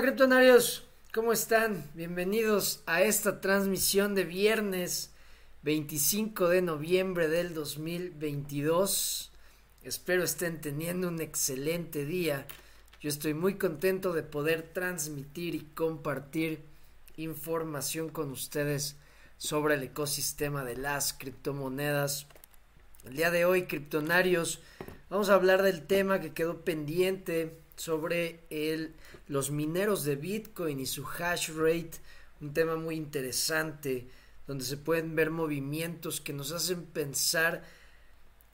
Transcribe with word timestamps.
criptonarios? 0.00 0.84
¿Cómo 1.12 1.32
están? 1.32 1.84
Bienvenidos 1.94 2.82
a 2.86 3.02
esta 3.02 3.40
transmisión 3.40 4.14
de 4.14 4.24
viernes 4.24 5.10
25 5.62 6.48
de 6.48 6.62
noviembre 6.62 7.28
del 7.28 7.52
2022. 7.52 9.30
Espero 9.82 10.24
estén 10.24 10.60
teniendo 10.62 11.08
un 11.08 11.20
excelente 11.20 12.06
día. 12.06 12.46
Yo 13.00 13.10
estoy 13.10 13.34
muy 13.34 13.56
contento 13.56 14.14
de 14.14 14.22
poder 14.22 14.62
transmitir 14.62 15.54
y 15.54 15.60
compartir 15.74 16.60
información 17.16 18.08
con 18.08 18.30
ustedes 18.30 18.96
sobre 19.36 19.74
el 19.74 19.82
ecosistema 19.82 20.64
de 20.64 20.76
las 20.76 21.12
criptomonedas. 21.12 22.26
El 23.04 23.16
día 23.16 23.30
de 23.30 23.44
hoy, 23.44 23.64
criptonarios, 23.64 24.60
vamos 25.10 25.28
a 25.28 25.34
hablar 25.34 25.62
del 25.62 25.86
tema 25.86 26.20
que 26.20 26.32
quedó 26.32 26.62
pendiente 26.62 27.58
sobre 27.76 28.40
el, 28.50 28.94
los 29.32 29.50
mineros 29.50 30.04
de 30.04 30.16
Bitcoin 30.16 30.78
y 30.78 30.84
su 30.84 31.06
hash 31.06 31.50
rate, 31.56 31.92
un 32.42 32.52
tema 32.52 32.76
muy 32.76 32.96
interesante 32.96 34.06
donde 34.46 34.62
se 34.62 34.76
pueden 34.76 35.14
ver 35.14 35.30
movimientos 35.30 36.20
que 36.20 36.34
nos 36.34 36.52
hacen 36.52 36.84
pensar 36.84 37.64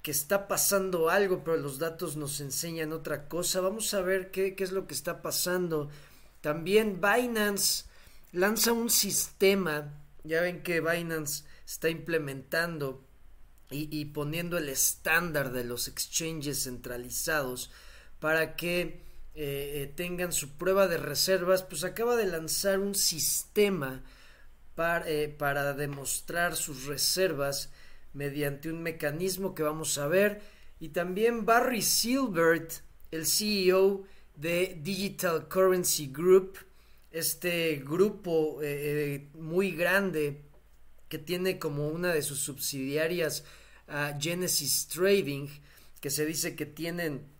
que 0.02 0.12
está 0.12 0.46
pasando 0.46 1.10
algo, 1.10 1.42
pero 1.42 1.56
los 1.56 1.80
datos 1.80 2.16
nos 2.16 2.40
enseñan 2.40 2.92
otra 2.92 3.28
cosa. 3.28 3.60
Vamos 3.60 3.92
a 3.92 4.02
ver 4.02 4.30
qué, 4.30 4.54
es 4.56 4.70
lo 4.70 4.86
que 4.86 4.94
está 4.94 5.20
pasando. 5.20 5.90
También 6.40 7.00
Binance 7.00 7.86
lanza 8.30 8.72
un 8.72 8.88
sistema, 8.88 9.92
ya 10.22 10.42
ven 10.42 10.62
que 10.62 10.80
Binance 10.80 11.42
está 11.66 11.90
implementando 11.90 13.04
y 13.70 14.04
poniendo 14.06 14.56
el 14.56 14.68
estándar 14.68 15.52
de 15.52 15.64
los 15.64 15.88
exchanges 15.88 16.62
centralizados 16.62 17.70
para 18.20 18.56
que 18.56 19.07
eh, 19.40 19.82
eh, 19.82 19.92
tengan 19.94 20.32
su 20.32 20.56
prueba 20.56 20.88
de 20.88 20.98
reservas, 20.98 21.62
pues 21.62 21.84
acaba 21.84 22.16
de 22.16 22.26
lanzar 22.26 22.80
un 22.80 22.96
sistema 22.96 24.02
para, 24.74 25.08
eh, 25.08 25.28
para 25.28 25.74
demostrar 25.74 26.56
sus 26.56 26.86
reservas 26.86 27.70
mediante 28.14 28.68
un 28.68 28.82
mecanismo 28.82 29.54
que 29.54 29.62
vamos 29.62 29.96
a 29.96 30.08
ver. 30.08 30.40
Y 30.80 30.88
también 30.88 31.46
Barry 31.46 31.82
Silbert, 31.82 32.80
el 33.12 33.26
CEO 33.26 34.02
de 34.34 34.76
Digital 34.82 35.46
Currency 35.46 36.08
Group, 36.08 36.58
este 37.12 37.76
grupo 37.76 38.58
muy 39.34 39.70
grande 39.70 40.42
que 41.08 41.18
tiene 41.18 41.60
como 41.60 41.86
una 41.90 42.12
de 42.12 42.22
sus 42.22 42.40
subsidiarias 42.40 43.44
a 43.86 44.18
Genesis 44.20 44.88
Trading, 44.88 45.46
que 46.00 46.10
se 46.10 46.26
dice 46.26 46.56
que 46.56 46.66
tienen 46.66 47.37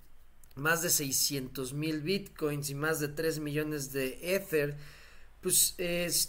más 0.58 0.82
de 0.82 0.90
600 0.90 1.72
mil 1.72 2.00
bitcoins 2.00 2.70
y 2.70 2.74
más 2.74 3.00
de 3.00 3.08
3 3.08 3.40
millones 3.40 3.92
de 3.92 4.18
Ether, 4.34 4.76
pues 5.40 5.76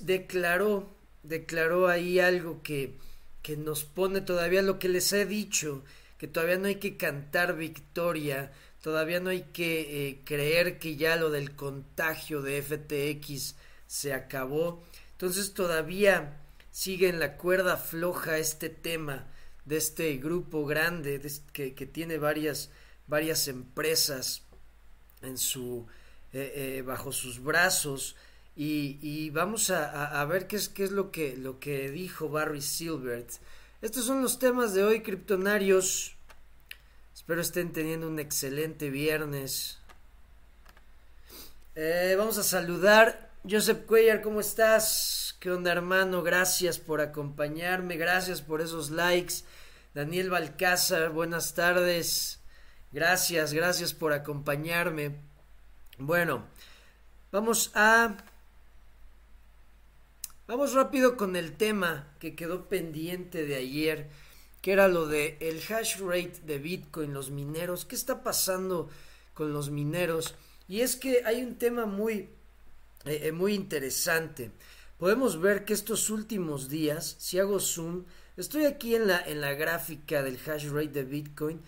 declaró, 0.01 0.95
declaró 1.23 1.87
ahí 1.87 2.19
algo 2.19 2.61
que, 2.61 2.95
que 3.41 3.57
nos 3.57 3.83
pone 3.83 4.21
todavía 4.21 4.61
lo 4.61 4.79
que 4.79 4.89
les 4.89 5.11
he 5.13 5.25
dicho, 5.25 5.83
que 6.17 6.27
todavía 6.27 6.57
no 6.57 6.67
hay 6.67 6.75
que 6.75 6.97
cantar 6.97 7.55
victoria, 7.55 8.51
todavía 8.81 9.19
no 9.19 9.29
hay 9.29 9.43
que 9.53 10.09
eh, 10.09 10.21
creer 10.23 10.79
que 10.79 10.95
ya 10.95 11.15
lo 11.15 11.29
del 11.29 11.55
contagio 11.55 12.41
de 12.41 12.61
FTX 12.61 13.55
se 13.87 14.13
acabó. 14.13 14.83
Entonces 15.13 15.53
todavía 15.53 16.37
sigue 16.71 17.09
en 17.09 17.19
la 17.19 17.37
cuerda 17.37 17.77
floja 17.77 18.37
este 18.37 18.69
tema 18.69 19.27
de 19.65 19.77
este 19.77 20.15
grupo 20.17 20.65
grande 20.65 21.21
que, 21.53 21.73
que 21.73 21.85
tiene 21.85 22.17
varias 22.17 22.69
varias 23.09 23.47
empresas 23.47 24.43
en 25.21 25.37
su 25.37 25.87
eh, 26.31 26.77
eh, 26.77 26.81
bajo 26.83 27.11
sus 27.11 27.43
brazos 27.43 28.15
y, 28.55 29.29
vamos 29.29 29.69
a, 29.69 30.25
ver 30.25 30.45
qué 30.45 30.57
es, 30.57 30.67
qué 30.67 30.83
es 30.83 30.91
lo 30.91 31.11
que, 31.11 31.37
lo 31.37 31.61
que 31.61 31.89
dijo 31.89 32.27
Barry 32.27 32.61
Silbert. 32.61 33.29
Estos 33.81 34.05
son 34.05 34.21
los 34.21 34.37
temas 34.37 34.73
de 34.73 34.83
hoy, 34.83 35.01
criptonarios. 35.01 36.17
Espero 37.13 37.39
estén 37.39 37.71
teniendo 37.71 38.07
un 38.07 38.19
excelente 38.19 38.89
viernes. 38.89 39.77
Eh, 41.75 42.15
vamos 42.17 42.37
a 42.37 42.43
saludar. 42.43 43.31
Joseph 43.49 43.85
Cuellar, 43.85 44.21
¿cómo 44.21 44.41
estás? 44.41 45.37
¿Qué 45.39 45.49
onda, 45.49 45.71
hermano? 45.71 46.21
Gracias 46.21 46.79
por 46.79 46.99
acompañarme. 46.99 47.95
Gracias 47.95 48.41
por 48.41 48.59
esos 48.59 48.89
likes. 48.89 49.35
Daniel 49.93 50.29
Balcázar, 50.29 51.11
buenas 51.11 51.53
tardes. 51.53 52.38
Gracias, 52.91 53.53
gracias 53.53 53.93
por 53.93 54.13
acompañarme. 54.13 55.15
Bueno, 55.99 56.45
vamos 57.31 57.71
a... 57.75 58.17
Vamos 60.47 60.73
rápido 60.73 61.15
con 61.15 61.35
el 61.35 61.55
tema 61.55 62.07
que 62.19 62.35
quedó 62.35 62.67
pendiente 62.67 63.45
de 63.45 63.55
ayer, 63.57 64.09
que 64.63 64.71
era 64.71 64.87
lo 64.87 65.05
de 65.05 65.37
el 65.39 65.61
hash 65.61 65.99
rate 65.99 66.39
de 66.43 66.57
Bitcoin, 66.57 67.13
los 67.13 67.29
mineros. 67.29 67.85
¿Qué 67.85 67.95
está 67.95 68.23
pasando 68.23 68.89
con 69.35 69.53
los 69.53 69.69
mineros? 69.69 70.33
Y 70.67 70.81
es 70.81 70.95
que 70.95 71.21
hay 71.23 71.43
un 71.43 71.57
tema 71.59 71.85
muy, 71.85 72.29
eh, 73.05 73.21
eh, 73.25 73.31
muy 73.31 73.53
interesante. 73.53 74.49
Podemos 74.97 75.39
ver 75.39 75.65
que 75.65 75.73
estos 75.73 76.09
últimos 76.09 76.67
días, 76.67 77.15
si 77.19 77.37
hago 77.37 77.59
zoom, 77.59 78.05
estoy 78.35 78.65
aquí 78.65 78.95
en 78.95 79.05
la, 79.05 79.21
en 79.21 79.41
la 79.41 79.53
gráfica 79.53 80.23
del 80.23 80.39
hash 80.47 80.67
rate 80.69 80.87
de 80.87 81.03
Bitcoin 81.03 81.61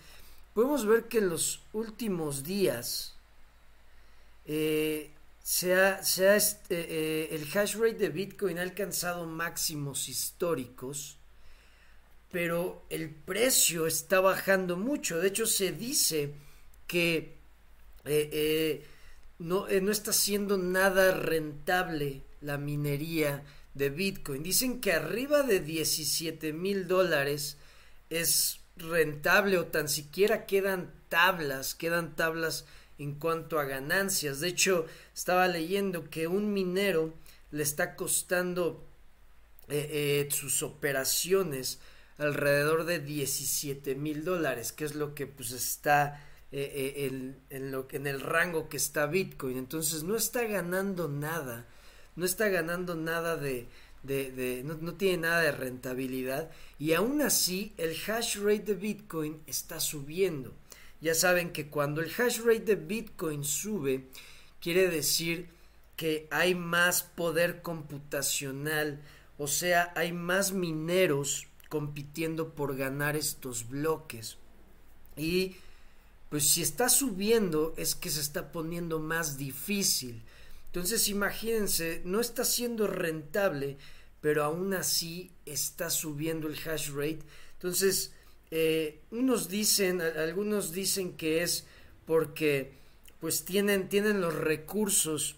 podemos 0.53 0.85
ver 0.85 1.05
que 1.05 1.19
en 1.19 1.29
los 1.29 1.61
últimos 1.73 2.43
días 2.43 3.15
eh, 4.45 5.11
se 5.43 5.75
ha, 5.75 5.99
este, 6.35 6.75
eh, 6.89 7.35
el 7.35 7.43
hash 7.53 7.75
rate 7.75 7.95
de 7.95 8.09
Bitcoin 8.09 8.59
ha 8.59 8.63
alcanzado 8.63 9.25
máximos 9.25 10.09
históricos, 10.09 11.17
pero 12.31 12.85
el 12.89 13.09
precio 13.09 13.87
está 13.87 14.19
bajando 14.19 14.77
mucho. 14.77 15.19
De 15.19 15.27
hecho, 15.27 15.45
se 15.45 15.71
dice 15.71 16.33
que 16.87 17.35
eh, 18.05 18.85
no, 19.39 19.67
no 19.67 19.91
está 19.91 20.13
siendo 20.13 20.57
nada 20.57 21.11
rentable 21.11 22.21
la 22.41 22.57
minería 22.57 23.43
de 23.73 23.89
Bitcoin. 23.89 24.43
Dicen 24.43 24.79
que 24.79 24.93
arriba 24.93 25.43
de 25.43 25.59
17 25.59 26.53
mil 26.53 26.87
dólares 26.87 27.57
es 28.09 28.60
rentable 28.81 29.57
o 29.57 29.65
tan 29.67 29.87
siquiera 29.87 30.45
quedan 30.45 30.91
tablas, 31.09 31.75
quedan 31.75 32.15
tablas 32.15 32.65
en 32.97 33.15
cuanto 33.15 33.59
a 33.59 33.65
ganancias. 33.65 34.39
De 34.39 34.49
hecho, 34.49 34.85
estaba 35.13 35.47
leyendo 35.47 36.09
que 36.09 36.27
un 36.27 36.53
minero 36.53 37.13
le 37.51 37.63
está 37.63 37.95
costando 37.95 38.85
eh, 39.67 40.27
eh, 40.27 40.31
sus 40.31 40.63
operaciones 40.63 41.79
alrededor 42.17 42.85
de 42.85 42.99
17 42.99 43.95
mil 43.95 44.23
dólares, 44.23 44.71
que 44.71 44.85
es 44.85 44.95
lo 44.95 45.15
que 45.15 45.27
pues 45.27 45.51
está 45.51 46.23
eh, 46.51 47.09
en, 47.09 47.37
en, 47.49 48.07
el 48.07 48.21
rango 48.21 48.69
que 48.69 48.77
está 48.77 49.07
Bitcoin. 49.07 49.57
Entonces 49.57 50.03
no 50.03 50.15
está 50.15 50.43
ganando 50.43 51.07
nada, 51.07 51.65
no 52.15 52.25
está 52.25 52.49
ganando 52.49 52.95
nada 52.95 53.37
de, 53.37 53.67
de, 54.03 54.63
no, 54.65 54.93
tiene 54.95 55.17
nada 55.17 55.41
de 55.41 55.51
rentabilidad 55.51 56.49
y 56.79 56.93
aún 56.93 57.21
así 57.21 57.73
el 57.77 57.95
hash 58.07 58.37
rate 58.37 58.63
de 58.63 58.73
Bitcoin 58.75 59.41
está 59.45 59.79
subiendo. 59.79 60.53
Ya 61.01 61.15
saben 61.15 61.51
que 61.51 61.67
cuando 61.67 62.01
el 62.01 62.11
hash 62.11 62.39
rate 62.39 62.59
de 62.59 62.75
Bitcoin 62.75 63.43
sube, 63.43 64.07
quiere 64.59 64.87
decir 64.87 65.49
que 65.95 66.27
hay 66.31 66.55
más 66.55 67.03
poder 67.03 67.61
computacional, 67.61 69.01
o 69.37 69.47
sea, 69.47 69.91
hay 69.95 70.13
más 70.13 70.51
mineros 70.51 71.47
compitiendo 71.69 72.53
por 72.53 72.75
ganar 72.75 73.15
estos 73.15 73.69
bloques. 73.69 74.37
Y 75.15 75.55
pues 76.29 76.47
si 76.49 76.61
está 76.61 76.89
subiendo 76.89 77.73
es 77.77 77.95
que 77.95 78.09
se 78.09 78.21
está 78.21 78.51
poniendo 78.51 78.99
más 78.99 79.37
difícil. 79.37 80.21
Entonces 80.71 81.09
imagínense, 81.09 82.01
no 82.05 82.21
está 82.21 82.45
siendo 82.45 82.87
rentable, 82.87 83.77
pero 84.21 84.45
aún 84.45 84.73
así 84.73 85.31
está 85.45 85.89
subiendo 85.89 86.47
el 86.47 86.55
hash 86.65 86.91
rate. 86.91 87.19
Entonces, 87.55 88.13
eh, 88.51 89.01
unos 89.11 89.49
dicen, 89.49 90.01
algunos 90.01 90.71
dicen 90.71 91.17
que 91.17 91.43
es 91.43 91.65
porque 92.05 92.71
pues 93.19 93.43
tienen, 93.43 93.89
tienen 93.89 94.21
los 94.21 94.33
recursos 94.33 95.35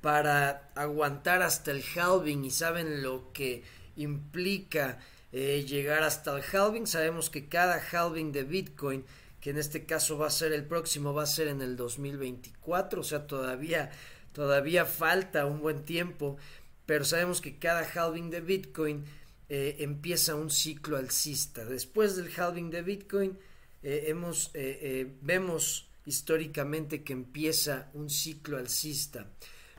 para 0.00 0.72
aguantar 0.74 1.42
hasta 1.42 1.70
el 1.70 1.84
halving 1.94 2.44
y 2.44 2.50
saben 2.50 3.02
lo 3.02 3.32
que 3.32 3.62
implica 3.96 4.98
eh, 5.32 5.64
llegar 5.64 6.02
hasta 6.02 6.36
el 6.36 6.42
halving. 6.42 6.88
Sabemos 6.88 7.30
que 7.30 7.48
cada 7.48 7.80
halving 7.80 8.32
de 8.32 8.42
Bitcoin, 8.42 9.04
que 9.40 9.50
en 9.50 9.58
este 9.58 9.86
caso 9.86 10.18
va 10.18 10.26
a 10.26 10.30
ser 10.30 10.52
el 10.52 10.64
próximo, 10.64 11.14
va 11.14 11.22
a 11.22 11.26
ser 11.26 11.48
en 11.48 11.62
el 11.62 11.76
2024, 11.76 13.00
o 13.00 13.04
sea, 13.04 13.26
todavía 13.26 13.90
todavía 14.34 14.84
falta 14.84 15.46
un 15.46 15.60
buen 15.60 15.84
tiempo, 15.84 16.36
pero 16.84 17.04
sabemos 17.04 17.40
que 17.40 17.58
cada 17.58 17.80
halving 17.80 18.28
de 18.28 18.40
Bitcoin 18.40 19.04
eh, 19.48 19.76
empieza 19.78 20.34
un 20.34 20.50
ciclo 20.50 20.96
alcista. 20.98 21.64
Después 21.64 22.16
del 22.16 22.30
halving 22.36 22.68
de 22.70 22.82
Bitcoin, 22.82 23.38
eh, 23.82 24.04
hemos, 24.08 24.50
eh, 24.52 25.16
vemos 25.22 25.88
históricamente 26.04 27.02
que 27.02 27.12
empieza 27.14 27.90
un 27.94 28.10
ciclo 28.10 28.58
alcista. 28.58 29.26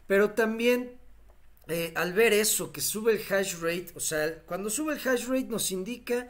Pero 0.07 0.31
también 0.31 0.97
al 1.95 2.13
ver 2.13 2.31
eso, 2.31 2.71
que 2.71 2.79
sube 2.79 3.13
el 3.13 3.33
hash 3.33 3.55
rate, 3.55 3.87
o 3.95 3.99
sea, 3.99 4.43
cuando 4.45 4.69
sube 4.69 4.93
el 4.93 4.99
hash 4.99 5.25
rate 5.25 5.47
nos 5.47 5.71
indica 5.71 6.29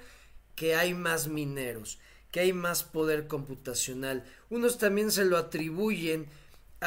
que 0.56 0.76
hay 0.76 0.94
más 0.94 1.28
mineros, 1.28 2.00
que 2.32 2.40
hay 2.40 2.54
más 2.54 2.84
poder 2.84 3.28
computacional. 3.28 4.24
Unos 4.50 4.78
también 4.78 5.12
se 5.12 5.26
lo 5.26 5.36
atribuyen 5.36 6.28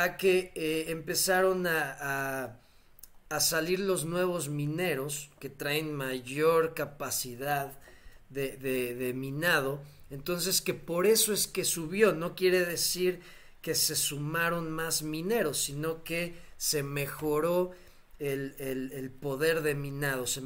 a 0.02 0.16
que 0.16 0.52
eh, 0.54 0.86
empezaron 0.88 1.66
a, 1.66 2.58
a, 3.28 3.40
salir 3.40 3.80
los 3.80 4.04
nuevos 4.04 4.48
mineros 4.48 5.30
que 5.38 5.50
traen 5.50 5.94
mayor 5.94 6.74
capacidad 6.74 7.72
de, 8.30 8.56
de 8.56 9.14
minado. 9.14 9.80
Entonces 10.10 10.60
que 10.60 10.74
por 10.74 11.06
eso 11.06 11.32
es 11.32 11.46
que 11.46 11.64
subió. 11.64 12.12
No 12.12 12.34
quiere 12.34 12.64
decir 12.64 13.20
que 13.60 13.74
se 13.74 13.96
sumaron 13.96 14.70
más 14.70 15.02
mineros, 15.02 15.58
sino 15.58 16.04
que 16.04 16.36
se 16.56 16.82
mejoró 16.82 17.72
el, 18.18 19.10
poder 19.20 19.62
de 19.62 19.74
minado, 19.74 20.26
se, 20.26 20.42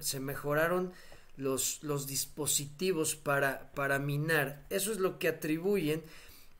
se 0.00 0.20
mejoraron 0.20 0.92
los, 1.36 1.82
los 1.82 2.06
dispositivos 2.06 3.16
para, 3.16 3.72
para 3.72 3.98
minar. 3.98 4.66
Eso 4.70 4.92
es 4.92 4.98
lo 4.98 5.18
que 5.18 5.28
atribuyen, 5.28 6.02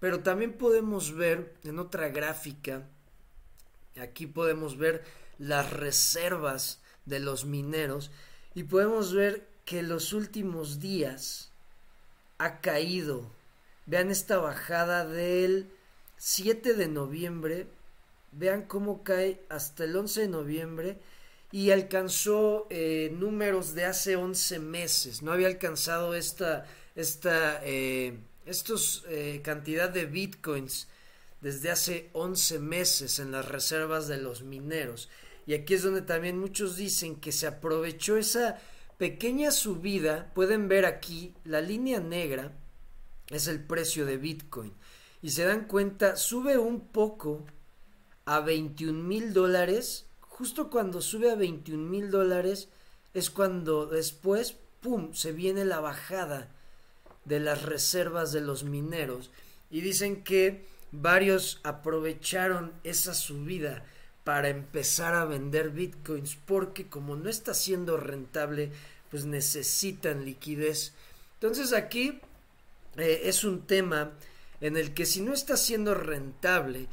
pero 0.03 0.19
también 0.19 0.55
podemos 0.55 1.15
ver 1.15 1.55
en 1.63 1.79
otra 1.79 2.09
gráfica, 2.09 2.83
aquí 3.97 4.27
podemos 4.27 4.77
ver 4.77 5.05
las 5.39 5.73
reservas 5.73 6.83
de 7.07 7.21
los 7.21 7.45
mineros 7.45 8.11
y 8.53 8.65
podemos 8.65 9.15
ver 9.15 9.47
que 9.65 9.85
los 9.85 10.13
últimos 10.13 10.81
días 10.81 11.53
ha 12.39 12.61
caído. 12.61 13.31
Vean 13.87 14.11
esta 14.11 14.39
bajada 14.39 15.07
del 15.07 15.71
7 16.17 16.75
de 16.75 16.89
noviembre 16.89 17.69
Vean 18.33 18.63
cómo 18.63 19.05
cae 19.05 19.41
hasta 19.51 19.85
el 19.85 19.95
11 19.95 20.23
de 20.23 20.29
noviembre 20.29 20.99
y 21.51 21.71
alcanzó 21.71 22.67
eh, 22.71 23.15
números 23.15 23.75
de 23.75 23.85
hace 23.85 24.17
11 24.17 24.59
meses. 24.59 25.23
No 25.23 25.33
había 25.33 25.49
alcanzado 25.49 26.15
esta, 26.15 26.67
esta 26.97 27.61
eh, 27.63 28.17
estos, 28.47 29.05
eh, 29.09 29.41
cantidad 29.45 29.89
de 29.91 30.07
bitcoins 30.07 30.89
desde 31.41 31.71
hace 31.71 32.11
11 32.13 32.59
meses 32.61 33.19
en 33.19 33.33
las 33.33 33.49
reservas 33.49 34.09
de 34.09 34.19
los 34.19 34.43
mineros. 34.43 35.09
Y 35.47 35.55
aquí 35.55 35.75
es 35.75 35.83
donde 35.83 36.03
también 36.03 36.39
muchos 36.39 36.77
dicen 36.77 37.17
que 37.17 37.33
se 37.33 37.47
aprovechó 37.47 38.17
esa 38.17 38.61
pequeña 38.97 39.51
subida. 39.51 40.33
Pueden 40.35 40.69
ver 40.69 40.87
aquí 40.87 41.35
la 41.45 41.61
línea 41.61 42.01
negra 42.01 42.53
es 43.29 43.49
el 43.49 43.63
precio 43.63 44.07
de 44.07 44.19
bitcoin. 44.19 44.73
Y 45.21 45.31
se 45.31 45.45
dan 45.45 45.67
cuenta, 45.67 46.17
sube 46.17 46.59
un 46.59 46.81
poco 46.81 47.45
a 48.25 48.41
21 48.41 49.03
mil 49.03 49.33
dólares, 49.33 50.07
justo 50.21 50.71
cuando 50.71 51.01
sube 51.01 51.31
a 51.31 51.35
21 51.35 51.89
mil 51.89 52.11
dólares 52.11 52.69
es 53.15 53.31
cuando 53.31 53.87
después, 53.87 54.57
¡pum!, 54.81 55.13
se 55.13 55.33
viene 55.33 55.65
la 55.65 55.81
bajada 55.81 56.51
de 57.25 57.41
las 57.41 57.63
reservas 57.63 58.33
de 58.33 58.41
los 58.41 58.65
mineros. 58.65 59.31
Y 59.71 59.81
dicen 59.81 60.23
que 60.23 60.65
varios 60.91 61.61
aprovecharon 61.63 62.73
esa 62.85 63.15
subida 63.15 63.85
para 64.25 64.49
empezar 64.49 65.15
a 65.15 65.25
vender 65.25 65.71
bitcoins 65.71 66.37
porque 66.47 66.87
como 66.87 67.17
no 67.17 67.29
está 67.29 67.55
siendo 67.55 67.97
rentable, 67.97 68.71
pues 69.11 69.25
necesitan 69.25 70.25
liquidez. 70.25 70.93
Entonces 71.35 71.73
aquí 71.73 72.21
eh, 72.97 73.23
es 73.25 73.45
un 73.45 73.67
tema 73.67 74.13
en 74.61 74.77
el 74.77 74.95
que 74.95 75.07
si 75.07 75.23
no 75.23 75.33
está 75.33 75.57
siendo 75.57 75.95
rentable, 75.95 76.87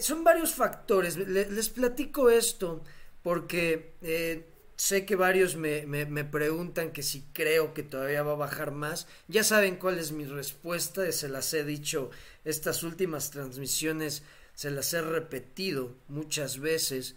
son 0.00 0.24
varios 0.24 0.54
factores. 0.54 1.16
Les, 1.16 1.68
platico 1.68 2.30
esto 2.30 2.82
porque 3.22 3.92
eh, 4.02 4.46
sé 4.82 5.06
que 5.06 5.14
varios 5.14 5.54
me, 5.54 5.86
me, 5.86 6.24
preguntan 6.24 6.90
que 6.90 7.04
si 7.04 7.20
creo 7.32 7.72
que 7.72 7.84
todavía 7.84 8.24
va 8.24 8.32
a 8.32 8.46
bajar 8.46 8.72
más. 8.72 9.06
Ya 9.28 9.44
saben 9.44 9.76
cuál 9.76 10.00
es 10.00 10.10
mi 10.10 10.24
respuesta, 10.24 11.12
se 11.12 11.28
las 11.28 11.54
he 11.54 11.62
dicho 11.62 12.10
estas 12.44 12.82
últimas 12.82 13.30
transmisiones, 13.30 14.24
se 14.56 14.72
las 14.72 14.92
he 14.92 15.00
repetido 15.00 15.94
muchas 16.08 16.58
veces, 16.58 17.14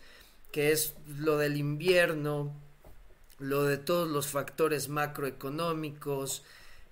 que 0.51 0.73
es 0.73 0.93
lo 1.17 1.39
del 1.39 1.57
invierno, 1.57 2.53
lo 3.39 3.63
de 3.63 3.79
todos 3.79 4.07
los 4.07 4.27
factores 4.27 4.87
macroeconómicos, 4.87 6.43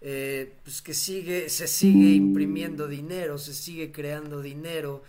eh, 0.01 0.53
pues 0.63 0.81
que 0.81 0.95
sigue, 0.95 1.49
se 1.49 1.67
sigue 1.67 2.15
imprimiendo 2.15 2.87
dinero, 2.87 3.37
se 3.37 3.53
sigue 3.53 3.91
creando 3.91 4.41
dinero, 4.41 5.03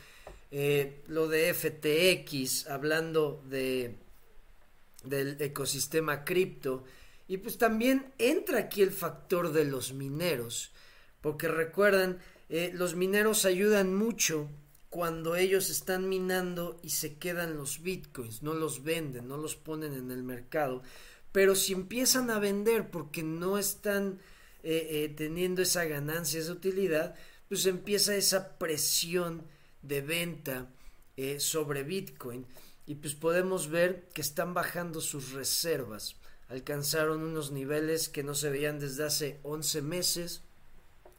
eh, 0.50 1.00
lo 1.08 1.26
de 1.26 1.54
FTX, 1.54 2.66
hablando 2.66 3.42
de 3.48 4.03
del 5.04 5.40
ecosistema 5.40 6.24
cripto. 6.24 6.84
Y 7.26 7.38
pues 7.38 7.58
también 7.58 8.12
entra 8.18 8.58
aquí 8.58 8.82
el 8.82 8.90
factor 8.90 9.52
de 9.52 9.64
los 9.64 9.92
mineros, 9.92 10.72
porque 11.20 11.48
recuerdan, 11.48 12.18
eh, 12.48 12.70
los 12.74 12.94
mineros 12.94 13.44
ayudan 13.44 13.94
mucho 13.94 14.48
cuando 14.90 15.34
ellos 15.34 15.70
están 15.70 16.08
minando 16.08 16.78
y 16.82 16.90
se 16.90 17.16
quedan 17.16 17.56
los 17.56 17.82
bitcoins, 17.82 18.42
no 18.42 18.54
los 18.54 18.84
venden, 18.84 19.26
no 19.28 19.38
los 19.38 19.56
ponen 19.56 19.94
en 19.94 20.10
el 20.10 20.22
mercado. 20.22 20.82
Pero 21.32 21.54
si 21.54 21.72
empiezan 21.72 22.30
a 22.30 22.38
vender 22.38 22.90
porque 22.90 23.22
no 23.22 23.58
están 23.58 24.20
eh, 24.62 25.12
teniendo 25.16 25.62
esa 25.62 25.84
ganancia, 25.84 26.38
esa 26.38 26.52
utilidad, 26.52 27.16
pues 27.48 27.66
empieza 27.66 28.14
esa 28.14 28.58
presión 28.58 29.42
de 29.82 30.00
venta 30.00 30.68
eh, 31.16 31.38
sobre 31.38 31.84
Bitcoin 31.84 32.46
y 32.86 32.96
pues 32.96 33.14
podemos 33.14 33.70
ver 33.70 34.08
que 34.12 34.20
están 34.20 34.54
bajando 34.54 35.00
sus 35.00 35.32
reservas. 35.32 36.16
Alcanzaron 36.48 37.22
unos 37.22 37.50
niveles 37.50 38.08
que 38.08 38.22
no 38.22 38.34
se 38.34 38.50
veían 38.50 38.78
desde 38.78 39.04
hace 39.04 39.40
11 39.42 39.82
meses 39.82 40.42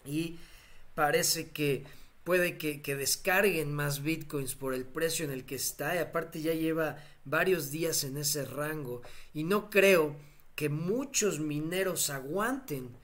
y 0.05 0.37
parece 0.93 1.49
que 1.49 1.83
puede 2.23 2.57
que, 2.57 2.81
que, 2.81 2.95
descarguen 2.95 3.73
más 3.73 4.01
bitcoins 4.01 4.55
por 4.55 4.73
el 4.73 4.85
precio 4.85 5.25
en 5.25 5.31
el 5.31 5.45
que 5.45 5.55
está 5.55 5.95
y 5.95 5.99
aparte 5.99 6.41
ya 6.41 6.53
lleva 6.53 6.97
varios 7.23 7.71
días 7.71 8.03
en 8.03 8.17
ese 8.17 8.45
rango 8.45 9.01
y 9.33 9.43
no 9.43 9.69
creo 9.69 10.15
que 10.55 10.69
muchos 10.69 11.39
mineros 11.39 12.09
aguanten 12.09 12.95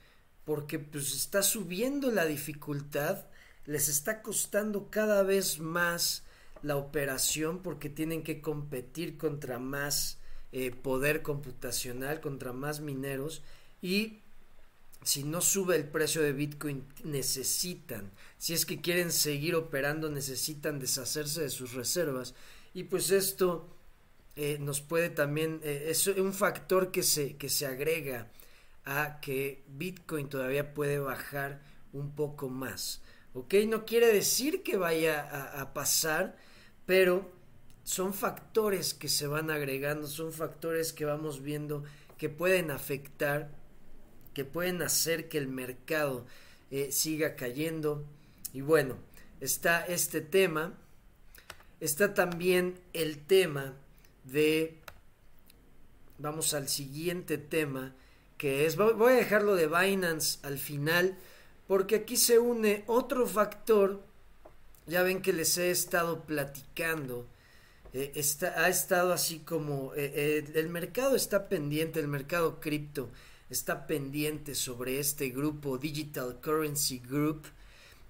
porque 0.46 0.80
pues 0.80 1.14
está 1.14 1.44
subiendo 1.44 2.12
la 2.12 2.26
dificultad 2.26 3.26
les 3.66 3.90
está 3.90 4.22
costando 4.22 4.90
cada 4.90 5.24
vez 5.24 5.60
más 5.60 6.24
la 6.64 6.78
operación 6.78 7.62
porque 7.62 7.90
tienen 7.90 8.24
que 8.24 8.42
competir 8.42 9.18
contra 9.18 9.60
más 9.60 10.20
eh, 10.52 10.72
poder 10.72 11.22
computacional, 11.22 12.22
contra 12.22 12.54
más 12.54 12.82
mineros 12.82 13.42
y 13.82 14.20
si 15.04 15.24
no 15.24 15.42
sube 15.42 15.76
el 15.76 15.88
precio 15.88 16.22
de 16.22 16.34
Bitcoin 16.34 16.86
necesitan, 17.04 18.12
si 18.38 18.54
es 18.54 18.66
que 18.66 18.82
quieren 18.82 19.12
seguir 19.12 19.56
operando 19.56 20.10
necesitan 20.10 20.80
deshacerse 20.80 21.42
de 21.42 21.50
sus 21.50 21.74
reservas 21.74 22.36
y 22.74 22.84
pues 22.84 23.12
esto 23.12 23.68
eh, 24.36 24.58
nos 24.60 24.82
puede 24.82 25.10
también, 25.10 25.60
eh, 25.64 25.88
es 25.90 26.08
un 26.08 26.34
factor 26.34 26.92
que 26.92 27.04
se, 27.04 27.36
que 27.38 27.50
se 27.50 27.66
agrega 27.66 28.28
a 28.86 29.20
que 29.22 29.64
Bitcoin 29.68 30.30
todavía 30.30 30.74
puede 30.74 31.00
bajar 31.00 31.62
un 31.94 32.16
poco 32.16 32.50
más. 32.50 33.02
¿ok? 33.34 33.54
No 33.68 33.86
quiere 33.86 34.08
decir 34.08 34.64
que 34.64 34.78
vaya 34.78 35.60
a, 35.60 35.74
pasar, 35.74 36.38
pero 36.86 37.32
son 37.84 38.14
factores 38.14 38.94
que 38.94 39.10
se 39.10 39.28
van 39.28 39.50
agregando, 39.50 40.08
son 40.08 40.34
factores 40.34 40.94
que 40.94 41.06
vamos 41.06 41.42
viendo 41.42 41.84
que 42.18 42.30
pueden 42.30 42.72
afectar, 42.72 43.50
que 44.34 44.46
pueden 44.46 44.82
hacer 44.82 45.28
que 45.28 45.38
el 45.38 45.48
mercado 45.48 46.26
eh, 46.70 46.92
siga 46.92 47.36
cayendo. 47.36 48.06
Y 48.54 48.62
bueno, 48.62 48.98
está 49.40 49.86
este 49.86 50.22
tema, 50.22 50.78
está 51.80 52.14
también 52.14 52.80
el 52.94 53.18
tema 53.26 53.74
de, 54.24 54.78
vamos 56.20 56.54
al 56.54 56.70
siguiente 56.70 57.38
tema, 57.38 57.96
que 58.38 58.66
es, 58.66 58.76
voy 58.76 59.14
a 59.14 59.16
dejarlo 59.16 59.56
de 59.56 59.68
Binance 59.68 60.40
al 60.44 60.58
final, 60.58 61.18
porque 61.68 61.96
aquí 61.96 62.18
se 62.18 62.40
une 62.40 62.84
otro 62.88 63.28
factor, 63.28 64.04
ya 64.88 65.04
ven 65.04 65.22
que 65.22 65.34
les 65.34 65.58
he 65.58 65.72
estado 65.72 66.24
platicando, 66.24 67.28
eh, 67.94 68.12
está, 68.16 68.64
ha 68.64 68.70
estado 68.70 69.14
así 69.14 69.40
como 69.40 69.94
eh, 69.96 70.12
eh, 70.16 70.52
el 70.56 70.70
mercado 70.70 71.16
está 71.16 71.50
pendiente, 71.50 72.00
el 72.00 72.08
mercado 72.08 72.60
cripto 72.60 73.10
está 73.50 73.86
pendiente 73.86 74.56
sobre 74.56 75.00
este 75.00 75.30
grupo 75.30 75.78
Digital 75.78 76.40
Currency 76.42 77.00
Group 77.00 77.44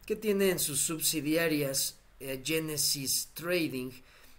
que 0.06 0.16
tiene 0.16 0.52
en 0.52 0.60
sus 0.60 0.82
subsidiarias 0.82 1.98
Genesis 2.44 3.30
Trading, 3.34 3.90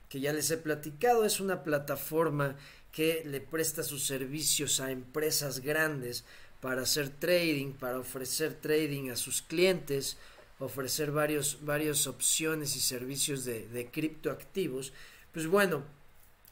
que 0.09 0.21
ya 0.21 0.33
les 0.33 0.51
he 0.53 0.57
platicado, 0.57 1.25
es 1.25 1.41
una 1.41 1.65
plataforma 1.65 2.57
que 2.93 3.25
le 3.25 3.41
presta 3.41 3.83
sus 3.83 4.05
servicios 4.05 4.79
a 4.79 4.93
empresas 4.93 5.61
grandes 5.61 6.25
para 6.61 6.83
hacer 6.83 7.09
trading, 7.09 7.73
para 7.73 7.99
ofrecer 7.99 8.55
trading 8.55 9.11
a 9.11 9.17
sus 9.17 9.43
clientes, 9.43 10.17
ofrecer 10.65 11.11
varios, 11.11 11.59
varias 11.63 12.07
opciones 12.07 12.77
y 12.77 12.81
servicios 12.81 13.45
de, 13.45 13.67
de 13.69 13.91
criptoactivos. 13.91 14.93
pues 15.33 15.47
bueno, 15.47 15.83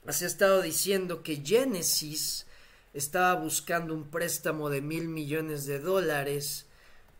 se 0.08 0.24
ha 0.24 0.28
estado 0.28 0.62
diciendo 0.62 1.22
que 1.22 1.42
Genesis 1.44 2.46
estaba 2.94 3.34
buscando 3.34 3.94
un 3.94 4.04
préstamo 4.04 4.68
de 4.68 4.80
mil 4.80 5.08
millones 5.08 5.66
de 5.66 5.78
dólares 5.78 6.66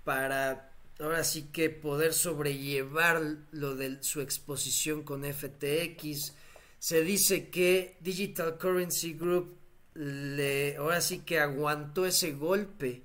para 0.05 0.71
ahora 0.99 1.25
sí 1.25 1.49
que 1.53 1.71
poder 1.71 2.13
sobrellevar 2.13 3.23
lo 3.53 3.77
de 3.77 4.03
su 4.03 4.21
exposición 4.21 5.03
con 5.03 5.25
FTX. 5.25 6.35
Se 6.79 7.03
dice 7.03 7.49
que 7.49 7.97
Digital 8.01 8.59
Currency 8.59 9.15
Group 9.15 9.57
le 9.95 10.77
ahora 10.77 11.01
sí 11.01 11.21
que 11.21 11.39
aguantó 11.39 12.07
ese 12.07 12.33
golpe 12.33 13.03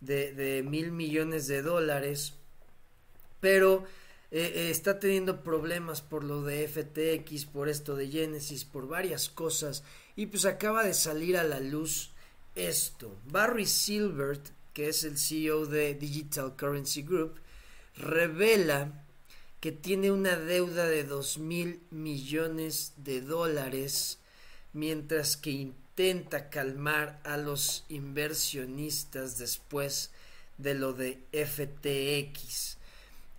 de, 0.00 0.32
de 0.32 0.62
mil 0.62 0.92
millones 0.92 1.46
de 1.46 1.62
dólares, 1.62 2.34
pero 3.44 3.84
eh, 4.30 4.52
eh, 4.54 4.70
está 4.70 4.98
teniendo 4.98 5.42
problemas 5.42 6.00
por 6.00 6.24
lo 6.24 6.40
de 6.44 6.66
FTX, 6.66 7.44
por 7.44 7.68
esto 7.68 7.94
de 7.94 8.08
Genesis, 8.08 8.64
por 8.64 8.88
varias 8.88 9.28
cosas, 9.28 9.84
y 10.16 10.24
pues 10.24 10.46
acaba 10.46 10.82
de 10.82 10.94
salir 10.94 11.36
a 11.36 11.44
la 11.44 11.60
luz 11.60 12.12
esto. 12.54 13.14
Barry 13.26 13.66
Silbert, 13.66 14.48
que 14.72 14.88
es 14.88 15.04
el 15.04 15.18
CEO 15.18 15.66
de 15.66 15.92
Digital 15.92 16.56
Currency 16.56 17.02
Group, 17.02 17.34
revela 17.98 19.04
que 19.60 19.72
tiene 19.72 20.10
una 20.10 20.36
deuda 20.38 20.86
de 20.86 21.04
dos 21.04 21.36
mil 21.36 21.82
millones 21.90 22.94
de 22.96 23.20
dólares, 23.20 24.20
mientras 24.72 25.36
que 25.36 25.50
intenta 25.50 26.48
calmar 26.48 27.20
a 27.24 27.36
los 27.36 27.84
inversionistas 27.90 29.36
después 29.36 30.12
de 30.56 30.72
lo 30.72 30.94
de 30.94 31.20
FTX. 31.30 32.73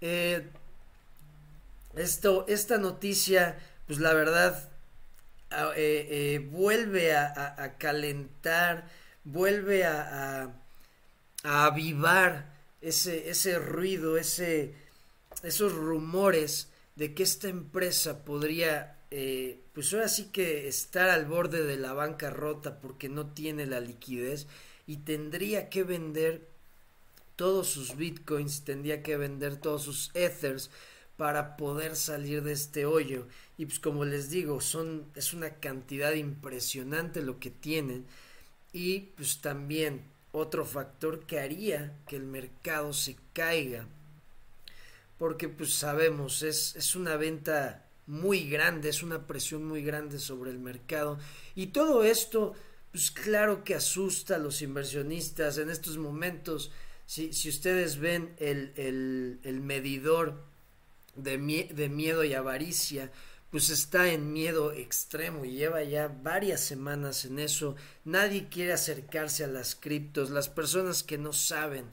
Eh, 0.08 0.44
esto, 1.96 2.46
esta 2.48 2.78
noticia, 2.78 3.58
pues 3.88 3.98
la 3.98 4.14
verdad, 4.14 4.70
eh, 5.76 6.08
eh, 6.12 6.48
vuelve 6.52 7.16
a, 7.16 7.76
calentar, 7.80 8.88
vuelve 9.24 9.84
a, 9.84 10.54
avivar 11.42 12.54
ese, 12.82 13.32
ese 13.32 13.58
ruido, 13.58 14.18
ese, 14.18 14.76
esos 15.42 15.74
rumores 15.74 16.70
de 16.96 17.16
que 17.16 17.24
esta 17.24 17.48
empresa 17.48 18.24
podría, 18.24 19.00
pues 19.74 19.92
ahora 19.92 20.08
sí 20.08 20.26
que 20.26 20.68
estar 20.68 21.10
al 21.10 21.26
borde 21.26 21.64
de 21.64 21.78
la 21.78 21.94
bancarrota 21.94 22.80
porque 22.80 23.10
no 23.10 23.32
tiene 23.34 23.66
la 23.66 23.80
liquidez 23.80 24.46
y 24.86 24.98
tendría 24.98 25.70
que 25.70 25.82
vender 25.82 26.55
todos 27.36 27.68
sus 27.68 27.96
bitcoins, 27.96 28.64
tendría 28.64 29.04
que 29.04 29.18
vender 29.18 29.58
todos 29.58 29.84
sus 29.84 30.12
ethers 30.14 30.70
para 31.18 31.56
poder 31.58 31.96
salir 31.96 32.44
de 32.44 32.54
este 32.54 32.86
hoyo. 32.86 33.28
Y 33.58 33.66
pues 33.66 33.80
como 33.80 34.06
les 34.06 34.30
digo, 34.30 34.62
son, 34.62 35.06
es 35.16 35.34
una 35.34 35.56
cantidad 35.56 36.14
impresionante 36.14 37.22
lo 37.22 37.40
que 37.40 37.52
tienen. 37.52 38.06
Y 38.74 39.00
pues 39.16 39.40
también 39.40 40.04
otro 40.32 40.66
factor 40.66 41.26
que 41.26 41.40
haría 41.40 41.98
que 42.08 42.18
el 42.18 42.24
mercado 42.24 42.94
se 42.94 43.16
caiga. 43.34 43.88
Porque 45.18 45.48
pues 45.48 45.74
sabemos, 45.74 46.44
es, 46.44 46.76
es 46.76 46.96
una 46.96 47.16
venta 47.16 47.86
muy 48.08 48.50
grande, 48.50 48.90
es 48.90 49.02
una 49.02 49.26
presión 49.26 49.66
muy 49.66 49.82
grande 49.82 50.20
sobre 50.20 50.52
el 50.52 50.60
mercado. 50.60 51.18
Y 51.56 51.68
todo 51.68 52.04
esto, 52.04 52.54
pues 52.92 53.12
claro 53.12 53.64
que 53.64 53.76
asusta 53.76 54.36
a 54.36 54.40
los 54.40 54.62
inversionistas 54.62 55.58
en 55.58 55.70
estos 55.70 55.98
momentos. 55.98 56.72
Si, 57.06 57.34
si 57.34 57.50
ustedes 57.50 57.98
ven 58.00 58.34
el, 58.38 58.74
el, 58.76 59.40
el 59.44 59.62
medidor 59.62 60.44
de, 61.16 61.38
de 61.74 61.90
miedo 61.90 62.24
y 62.24 62.34
avaricia, 62.34 63.12
pues 63.52 63.70
está 63.70 64.12
en 64.12 64.34
miedo 64.34 64.74
extremo 64.74 65.46
y 65.46 65.52
lleva 65.52 65.82
ya 65.84 66.08
varias 66.08 66.62
semanas 66.62 67.24
en 67.26 67.40
eso. 67.40 67.76
Nadie 68.04 68.50
quiere 68.50 68.74
acercarse 68.74 69.44
a 69.46 69.48
las 69.48 69.76
criptos. 69.76 70.30
Las 70.30 70.50
personas 70.50 71.04
que 71.04 71.18
no 71.18 71.32
saben 71.32 71.86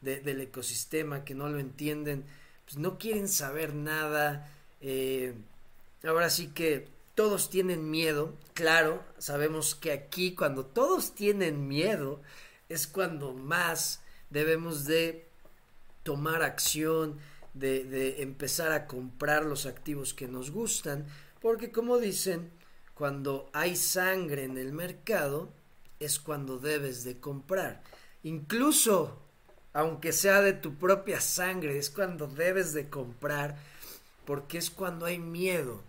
del 0.00 0.40
ecosistema, 0.40 1.24
que 1.24 1.34
no 1.34 1.50
lo 1.50 1.58
entienden, 1.58 2.24
pues 2.64 2.78
no 2.78 2.96
quieren 2.96 3.28
saber 3.28 3.74
nada. 3.74 4.50
Eh, 4.80 5.34
ahora 6.04 6.30
sí 6.30 6.48
que 6.54 6.88
todos 7.14 7.50
tienen 7.50 7.90
miedo. 7.90 8.34
Claro, 8.54 9.04
sabemos 9.18 9.74
que 9.74 9.92
aquí 9.92 10.34
cuando 10.34 10.64
todos 10.64 11.14
tienen 11.14 11.68
miedo 11.68 12.22
es 12.70 12.86
cuando 12.86 13.34
más 13.34 14.00
debemos 14.30 14.84
de 14.84 15.28
tomar 16.02 16.42
acción, 16.42 17.18
de, 17.54 18.22
empezar 18.22 18.72
a 18.72 18.86
comprar 18.86 19.44
los 19.44 19.66
activos 19.66 20.14
que 20.14 20.28
nos 20.28 20.50
gustan, 20.50 21.06
porque 21.40 21.72
como 21.72 21.98
dicen, 21.98 22.50
cuando 22.94 23.50
hay 23.52 23.76
sangre 23.76 24.44
en 24.44 24.56
el 24.56 24.72
mercado, 24.72 25.52
es 25.98 26.18
cuando 26.18 26.58
debes 26.58 27.04
de 27.04 27.18
comprar. 27.18 27.82
Incluso, 28.22 29.18
aunque 29.72 30.12
sea 30.12 30.40
de 30.40 30.52
tu 30.52 30.74
propia 30.74 31.20
sangre, 31.20 31.78
es 31.78 31.90
cuando 31.90 32.26
debes 32.26 32.72
de 32.72 32.88
comprar, 32.88 33.58
porque 34.24 34.58
es 34.58 34.70
cuando 34.70 35.06
hay 35.06 35.18
miedo. 35.18 35.82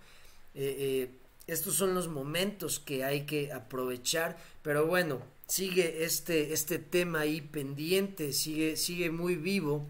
Eh, 0.54 0.76
eh, 0.80 1.12
estos 1.48 1.76
son 1.76 1.94
los 1.94 2.08
momentos 2.08 2.80
que 2.80 3.04
hay 3.04 3.26
que 3.26 3.52
aprovechar, 3.52 4.38
pero 4.62 4.86
bueno, 4.86 5.22
sigue 5.52 6.06
este, 6.06 6.54
este 6.54 6.80
tema 6.80 7.20
ahí 7.20 7.42
pendiente, 7.42 8.32
sigue, 8.32 8.78
sigue 8.78 9.12
muy 9.12 9.36
vivo 9.36 9.86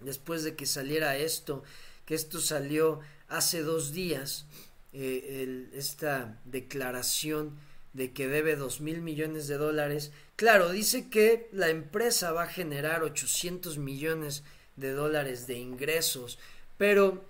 después 0.00 0.42
de 0.42 0.56
que 0.56 0.66
saliera 0.66 1.16
esto, 1.16 1.62
que 2.04 2.16
esto 2.16 2.40
salió 2.40 2.98
hace 3.28 3.62
dos 3.62 3.92
días, 3.92 4.46
eh, 4.92 5.68
esta 5.72 6.40
declaración 6.44 7.56
de 7.92 8.12
que 8.12 8.26
debe 8.26 8.56
dos 8.56 8.80
mil 8.80 9.00
millones 9.00 9.46
de 9.46 9.56
dólares. 9.56 10.10
Claro, 10.34 10.70
dice 10.70 11.08
que 11.08 11.48
la 11.52 11.68
empresa 11.68 12.32
va 12.32 12.42
a 12.42 12.48
generar 12.48 13.04
800 13.04 13.78
millones 13.78 14.42
de 14.74 14.90
dólares 14.90 15.46
de 15.46 15.58
ingresos, 15.58 16.40
pero 16.76 17.24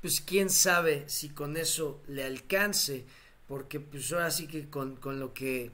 pues 0.00 0.20
quién 0.20 0.50
sabe 0.50 1.04
si 1.06 1.28
con 1.28 1.56
eso 1.56 2.02
le 2.08 2.24
alcance, 2.24 3.04
porque 3.46 3.78
pues 3.78 4.12
ahora 4.12 4.32
sí 4.32 4.48
que 4.48 4.68
con, 4.68 4.96
con 4.96 5.20
lo 5.20 5.32
que 5.32 5.70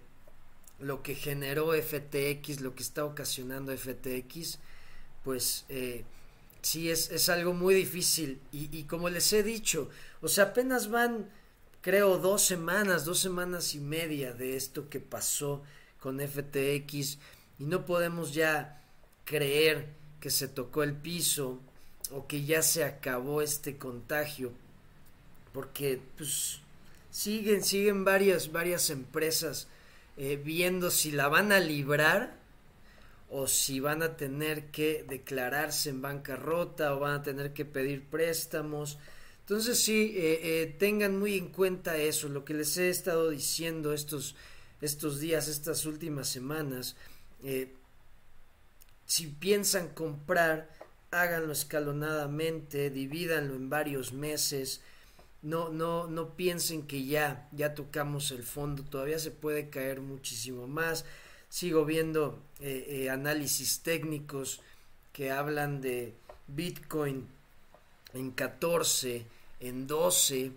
lo 0.78 1.02
que 1.02 1.14
generó 1.14 1.72
FTX, 1.72 2.60
lo 2.60 2.74
que 2.74 2.82
está 2.82 3.04
ocasionando 3.04 3.76
FTX, 3.76 4.58
pues 5.24 5.64
eh, 5.68 6.04
sí 6.62 6.90
es, 6.90 7.10
es 7.10 7.28
algo 7.28 7.52
muy 7.52 7.74
difícil. 7.74 8.40
Y, 8.52 8.76
y, 8.76 8.84
como 8.84 9.08
les 9.08 9.32
he 9.32 9.42
dicho, 9.42 9.90
o 10.20 10.28
sea, 10.28 10.44
apenas 10.44 10.90
van, 10.90 11.28
creo, 11.80 12.18
dos 12.18 12.42
semanas, 12.42 13.04
dos 13.04 13.18
semanas 13.18 13.74
y 13.74 13.80
media 13.80 14.32
de 14.32 14.56
esto 14.56 14.88
que 14.88 15.00
pasó 15.00 15.62
con 16.00 16.20
FTX 16.20 17.18
y 17.58 17.64
no 17.64 17.84
podemos 17.84 18.34
ya 18.34 18.80
creer 19.24 19.88
que 20.20 20.30
se 20.30 20.48
tocó 20.48 20.82
el 20.82 20.94
piso 20.94 21.60
o 22.10 22.26
que 22.26 22.44
ya 22.44 22.62
se 22.62 22.84
acabó 22.84 23.42
este 23.42 23.76
contagio 23.76 24.52
porque 25.52 26.00
pues 26.16 26.60
siguen 27.10 27.62
siguen 27.62 28.04
varias 28.04 28.52
varias 28.52 28.90
empresas 28.90 29.68
eh, 30.20 30.36
viendo 30.36 30.90
si 30.90 31.12
la 31.12 31.28
van 31.28 31.52
a 31.52 31.60
librar 31.60 32.36
o 33.30 33.46
si 33.46 33.78
van 33.78 34.02
a 34.02 34.16
tener 34.16 34.72
que 34.72 35.04
declararse 35.08 35.90
en 35.90 36.02
bancarrota 36.02 36.92
o 36.92 36.98
van 36.98 37.20
a 37.20 37.22
tener 37.22 37.52
que 37.52 37.64
pedir 37.64 38.04
préstamos. 38.04 38.98
Entonces 39.40 39.78
sí, 39.78 40.14
eh, 40.16 40.40
eh, 40.42 40.76
tengan 40.76 41.16
muy 41.20 41.38
en 41.38 41.50
cuenta 41.50 41.96
eso, 41.96 42.28
lo 42.28 42.44
que 42.44 42.54
les 42.54 42.76
he 42.78 42.90
estado 42.90 43.30
diciendo 43.30 43.92
estos, 43.92 44.34
estos 44.80 45.20
días, 45.20 45.46
estas 45.46 45.86
últimas 45.86 46.28
semanas. 46.28 46.96
Si 49.06 49.28
piensan 49.28 49.90
comprar, 49.90 50.68
háganlo 51.12 51.52
escalonadamente, 51.52 52.90
divídanlo 52.90 53.54
en 53.54 53.70
varios 53.70 54.12
meses. 54.12 54.80
No, 55.42 55.68
no, 55.68 56.08
no 56.08 56.34
piensen 56.34 56.82
que 56.82 57.04
ya, 57.04 57.48
ya 57.52 57.74
tocamos 57.74 58.32
el 58.32 58.42
fondo, 58.42 58.82
todavía 58.82 59.18
se 59.18 59.30
puede 59.30 59.70
caer 59.70 60.00
muchísimo 60.00 60.66
más 60.66 61.04
sigo 61.48 61.84
viendo 61.84 62.38
eh, 62.60 62.86
eh, 62.88 63.10
análisis 63.10 63.80
técnicos 63.80 64.60
que 65.12 65.30
hablan 65.30 65.80
de 65.80 66.14
Bitcoin 66.46 67.26
en 68.14 68.30
14, 68.30 69.24
en 69.60 69.86
12, 69.86 70.52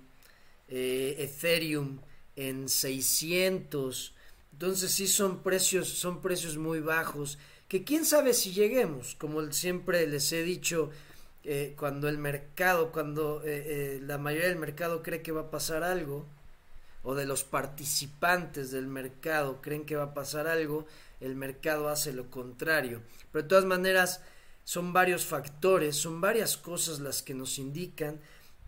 eh, 0.70 1.16
Ethereum 1.20 2.00
en 2.36 2.70
600. 2.70 4.14
Entonces 4.54 4.92
sí 4.92 5.08
son 5.08 5.42
precios, 5.42 5.90
son 5.90 6.22
precios 6.22 6.58
muy 6.58 6.80
bajos 6.80 7.38
que 7.68 7.84
quién 7.84 8.06
sabe 8.06 8.34
si 8.34 8.52
lleguemos, 8.52 9.16
como 9.16 9.50
siempre 9.54 10.06
les 10.06 10.32
he 10.34 10.44
dicho, 10.44 10.92
cuando 11.76 12.08
el 12.08 12.18
mercado, 12.18 12.92
cuando 12.92 13.42
la 13.46 14.18
mayoría 14.18 14.50
del 14.50 14.60
mercado 14.60 15.02
cree 15.04 15.22
que 15.22 15.32
va 15.32 15.42
a 15.42 15.52
pasar 15.52 15.84
algo, 15.84 16.26
o 17.04 17.16
de 17.16 17.26
los 17.26 17.44
participantes 17.44 18.70
del 18.70 18.86
mercado 18.86 19.60
creen 19.60 19.86
que 19.86 19.96
va 19.96 20.04
a 20.04 20.14
pasar 20.14 20.48
algo, 20.48 20.86
el 21.20 21.36
mercado 21.36 21.90
hace 21.90 22.14
lo 22.14 22.30
contrario. 22.30 23.02
Pero 23.32 23.42
de 23.44 23.50
todas 23.50 23.66
maneras 23.66 24.22
son 24.66 24.94
varios 24.94 25.26
factores, 25.26 25.96
son 25.96 26.22
varias 26.22 26.58
cosas 26.58 27.00
las 27.00 27.24
que 27.24 27.34
nos 27.34 27.58
indican, 27.58 28.20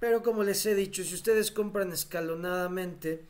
Pero 0.03 0.21
como 0.21 0.43
les 0.43 0.65
he 0.65 0.75
dicho, 0.75 1.01
si 1.05 1.15
ustedes 1.15 1.49
compran 1.49 1.93
escalonadamente 1.93 3.21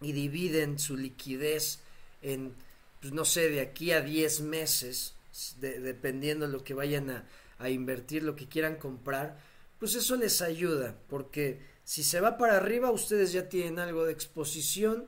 y 0.00 0.12
dividen 0.12 0.78
su 0.78 0.96
liquidez 0.96 1.80
en, 2.22 2.54
pues 3.02 3.12
no 3.12 3.26
sé, 3.26 3.50
de 3.50 3.60
aquí 3.60 3.92
a 3.92 4.00
10 4.00 4.40
meses, 4.40 5.12
dependiendo 5.60 6.46
de 6.46 6.52
lo 6.52 6.64
que 6.64 6.72
vayan 6.72 7.10
a, 7.10 7.24
a 7.62 7.70
invertir, 7.70 8.22
lo 8.22 8.36
que 8.36 8.48
quieran 8.48 8.76
comprar, 8.76 9.38
pues 9.78 9.94
eso 9.94 10.16
les 10.16 10.42
ayuda, 10.42 10.94
porque 11.08 11.60
si 11.84 12.02
se 12.02 12.20
va 12.20 12.38
para 12.38 12.56
arriba, 12.56 12.90
ustedes 12.90 13.32
ya 13.32 13.48
tienen 13.48 13.78
algo 13.78 14.04
de 14.04 14.12
exposición 14.12 15.06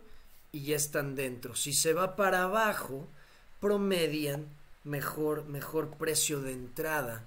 y 0.53 0.65
ya 0.65 0.77
están 0.77 1.15
dentro. 1.15 1.55
Si 1.55 1.73
se 1.73 1.93
va 1.93 2.17
para 2.17 2.45
abajo, 2.45 3.09
promedian 3.61 4.47
mejor, 4.85 5.47
mejor 5.47 5.91
precio 5.97 6.41
de 6.41 6.53
entrada 6.53 7.25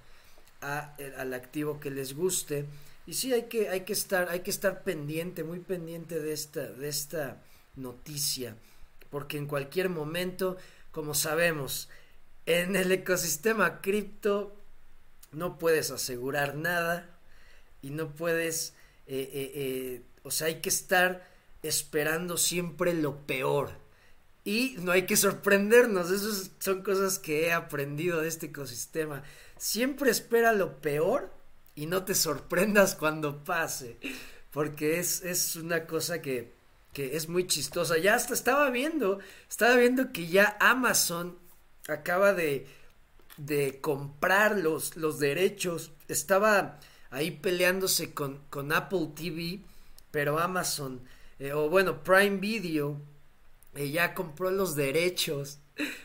a, 0.60 0.94
al 1.16 1.34
activo 1.34 1.80
que 1.80 1.90
les 1.90 2.14
guste 2.14 2.66
y 3.08 3.14
sí 3.14 3.32
hay 3.32 3.44
que, 3.44 3.70
hay 3.70 3.80
que 3.80 3.94
estar, 3.94 4.28
hay 4.28 4.40
que 4.40 4.50
estar 4.50 4.82
pendiente, 4.82 5.42
muy 5.42 5.60
pendiente 5.60 6.20
de 6.20 6.34
esta, 6.34 6.66
de 6.66 6.88
esta 6.88 7.42
noticia, 7.74 8.54
porque 9.08 9.38
en 9.38 9.46
cualquier 9.46 9.88
momento, 9.88 10.58
como 10.92 11.14
sabemos, 11.14 11.88
en 12.44 12.76
el 12.76 12.92
ecosistema 12.92 13.80
cripto 13.80 14.57
no 15.32 15.58
puedes 15.58 15.90
asegurar 15.90 16.54
nada 16.54 17.08
y 17.82 17.90
no 17.90 18.14
puedes, 18.14 18.74
eh, 19.06 19.30
eh, 19.32 19.52
eh, 19.54 20.02
o 20.22 20.30
sea, 20.30 20.48
hay 20.48 20.60
que 20.60 20.68
estar 20.68 21.28
esperando 21.62 22.36
siempre 22.36 22.94
lo 22.94 23.26
peor. 23.26 23.70
Y 24.44 24.76
no 24.78 24.92
hay 24.92 25.02
que 25.02 25.16
sorprendernos, 25.16 26.10
esas 26.10 26.52
son 26.58 26.82
cosas 26.82 27.18
que 27.18 27.46
he 27.46 27.52
aprendido 27.52 28.20
de 28.20 28.28
este 28.28 28.46
ecosistema. 28.46 29.22
Siempre 29.58 30.10
espera 30.10 30.52
lo 30.52 30.80
peor 30.80 31.30
y 31.74 31.86
no 31.86 32.04
te 32.04 32.14
sorprendas 32.14 32.94
cuando 32.94 33.44
pase, 33.44 33.98
porque 34.50 34.98
es, 34.98 35.22
es 35.22 35.56
una 35.56 35.86
cosa 35.86 36.22
que, 36.22 36.54
que 36.94 37.16
es 37.16 37.28
muy 37.28 37.46
chistosa. 37.46 37.98
Ya 37.98 38.14
hasta 38.14 38.32
estaba 38.32 38.70
viendo, 38.70 39.18
estaba 39.50 39.76
viendo 39.76 40.12
que 40.12 40.28
ya 40.28 40.56
Amazon 40.60 41.38
acaba 41.86 42.32
de, 42.32 42.66
de 43.38 43.80
comprar 43.80 44.58
los, 44.58 44.96
los 44.96 45.18
derechos, 45.18 45.92
estaba 46.08 46.78
ahí 47.10 47.30
peleándose 47.30 48.12
con, 48.12 48.40
con 48.50 48.72
Apple 48.72 49.08
TV, 49.14 49.60
pero 50.10 50.38
Amazon, 50.38 51.00
eh, 51.38 51.52
o 51.52 51.70
bueno, 51.70 52.02
Prime 52.02 52.38
Video, 52.38 53.00
eh, 53.74 53.90
ya 53.90 54.14
compró 54.14 54.50
los 54.50 54.74
derechos 54.74 55.58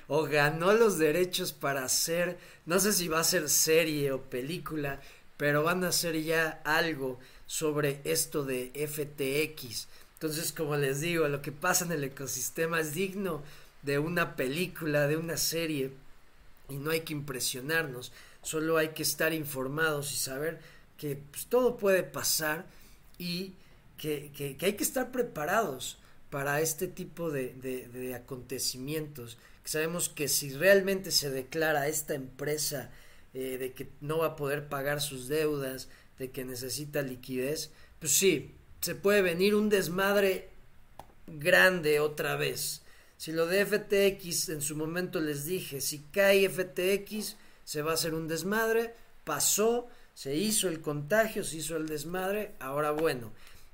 o 0.07 0.23
ganó 0.23 0.73
los 0.73 0.97
derechos 0.97 1.53
para 1.53 1.83
hacer, 1.83 2.37
no 2.65 2.79
sé 2.79 2.93
si 2.93 3.07
va 3.07 3.19
a 3.19 3.23
ser 3.23 3.49
serie 3.49 4.11
o 4.11 4.21
película, 4.21 5.01
pero 5.37 5.63
van 5.63 5.83
a 5.83 5.89
hacer 5.89 6.21
ya 6.21 6.61
algo 6.63 7.19
sobre 7.47 7.99
esto 8.03 8.45
de 8.45 8.71
FTX. 8.75 9.87
Entonces, 10.13 10.53
como 10.53 10.77
les 10.77 11.01
digo, 11.01 11.27
lo 11.27 11.41
que 11.41 11.51
pasa 11.51 11.85
en 11.85 11.91
el 11.91 12.03
ecosistema 12.03 12.79
es 12.79 12.93
digno 12.93 13.41
de 13.81 13.99
una 13.99 14.35
película, 14.35 15.07
de 15.07 15.17
una 15.17 15.37
serie, 15.37 15.91
y 16.69 16.75
no 16.75 16.91
hay 16.91 17.01
que 17.01 17.13
impresionarnos, 17.13 18.11
solo 18.41 18.77
hay 18.77 18.89
que 18.89 19.03
estar 19.03 19.33
informados 19.33 20.11
y 20.11 20.15
saber 20.15 20.59
que 20.97 21.15
pues, 21.15 21.47
todo 21.47 21.77
puede 21.77 22.03
pasar 22.03 22.65
y 23.17 23.53
que, 23.97 24.31
que, 24.35 24.57
hay 24.65 24.73
que 24.73 24.83
estar 24.83 25.11
preparados 25.11 25.99
para 26.29 26.61
este 26.61 26.87
tipo 26.87 27.29
de, 27.29 27.53
de 27.53 28.15
acontecimientos. 28.15 29.37
Sabemos 29.63 30.09
que 30.09 30.27
si 30.27 30.51
realmente 30.51 31.11
se 31.11 31.29
declara 31.29 31.87
esta 31.87 32.15
empresa 32.15 32.89
eh, 33.33 33.57
de 33.57 33.73
que 33.73 33.89
no 33.99 34.19
va 34.19 34.27
a 34.27 34.35
poder 34.35 34.67
pagar 34.69 35.01
sus 35.01 35.27
deudas, 35.27 35.89
de 36.19 36.29
que 36.29 36.45
necesita 36.45 37.01
liquidez, 37.01 37.71
pues 37.99 38.11
sí, 38.15 38.53
se 38.81 38.93
puede 38.93 39.23
venir 39.23 39.55
un 39.55 39.69
desmadre 39.69 40.49
grande 41.25 41.99
otra 41.99 42.35
vez. 42.35 42.82
Si 43.17 43.31
lo 43.31 43.45
de 43.47 43.65
FTX 43.65 44.49
en 44.49 44.61
su 44.61 44.75
momento 44.75 45.19
les 45.19 45.45
dije, 45.45 45.81
si 45.81 45.99
cae 46.11 46.49
FTX 46.49 47.35
se 47.63 47.81
va 47.81 47.91
a 47.91 47.95
hacer 47.95 48.13
un 48.13 48.27
desmadre, 48.27 48.95
pasó, 49.23 49.87
se 50.13 50.35
hizo 50.35 50.67
el 50.67 50.81
contagio, 50.81 51.43
se 51.43 51.57
hizo 51.57 51.77
el 51.77 51.87
desmadre, 51.87 52.55
ahora 52.59 52.91
bueno, 52.91 53.31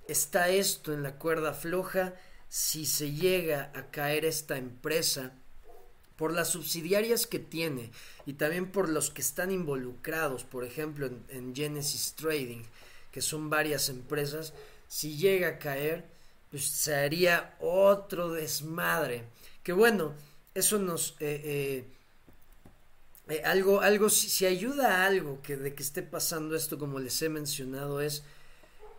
está 0.07 0.49
esto 0.49 0.93
en 0.93 1.03
la 1.03 1.15
cuerda 1.15 1.53
floja, 1.53 2.13
si 2.47 2.85
se 2.85 3.11
llega 3.11 3.71
a 3.75 3.91
caer 3.91 4.25
esta 4.25 4.57
empresa, 4.57 5.33
por 6.19 6.33
las 6.33 6.49
subsidiarias 6.49 7.25
que 7.25 7.39
tiene 7.39 7.91
y 8.25 8.33
también 8.33 8.73
por 8.73 8.89
los 8.89 9.09
que 9.09 9.21
están 9.21 9.51
involucrados, 9.51 10.43
por 10.43 10.65
ejemplo, 10.65 11.09
en, 11.29 11.55
Genesis 11.55 12.13
Trading, 12.15 12.63
que 13.09 13.21
son 13.21 13.49
varias 13.49 13.87
empresas, 13.87 14.53
si 14.89 15.15
llega 15.15 15.47
a 15.47 15.59
caer, 15.59 16.09
pues 16.49 16.65
se 16.65 16.95
haría 16.95 17.55
otro 17.59 18.31
desmadre. 18.31 19.25
Que 19.63 19.73
bueno, 19.73 20.13
eso 20.53 20.79
nos... 20.79 21.15
Eh, 21.19 21.41
eh, 21.43 21.85
eh, 23.29 23.43
algo, 23.45 23.81
algo, 23.81 24.09
si, 24.09 24.45
ayuda 24.47 25.03
a 25.03 25.05
algo 25.05 25.39
que 25.43 25.55
de 25.55 25.75
que 25.75 25.83
esté 25.83 26.01
pasando 26.01 26.55
esto, 26.55 26.79
como 26.79 26.99
les 26.99 27.21
he 27.21 27.29
mencionado, 27.29 28.01
es 28.01 28.23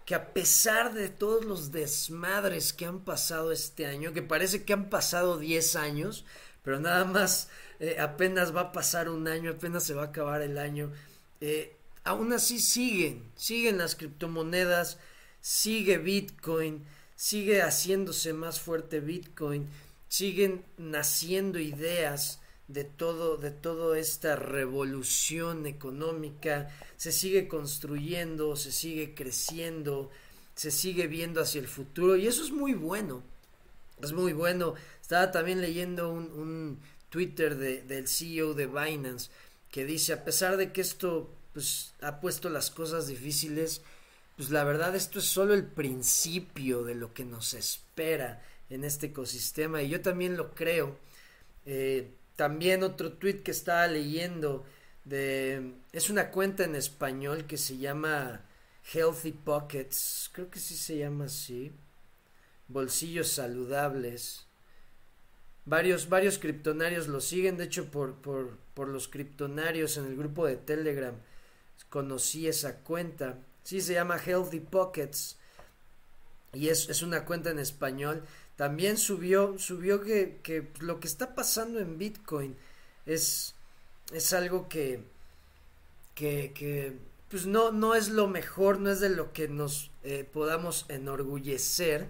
que 0.06 0.14
a 0.14 0.32
pesar 0.32 0.94
de 0.94 1.08
todos 1.08 1.44
los 1.44 1.72
desmadres 1.72 2.72
que 2.72 2.86
han 2.86 3.00
pasado 3.00 3.50
este 3.50 3.86
año, 3.86 4.12
que 4.12 4.22
parece 4.22 4.64
que 4.64 4.72
han 4.72 4.88
pasado 4.88 5.38
10 5.38 5.74
años, 5.74 6.24
pero 6.62 6.78
nada 6.78 7.04
más 7.04 7.48
apenas 7.98 8.54
va 8.54 8.60
a 8.60 8.72
pasar 8.72 9.08
un 9.08 9.26
año, 9.26 9.50
apenas 9.50 9.82
se 9.82 9.94
va 9.94 10.02
a 10.02 10.06
acabar 10.06 10.42
el 10.42 10.58
año. 10.58 10.92
Aún 12.04 12.32
así 12.32 12.60
siguen, 12.60 13.24
siguen 13.34 13.78
las 13.78 13.96
criptomonedas, 13.96 14.98
sigue 15.40 15.98
Bitcoin, 15.98 16.84
sigue 17.20 17.60
haciéndose 17.60 18.32
más 18.32 18.60
fuerte 18.60 18.98
Bitcoin, 19.00 19.68
siguen 20.08 20.64
naciendo 20.78 21.58
ideas 21.58 22.40
de 22.66 22.84
todo, 22.84 23.36
de 23.36 23.50
toda 23.50 23.98
esta 23.98 24.36
revolución 24.36 25.66
económica, 25.66 26.70
se 26.96 27.12
sigue 27.12 27.46
construyendo, 27.46 28.56
se 28.56 28.72
sigue 28.72 29.14
creciendo, 29.14 30.10
se 30.54 30.70
sigue 30.70 31.08
viendo 31.08 31.42
hacia 31.42 31.60
el 31.60 31.68
futuro 31.68 32.16
y 32.16 32.26
eso 32.26 32.42
es 32.42 32.52
muy 32.52 32.72
bueno, 32.72 33.22
es 34.02 34.12
muy 34.12 34.32
bueno. 34.32 34.72
Estaba 35.02 35.30
también 35.30 35.60
leyendo 35.60 36.10
un, 36.10 36.80
Twitter 37.10 37.56
de, 37.58 37.82
del 37.82 38.08
CEO 38.08 38.54
de 38.54 38.66
Binance 38.66 39.30
que 39.70 39.84
dice, 39.84 40.14
a 40.14 40.24
pesar 40.24 40.56
de 40.56 40.72
que 40.72 40.80
esto 40.80 41.30
pues, 41.52 41.92
ha 42.00 42.18
puesto 42.18 42.48
las 42.48 42.70
cosas 42.70 43.08
difíciles, 43.08 43.82
pues 44.40 44.48
la 44.48 44.64
verdad 44.64 44.96
esto 44.96 45.18
es 45.18 45.26
solo 45.26 45.52
el 45.52 45.66
principio 45.66 46.82
de 46.82 46.94
lo 46.94 47.12
que 47.12 47.26
nos 47.26 47.52
espera 47.52 48.42
en 48.70 48.84
este 48.84 49.08
ecosistema 49.08 49.82
y 49.82 49.90
yo 49.90 50.00
también 50.00 50.38
lo 50.38 50.54
creo. 50.54 50.96
Eh, 51.66 52.14
también 52.36 52.82
otro 52.82 53.12
tweet 53.12 53.42
que 53.42 53.50
estaba 53.50 53.86
leyendo 53.86 54.64
de 55.04 55.74
es 55.92 56.08
una 56.08 56.30
cuenta 56.30 56.64
en 56.64 56.74
español 56.74 57.44
que 57.44 57.58
se 57.58 57.76
llama 57.76 58.40
Healthy 58.94 59.32
Pockets, 59.32 60.30
creo 60.32 60.48
que 60.48 60.58
sí 60.58 60.74
se 60.74 60.96
llama 60.96 61.26
así, 61.26 61.70
bolsillos 62.66 63.28
saludables 63.28 64.46
varios, 65.66 66.08
varios 66.08 66.38
criptonarios 66.38 67.08
lo 67.08 67.20
siguen, 67.20 67.58
de 67.58 67.64
hecho 67.64 67.90
por, 67.90 68.14
por, 68.14 68.56
por 68.72 68.88
los 68.88 69.06
criptonarios 69.06 69.98
en 69.98 70.06
el 70.06 70.16
grupo 70.16 70.46
de 70.46 70.56
Telegram 70.56 71.14
conocí 71.90 72.46
esa 72.46 72.78
cuenta. 72.78 73.38
Sí, 73.62 73.80
se 73.80 73.94
llama 73.94 74.18
Healthy 74.18 74.60
Pockets 74.60 75.36
y 76.52 76.68
es, 76.68 76.88
es 76.88 77.02
una 77.02 77.24
cuenta 77.24 77.50
en 77.50 77.58
español. 77.58 78.24
También 78.56 78.96
subió, 78.98 79.58
subió 79.58 80.00
que, 80.00 80.40
que, 80.42 80.68
lo 80.80 81.00
que 81.00 81.08
está 81.08 81.34
pasando 81.34 81.80
en 81.80 81.98
Bitcoin 81.98 82.56
es, 83.06 83.54
es 84.12 84.32
algo 84.32 84.68
que, 84.68 85.02
que, 86.14 86.52
que 86.52 86.96
pues 87.30 87.46
no, 87.46 87.70
no 87.70 87.94
es 87.94 88.08
lo 88.08 88.26
mejor, 88.26 88.80
no 88.80 88.90
es 88.90 89.00
de 89.00 89.08
lo 89.08 89.32
que 89.32 89.48
nos 89.48 89.90
eh, 90.02 90.28
podamos 90.30 90.84
enorgullecer, 90.88 92.08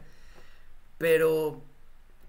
pero 0.98 1.62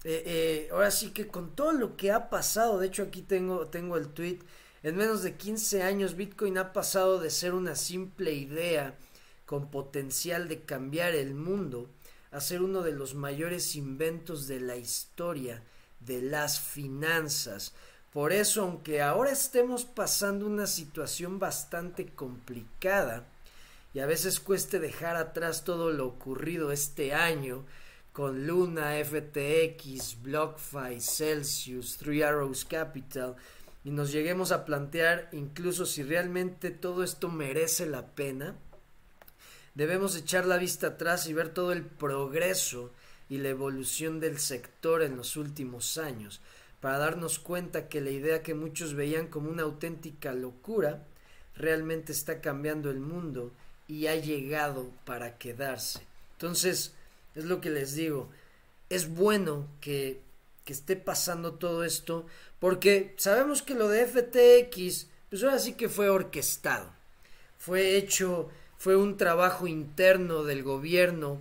eh, 0.04 0.22
eh, 0.26 0.68
ahora 0.72 0.90
sí 0.90 1.10
que 1.10 1.26
con 1.26 1.56
todo 1.56 1.72
lo 1.72 1.96
que 1.96 2.12
ha 2.12 2.28
pasado, 2.28 2.78
de 2.78 2.88
hecho 2.88 3.04
aquí 3.04 3.22
tengo, 3.22 3.66
tengo 3.68 3.96
el 3.96 4.08
tweet, 4.08 4.40
en 4.82 4.96
menos 4.96 5.22
de 5.22 5.36
15 5.36 5.82
años 5.82 6.16
Bitcoin 6.16 6.58
ha 6.58 6.72
pasado 6.72 7.18
de 7.18 7.30
ser 7.30 7.54
una 7.54 7.76
simple 7.76 8.32
idea 8.32 8.94
con 9.52 9.70
potencial 9.70 10.48
de 10.48 10.62
cambiar 10.62 11.14
el 11.14 11.34
mundo 11.34 11.90
a 12.30 12.40
ser 12.40 12.62
uno 12.62 12.80
de 12.80 12.92
los 12.92 13.14
mayores 13.14 13.76
inventos 13.76 14.46
de 14.46 14.60
la 14.60 14.76
historia 14.76 15.62
de 16.00 16.22
las 16.22 16.58
finanzas. 16.58 17.74
Por 18.14 18.32
eso, 18.32 18.62
aunque 18.62 19.02
ahora 19.02 19.30
estemos 19.30 19.84
pasando 19.84 20.46
una 20.46 20.66
situación 20.66 21.38
bastante 21.38 22.06
complicada 22.06 23.26
y 23.92 23.98
a 23.98 24.06
veces 24.06 24.40
cueste 24.40 24.78
dejar 24.80 25.16
atrás 25.16 25.64
todo 25.64 25.90
lo 25.90 26.06
ocurrido 26.06 26.72
este 26.72 27.12
año, 27.12 27.66
con 28.14 28.46
Luna, 28.46 28.92
FTX, 29.04 30.22
BlockFi, 30.22 30.98
Celsius, 30.98 31.98
Three 31.98 32.22
Arrows 32.22 32.64
Capital 32.64 33.36
y 33.84 33.90
nos 33.90 34.12
lleguemos 34.12 34.50
a 34.50 34.64
plantear 34.64 35.28
incluso 35.32 35.84
si 35.84 36.02
realmente 36.02 36.70
todo 36.70 37.04
esto 37.04 37.28
merece 37.28 37.84
la 37.84 38.06
pena, 38.06 38.56
Debemos 39.74 40.16
echar 40.16 40.46
la 40.46 40.58
vista 40.58 40.88
atrás 40.88 41.26
y 41.26 41.32
ver 41.32 41.48
todo 41.48 41.72
el 41.72 41.84
progreso 41.84 42.92
y 43.28 43.38
la 43.38 43.48
evolución 43.48 44.20
del 44.20 44.38
sector 44.38 45.02
en 45.02 45.16
los 45.16 45.36
últimos 45.36 45.96
años, 45.96 46.40
para 46.80 46.98
darnos 46.98 47.38
cuenta 47.38 47.88
que 47.88 48.00
la 48.00 48.10
idea 48.10 48.42
que 48.42 48.54
muchos 48.54 48.94
veían 48.94 49.28
como 49.28 49.50
una 49.50 49.62
auténtica 49.62 50.32
locura 50.32 51.04
realmente 51.56 52.12
está 52.12 52.40
cambiando 52.40 52.90
el 52.90 53.00
mundo 53.00 53.52
y 53.88 54.06
ha 54.06 54.16
llegado 54.16 54.90
para 55.04 55.38
quedarse. 55.38 56.00
Entonces, 56.32 56.92
es 57.34 57.44
lo 57.44 57.60
que 57.60 57.70
les 57.70 57.94
digo, 57.94 58.28
es 58.90 59.08
bueno 59.08 59.66
que, 59.80 60.20
que 60.64 60.72
esté 60.72 60.96
pasando 60.96 61.54
todo 61.54 61.84
esto, 61.84 62.26
porque 62.58 63.14
sabemos 63.16 63.62
que 63.62 63.74
lo 63.74 63.88
de 63.88 64.06
FTX, 64.06 65.06
pues 65.30 65.42
ahora 65.42 65.58
sí 65.58 65.74
que 65.74 65.88
fue 65.88 66.10
orquestado, 66.10 66.92
fue 67.58 67.96
hecho, 67.96 68.50
fue 68.82 68.96
un 68.96 69.16
trabajo 69.16 69.68
interno 69.68 70.42
del 70.42 70.64
gobierno 70.64 71.40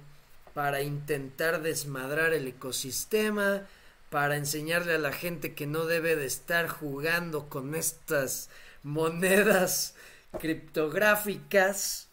para 0.54 0.84
intentar 0.84 1.64
desmadrar 1.64 2.34
el 2.34 2.48
ecosistema, 2.48 3.64
para 4.12 4.36
enseñarle 4.36 4.94
a 4.94 5.00
la 5.00 5.12
gente 5.12 5.56
que 5.56 5.66
no 5.66 5.86
debe 5.86 6.16
de 6.16 6.28
estar 6.28 6.68
jugando 6.68 7.50
con 7.50 7.74
estas 7.74 8.52
monedas 8.84 9.96
criptográficas 10.40 12.10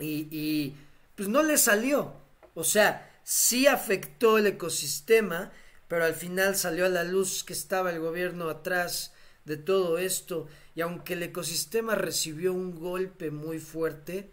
y, 0.00 0.74
pues 1.14 1.28
no 1.28 1.44
le 1.44 1.56
salió. 1.56 2.12
O 2.54 2.64
sea, 2.64 3.12
sí 3.22 3.68
afectó 3.68 4.38
el 4.38 4.48
ecosistema, 4.48 5.52
pero 5.86 6.04
al 6.04 6.14
final 6.14 6.56
salió 6.56 6.86
a 6.86 6.88
la 6.88 7.04
luz 7.04 7.44
que 7.44 7.52
estaba 7.52 7.92
el 7.92 8.00
gobierno 8.00 8.48
atrás 8.48 9.12
de 9.44 9.56
todo 9.56 9.98
esto 9.98 10.48
y 10.74 10.80
aunque 10.80 11.14
el 11.14 11.22
ecosistema 11.22 11.94
recibió 11.94 12.52
un 12.52 12.78
golpe 12.78 13.30
muy 13.30 13.58
fuerte, 13.58 14.30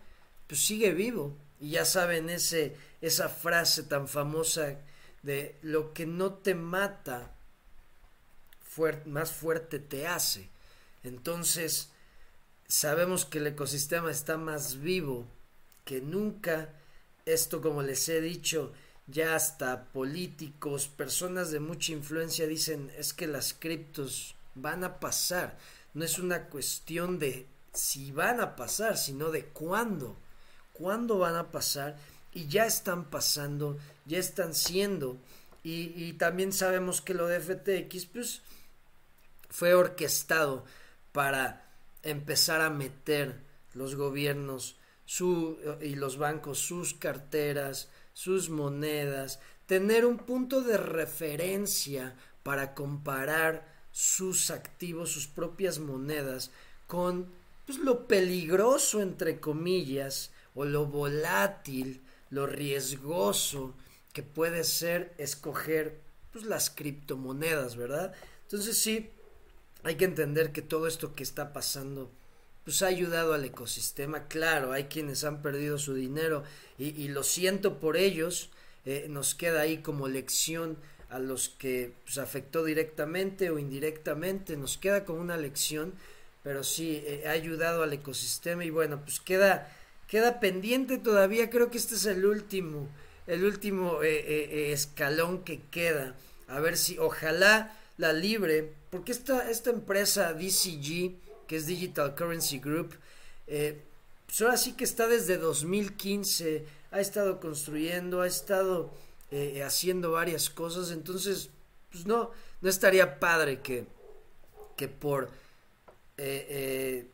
pues 0.47 0.65
sigue 0.65 0.93
vivo. 0.93 1.37
Y 1.59 1.71
ya 1.71 1.85
saben 1.85 2.29
ese, 2.29 2.75
esa 3.01 3.27
frase 3.27 3.83
tan 3.83 4.07
famosa 4.07 4.79
de 5.23 5.57
lo 5.61 5.93
que 5.93 6.05
no 6.05 6.33
te 6.33 6.55
mata, 6.55 7.33
más 9.05 9.31
fuerte 9.31 9.79
te 9.79 10.07
hace. 10.07 10.49
Entonces, 11.03 11.91
sabemos 12.67 13.25
que 13.25 13.39
el 13.39 13.47
ecosistema 13.47 14.11
está 14.11 14.37
más 14.37 14.79
vivo 14.79 15.27
que 15.85 16.01
nunca. 16.01 16.73
Esto, 17.25 17.61
como 17.61 17.81
les 17.81 18.07
he 18.09 18.21
dicho, 18.21 18.71
ya 19.07 19.35
hasta 19.35 19.85
políticos, 19.85 20.87
personas 20.87 21.51
de 21.51 21.59
mucha 21.59 21.91
influencia 21.91 22.47
dicen 22.47 22.91
es 22.97 23.13
que 23.13 23.27
las 23.27 23.53
criptos 23.53 24.35
van 24.55 24.83
a 24.83 24.99
pasar. 24.99 25.57
No 25.93 26.05
es 26.05 26.19
una 26.19 26.45
cuestión 26.45 27.19
de 27.19 27.47
si 27.73 28.11
van 28.11 28.41
a 28.41 28.55
pasar, 28.55 28.97
sino 28.97 29.31
de 29.31 29.45
cuándo. 29.45 30.17
¿Cuándo 30.73 31.17
van 31.17 31.35
a 31.35 31.51
pasar? 31.51 31.97
Y 32.33 32.47
ya 32.47 32.65
están 32.65 33.05
pasando, 33.05 33.77
ya 34.05 34.17
están 34.17 34.53
siendo. 34.53 35.17
Y, 35.63 36.13
también 36.13 36.53
sabemos 36.53 37.01
que 37.01 37.13
lo 37.13 37.27
de 37.27 37.39
FTX 37.39 38.05
pues, 38.05 38.41
fue 39.49 39.73
orquestado 39.73 40.63
para 41.11 41.65
empezar 42.01 42.61
a 42.61 42.69
meter 42.69 43.41
los 43.73 43.95
gobiernos 43.95 44.77
su, 45.05 45.57
y 45.81 45.95
los 45.95 46.17
bancos 46.17 46.59
sus 46.59 46.93
carteras, 46.93 47.89
sus 48.13 48.49
monedas, 48.49 49.39
tener 49.65 50.05
un 50.05 50.17
punto 50.17 50.61
de 50.61 50.77
referencia 50.77 52.15
para 52.43 52.73
comparar 52.73 53.68
sus 53.91 54.51
activos, 54.51 55.11
sus 55.11 55.27
propias 55.27 55.79
monedas, 55.79 56.51
con 56.87 57.27
pues, 57.65 57.79
lo 57.79 58.07
peligroso, 58.07 59.01
entre 59.01 59.39
comillas, 59.39 60.31
o 60.55 60.65
lo 60.65 60.85
volátil, 60.85 62.01
lo 62.29 62.47
riesgoso 62.47 63.73
que 64.13 64.23
puede 64.23 64.63
ser 64.63 65.13
escoger 65.17 65.99
pues, 66.31 66.45
las 66.45 66.69
criptomonedas, 66.69 67.75
¿verdad? 67.75 68.13
Entonces 68.43 68.77
sí, 68.77 69.09
hay 69.83 69.95
que 69.95 70.05
entender 70.05 70.51
que 70.51 70.61
todo 70.61 70.87
esto 70.87 71.13
que 71.15 71.23
está 71.23 71.53
pasando 71.53 72.11
pues 72.63 72.81
ha 72.83 72.87
ayudado 72.87 73.33
al 73.33 73.45
ecosistema. 73.45 74.27
Claro, 74.27 74.71
hay 74.73 74.85
quienes 74.85 75.23
han 75.23 75.41
perdido 75.41 75.77
su 75.77 75.93
dinero 75.93 76.43
y, 76.77 77.07
lo 77.07 77.23
siento 77.23 77.79
por 77.79 77.97
ellos. 77.97 78.49
Eh, 78.85 79.07
nos 79.09 79.35
queda 79.35 79.61
ahí 79.61 79.79
como 79.79 80.07
lección 80.07 80.77
a 81.09 81.19
los 81.19 81.49
que 81.49 81.93
pues, 82.05 82.17
afectó 82.17 82.63
directamente 82.63 83.49
o 83.49 83.59
indirectamente. 83.59 84.57
Nos 84.57 84.77
queda 84.77 85.05
como 85.05 85.21
una 85.21 85.37
lección, 85.37 85.93
pero 86.43 86.63
sí 86.63 87.03
eh, 87.05 87.23
ha 87.27 87.31
ayudado 87.31 87.83
al 87.83 87.93
ecosistema 87.93 88.65
y 88.65 88.69
bueno, 88.69 89.01
pues 89.01 89.19
queda 89.19 89.75
queda 90.07 90.39
pendiente 90.39 90.97
todavía. 90.97 91.49
Creo 91.49 91.69
que 91.69 91.77
este 91.77 91.95
es 91.95 92.05
el 92.05 92.25
último, 92.25 92.87
el 93.27 93.43
último 93.43 93.99
eh, 94.03 94.71
escalón 94.71 95.43
que 95.43 95.61
queda. 95.71 96.15
A 96.47 96.59
ver 96.59 96.77
si, 96.77 96.97
ojalá 96.97 97.77
la 97.97 98.13
libre, 98.13 98.71
porque 98.89 99.11
esta, 99.11 99.49
esta 99.51 99.69
empresa 99.69 100.33
DCG 100.33 101.13
que 101.49 101.55
es 101.55 101.65
Digital 101.65 102.13
Currency 102.13 102.59
Group, 102.59 102.93
eh, 103.47 103.81
pues 104.27 104.39
ahora 104.41 104.55
sí 104.55 104.73
que 104.73 104.83
está 104.83 105.07
desde 105.07 105.37
2015, 105.37 106.63
ha 106.91 107.01
estado 107.01 107.39
construyendo, 107.39 108.21
ha 108.21 108.27
estado 108.27 108.93
eh, 109.31 109.63
haciendo 109.63 110.11
varias 110.11 110.49
cosas, 110.49 110.91
entonces, 110.91 111.49
pues 111.91 112.05
no, 112.05 112.31
no 112.61 112.69
estaría 112.69 113.19
padre 113.19 113.61
que, 113.61 113.85
que 114.75 114.87
por, 114.87 115.29
eh, 116.17 117.07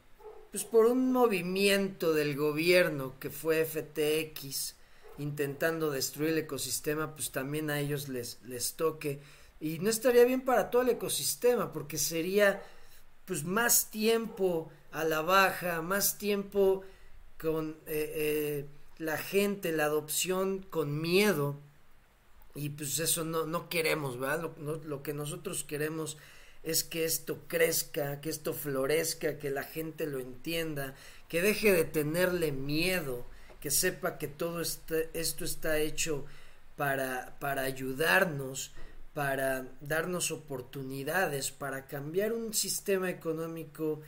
pues 0.51 0.63
por 0.63 0.86
un 0.86 1.12
movimiento 1.12 2.13
del 2.13 2.36
gobierno 2.36 3.13
que 3.19 3.30
fue 3.30 3.65
FTX, 3.65 4.75
intentando 5.17 5.91
destruir 5.91 6.32
el 6.32 6.39
ecosistema, 6.39 7.15
pues 7.15 7.32
también 7.32 7.69
a 7.69 7.80
ellos 7.80 8.10
les, 8.10 8.39
les 8.43 8.73
toque. 8.73 9.19
Y 9.60 9.80
no 9.80 9.89
estaría 9.89 10.25
bien 10.25 10.41
para 10.41 10.69
todo 10.69 10.82
el 10.82 10.89
ecosistema, 10.89 11.71
porque 11.71 11.97
sería 11.97 12.62
pues 13.25 13.43
más 13.43 13.89
tiempo 13.89 14.71
a 14.91 15.04
la 15.04 15.21
baja, 15.21 15.82
más 15.82 16.17
tiempo 16.17 16.84
con 17.39 17.78
eh, 17.88 18.12
eh, 18.15 18.65
la 18.97 19.17
gente, 19.17 19.71
la 19.71 19.86
adopción 19.86 20.60
con 20.69 21.01
miedo. 21.01 21.58
Y 22.55 22.69
pues 22.69 22.99
eso 22.99 23.23
no, 23.23 23.45
no 23.45 23.69
queremos, 23.69 24.19
¿verdad? 24.19 24.51
Lo, 24.57 25.03
que 25.03 25.13
nosotros 25.13 25.63
queremos 25.63 26.17
es 26.63 26.83
que 26.83 27.05
esto 27.05 27.39
crezca, 27.47 28.21
que 28.21 28.29
esto 28.29 28.53
florezca, 28.53 29.37
que 29.37 29.51
la 29.51 29.63
gente 29.63 30.07
lo 30.07 30.19
entienda, 30.19 30.95
que 31.27 31.41
deje 31.41 31.73
de 31.73 31.85
tenerle 31.85 32.51
miedo, 32.51 33.25
que 33.59 33.71
sepa 33.71 34.17
que 34.17 34.27
todo 34.27 34.61
este, 34.61 35.09
esto 35.13 35.43
está 35.43 35.77
hecho 35.79 36.25
para, 36.77 37.37
para 37.39 37.63
ayudarnos 37.63 38.71
para 39.15 39.65
darnos 39.79 40.29
oportunidades, 40.29 41.49
para 41.49 41.87
cambiar 41.87 42.33
un 42.33 42.53
sistema 42.53 43.09
económico 43.09 44.01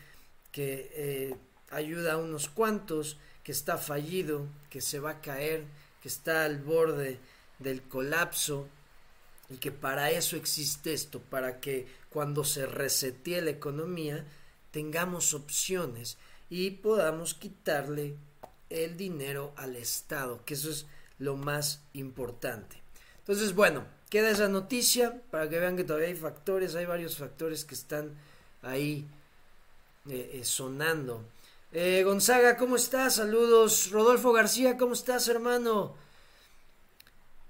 que 0.52 0.92
eh, 0.94 1.36
ayuda 1.72 2.14
a 2.14 2.18
unos 2.18 2.50
cuantos, 2.50 3.18
que 3.42 3.54
está 3.54 3.78
fallido, 3.78 4.48
que 4.70 4.82
se 4.82 5.00
va 5.00 5.12
a 5.12 5.22
caer, 5.22 5.64
que 6.02 6.10
está 6.10 6.44
al 6.44 6.58
borde 6.58 7.20
del 7.60 7.82
colapso 7.84 8.68
y 9.50 9.58
que 9.58 9.72
para 9.72 10.12
eso 10.12 10.36
existe 10.36 10.94
esto, 10.94 11.20
para 11.20 11.60
que 11.60 11.88
cuando 12.10 12.44
se 12.44 12.66
resetee 12.66 13.42
la 13.42 13.52
economía 13.52 14.26
tengamos 14.72 15.34
opciones 15.34 16.18
y 16.50 16.72
podamos 16.72 17.34
quitarle 17.34 18.16
el 18.70 18.98
dinero 18.98 19.54
al 19.56 19.76
Estado, 19.76 20.44
que 20.46 20.56
eso 20.56 20.70
es 20.70 20.86
lo 21.20 21.36
más 21.36 21.82
importante. 21.94 22.82
Entonces, 23.20 23.56
bueno, 23.56 23.86
queda 24.10 24.30
esa 24.30 24.48
noticia 24.48 25.22
para 25.32 25.50
que 25.50 25.60
vean 25.60 25.78
que 25.78 25.84
todavía 25.84 26.08
hay 26.10 26.16
factores, 26.16 26.76
hay 26.76 26.86
varios 26.86 27.18
factores 27.18 27.66
que 27.66 27.76
están 27.76 28.14
ahí 28.62 29.06
eh, 30.10 30.32
eh, 30.34 30.46
sonando. 30.46 31.24
Eh, 31.72 32.04
Gonzaga, 32.04 32.58
¿cómo 32.58 32.76
estás? 32.76 33.16
Saludos. 33.16 33.92
Rodolfo 33.92 34.32
García, 34.32 34.78
¿cómo 34.78 34.94
estás, 34.94 35.28
hermano? 35.28 35.96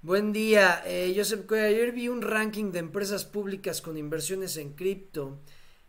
Buen 0.00 0.32
día. 0.32 0.80
Eh, 0.86 1.12
Joseph, 1.16 1.50
ayer 1.50 1.90
vi 1.90 2.06
un 2.06 2.22
ranking 2.22 2.70
de 2.70 2.78
empresas 2.78 3.24
públicas 3.24 3.82
con 3.82 3.98
inversiones 3.98 4.56
en 4.56 4.74
cripto 4.74 5.40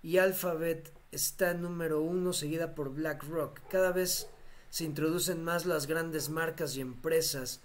y 0.02 0.18
Alphabet 0.18 0.92
está 1.12 1.54
número 1.54 2.02
uno, 2.02 2.34
seguida 2.34 2.74
por 2.74 2.92
BlackRock. 2.92 3.60
Cada 3.70 3.92
vez 3.92 4.28
se 4.72 4.86
introducen 4.86 5.44
más 5.44 5.68
las 5.68 5.86
grandes 5.86 6.30
marcas 6.30 6.76
y 6.76 6.82
empresas 6.82 7.62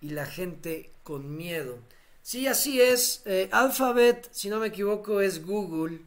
y 0.00 0.10
la 0.10 0.24
gente 0.24 0.92
con 1.02 1.36
miedo. 1.36 1.80
Sí, 2.22 2.46
así 2.46 2.80
es. 2.80 3.22
Eh, 3.24 3.48
Alphabet, 3.50 4.28
si 4.30 4.50
no 4.50 4.60
me 4.60 4.68
equivoco, 4.68 5.20
es 5.20 5.44
Google. 5.44 6.02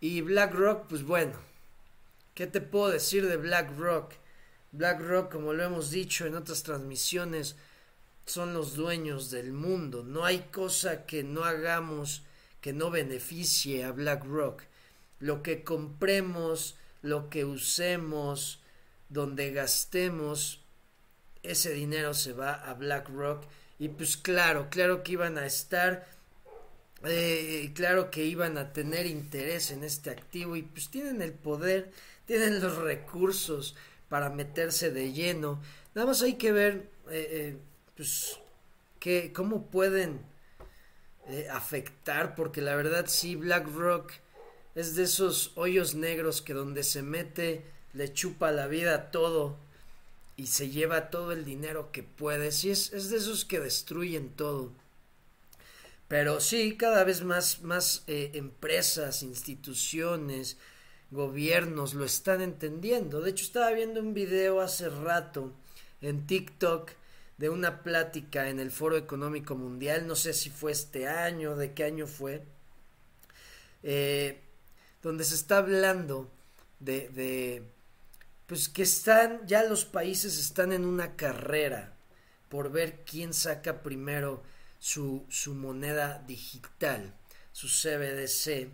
Y 0.00 0.20
BlackRock, 0.20 0.86
pues 0.86 1.02
bueno. 1.02 1.34
¿Qué 2.36 2.46
te 2.46 2.60
puedo 2.60 2.90
decir 2.90 3.26
de 3.26 3.36
BlackRock? 3.36 4.12
BlackRock, 4.70 5.32
como 5.32 5.54
lo 5.54 5.64
hemos 5.64 5.90
dicho 5.90 6.24
en 6.24 6.36
otras 6.36 6.62
transmisiones, 6.62 7.56
son 8.26 8.54
los 8.54 8.74
dueños 8.74 9.30
del 9.30 9.52
mundo. 9.52 10.02
No 10.02 10.24
hay 10.24 10.40
cosa 10.50 11.06
que 11.06 11.22
no 11.24 11.44
hagamos 11.44 12.22
que 12.62 12.72
no 12.72 12.90
beneficie 12.90 13.84
a 13.84 13.92
BlackRock. 13.92 14.62
Lo 15.18 15.42
que 15.42 15.64
compremos, 15.64 16.76
lo 17.02 17.28
que 17.28 17.44
usemos, 17.44 18.62
donde 19.08 19.50
gastemos, 19.50 20.62
ese 21.42 21.72
dinero 21.72 22.14
se 22.14 22.32
va 22.32 22.54
a 22.54 22.74
BlackRock 22.74 23.44
y 23.78 23.88
pues 23.88 24.16
claro, 24.16 24.68
claro 24.70 25.02
que 25.02 25.12
iban 25.12 25.38
a 25.38 25.44
estar, 25.44 26.06
eh, 27.04 27.72
claro 27.74 28.12
que 28.12 28.24
iban 28.24 28.56
a 28.56 28.72
tener 28.72 29.06
interés 29.06 29.72
en 29.72 29.82
este 29.82 30.10
activo 30.10 30.54
y 30.54 30.62
pues 30.62 30.88
tienen 30.88 31.20
el 31.20 31.32
poder, 31.32 31.90
tienen 32.26 32.60
los 32.60 32.76
recursos 32.76 33.74
para 34.08 34.30
meterse 34.30 34.92
de 34.92 35.12
lleno. 35.12 35.60
Nada 35.96 36.06
más 36.06 36.22
hay 36.22 36.34
que 36.34 36.52
ver, 36.52 36.90
eh, 37.10 37.28
eh, 37.30 37.56
pues, 37.96 38.38
que, 39.00 39.32
cómo 39.32 39.66
pueden 39.66 40.20
afectar, 41.50 42.34
porque 42.34 42.60
la 42.60 42.74
verdad 42.74 43.06
sí, 43.06 43.36
BlackRock 43.36 44.12
es 44.74 44.96
de 44.96 45.04
esos 45.04 45.52
hoyos 45.54 45.94
negros 45.94 46.42
que 46.42 46.52
donde 46.52 46.82
se 46.82 47.02
mete 47.02 47.64
le 47.92 48.12
chupa 48.12 48.50
la 48.52 48.66
vida 48.66 49.10
todo 49.10 49.56
y 50.36 50.46
se 50.46 50.70
lleva 50.70 51.10
todo 51.10 51.32
el 51.32 51.44
dinero 51.44 51.90
que 51.92 52.02
puede. 52.02 52.52
Sí, 52.52 52.70
es, 52.70 52.92
es 52.92 53.10
de 53.10 53.18
esos 53.18 53.44
que 53.44 53.60
destruyen 53.60 54.30
todo. 54.30 54.72
Pero 56.08 56.40
sí, 56.40 56.76
cada 56.76 57.04
vez 57.04 57.22
más, 57.22 57.62
más 57.62 58.04
eh, 58.06 58.30
empresas, 58.34 59.22
instituciones, 59.22 60.56
gobiernos 61.10 61.94
lo 61.94 62.04
están 62.04 62.40
entendiendo. 62.40 63.20
De 63.20 63.30
hecho, 63.30 63.44
estaba 63.44 63.70
viendo 63.72 64.00
un 64.00 64.14
video 64.14 64.60
hace 64.60 64.88
rato 64.88 65.52
en 66.00 66.26
TikTok 66.26 66.90
de 67.42 67.50
una 67.50 67.82
plática 67.82 68.48
en 68.50 68.60
el 68.60 68.70
Foro 68.70 68.96
Económico 68.96 69.56
Mundial, 69.56 70.06
no 70.06 70.14
sé 70.14 70.32
si 70.32 70.48
fue 70.48 70.70
este 70.70 71.08
año, 71.08 71.56
de 71.56 71.74
qué 71.74 71.82
año 71.82 72.06
fue, 72.06 72.44
eh, 73.82 74.40
donde 75.02 75.24
se 75.24 75.34
está 75.34 75.56
hablando 75.56 76.30
de, 76.78 77.08
de 77.08 77.64
pues 78.46 78.68
que 78.68 78.84
están, 78.84 79.44
ya 79.44 79.64
los 79.64 79.84
países 79.84 80.38
están 80.38 80.70
en 80.70 80.84
una 80.84 81.16
carrera 81.16 81.96
por 82.48 82.70
ver 82.70 83.02
quién 83.04 83.34
saca 83.34 83.82
primero 83.82 84.44
su, 84.78 85.26
su 85.28 85.56
moneda 85.56 86.22
digital, 86.24 87.12
su 87.50 87.66
CBDC, 87.66 88.68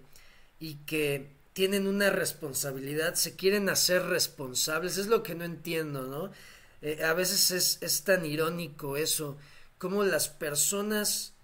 y 0.61 0.75
que 0.85 1.39
tienen 1.55 1.87
una 1.87 2.11
responsabilidad, 2.11 3.15
se 3.15 3.35
quieren 3.35 3.71
hacer 3.71 4.03
responsables, 4.03 4.99
es 4.99 5.07
lo 5.07 5.23
que 5.23 5.35
no 5.35 5.45
entiendo, 5.45 6.03
¿no? 6.03 6.31
Eh, 6.83 7.03
a 7.05 7.13
veces 7.13 7.51
es, 7.51 7.79
es 7.81 8.05
tan 8.05 8.25
irónico 8.25 8.97
eso, 8.97 9.37
como 9.79 10.05
las 10.05 10.29
personas 10.29 11.35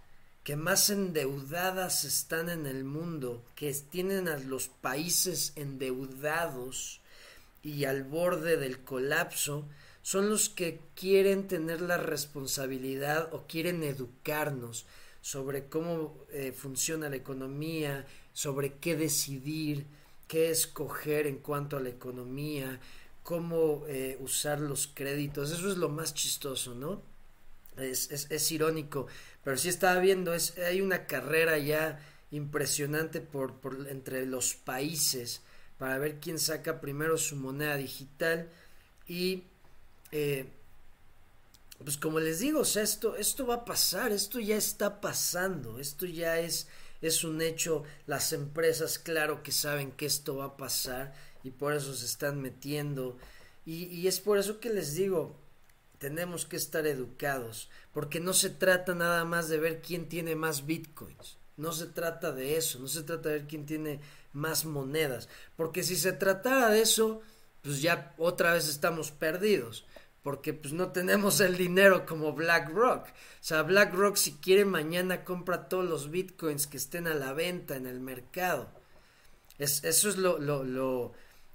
que 0.42 0.56
más 0.56 0.90
endeudadas 0.90 2.04
están 2.04 2.48
en 2.50 2.66
el 2.66 2.84
mundo, 2.84 3.42
que 3.54 3.72
tienen 3.72 4.28
a 4.28 4.38
los 4.38 4.68
países 4.68 5.52
endeudados, 5.56 7.00
y 7.64 7.86
al 7.86 8.04
borde 8.04 8.58
del 8.58 8.80
colapso 8.80 9.64
son 10.02 10.28
los 10.28 10.50
que 10.50 10.80
quieren 10.94 11.48
tener 11.48 11.80
la 11.80 11.96
responsabilidad 11.96 13.32
o 13.32 13.46
quieren 13.48 13.82
educarnos 13.82 14.84
sobre 15.22 15.64
cómo 15.68 16.14
eh, 16.30 16.52
funciona 16.52 17.08
la 17.08 17.16
economía, 17.16 18.06
sobre 18.34 18.74
qué 18.74 18.96
decidir, 18.96 19.86
qué 20.28 20.50
escoger 20.50 21.26
en 21.26 21.38
cuanto 21.38 21.78
a 21.78 21.80
la 21.80 21.88
economía, 21.88 22.78
cómo 23.24 23.84
eh, 23.88 24.16
usar 24.20 24.60
los 24.60 24.87
créditos. 24.87 25.50
Eso 25.50 25.68
es 25.68 25.76
lo 25.78 25.88
más 25.88 26.14
chistoso, 26.14 26.76
¿no? 26.76 27.02
Es, 27.76 28.12
es, 28.12 28.30
es 28.30 28.52
irónico, 28.52 29.08
pero 29.42 29.56
sí 29.56 29.68
estaba 29.68 29.98
viendo, 29.98 30.32
es, 30.32 30.56
hay 30.58 30.80
una 30.80 31.06
carrera 31.06 31.58
ya 31.58 31.98
impresionante 32.30 33.20
por, 33.20 33.54
por 33.54 33.88
entre 33.88 34.26
los 34.26 34.54
países 34.54 35.42
para 35.76 35.98
ver 35.98 36.20
quién 36.20 36.38
saca 36.38 36.80
primero 36.80 37.18
su 37.18 37.34
moneda 37.34 37.76
digital 37.76 38.48
y 39.08 39.42
eh, 40.12 40.46
pues 41.82 41.96
como 41.96 42.20
les 42.20 42.38
digo, 42.38 42.62
esto, 42.62 43.16
esto 43.16 43.46
va 43.46 43.54
a 43.56 43.64
pasar, 43.64 44.12
esto 44.12 44.38
ya 44.38 44.56
está 44.56 45.00
pasando, 45.00 45.80
esto 45.80 46.06
ya 46.06 46.38
es, 46.38 46.68
es 47.02 47.24
un 47.24 47.42
hecho, 47.42 47.82
las 48.06 48.32
empresas 48.32 49.00
claro 49.00 49.42
que 49.42 49.50
saben 49.50 49.90
que 49.92 50.06
esto 50.06 50.37
va 50.37 50.44
a 50.46 50.56
pasar 50.56 51.12
y 51.44 51.50
por 51.50 51.72
eso 51.72 51.94
se 51.94 52.07
están 52.07 52.42
metiendo 52.42 53.16
y, 53.66 54.07
es 54.07 54.20
por 54.20 54.38
eso 54.38 54.61
que 54.61 54.68
les 54.68 54.94
digo, 54.94 55.35
tenemos 55.98 56.44
que 56.44 56.57
estar 56.57 56.87
educados, 56.87 57.70
porque 57.92 58.20
no 58.20 58.35
se 58.35 58.50
trata 58.50 58.94
nada 58.94 59.24
más 59.24 59.48
de 59.48 59.59
ver 59.59 59.80
quién 59.80 60.09
tiene 60.09 60.37
más 60.37 60.66
bitcoins, 60.66 61.38
no 61.57 61.72
se 61.72 61.87
trata 61.87 62.33
de 62.33 62.59
eso, 62.59 62.78
no 62.78 62.88
se 62.88 63.04
trata 63.04 63.30
de 63.30 63.38
ver 63.38 63.46
quién 63.46 63.64
tiene 63.64 64.00
más 64.33 64.64
monedas. 64.64 65.28
Porque 65.57 65.83
si 65.83 65.96
se 65.96 66.12
tratara 66.12 66.68
de 66.68 66.83
eso, 66.83 67.22
pues 67.62 67.80
ya 67.80 68.12
otra 68.18 68.52
vez 68.52 68.68
estamos 68.68 69.12
perdidos. 69.12 69.87
Porque 70.22 70.52
pues 70.52 70.72
no 70.74 70.90
tenemos 70.90 71.40
el 71.40 71.57
dinero 71.57 72.07
como 72.07 72.33
BlackRock. 72.33 73.07
O 73.07 73.12
sea, 73.40 73.62
BlackRock 73.62 74.16
si 74.16 74.33
quiere 74.33 74.64
mañana 74.64 75.22
compra 75.22 75.68
todos 75.68 75.85
los 75.85 76.11
bitcoins 76.11 76.66
que 76.66 76.78
estén 76.78 77.07
a 77.07 77.14
la 77.14 77.35
venta 77.35 77.76
en 77.76 77.87
el 77.87 78.00
mercado. 78.00 78.68
Es, 79.59 79.85
eso 79.85 80.09
es 80.09 80.16
lo, 80.16 81.12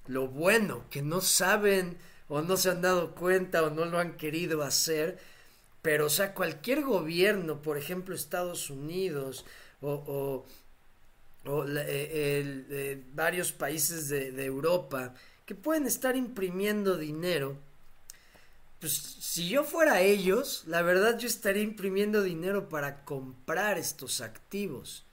lo 0.09 0.27
bueno, 0.27 0.83
que 0.89 1.01
no 1.01 1.21
saben 1.21 1.97
o 2.27 2.41
no 2.41 2.57
se 2.57 2.69
han 2.69 2.81
dado 2.81 3.15
cuenta 3.15 3.63
o 3.63 3.69
no 3.69 3.85
lo 3.85 3.99
han 3.99 4.17
querido 4.17 4.63
hacer. 4.63 5.19
Pero, 5.81 6.07
o 6.07 6.09
sea, 6.09 6.33
cualquier 6.33 6.83
gobierno, 6.83 7.61
por 7.61 7.77
ejemplo 7.77 8.13
Estados 8.13 8.69
Unidos 8.69 9.45
o 9.81 10.45
o 11.45 11.65
eh, 11.65 12.65
eh, 12.69 13.03
varios 13.13 13.51
países 13.51 14.09
de, 14.09 14.31
de, 14.31 14.45
Europa 14.45 15.13
que 15.45 15.55
pueden 15.55 15.85
estar 15.85 16.15
imprimiendo 16.15 16.97
dinero. 16.97 17.57
Pues 18.79 18.93
si 18.93 19.49
yo 19.49 19.63
fuera 19.63 20.01
ellos, 20.01 20.63
la 20.67 20.81
verdad 20.81 21.17
yo 21.17 21.27
estaría 21.27 21.63
imprimiendo 21.63 22.21
dinero 22.23 22.69
para 22.69 23.03
comprar 23.03 23.77
estos 23.77 24.21
activos. 24.21 25.05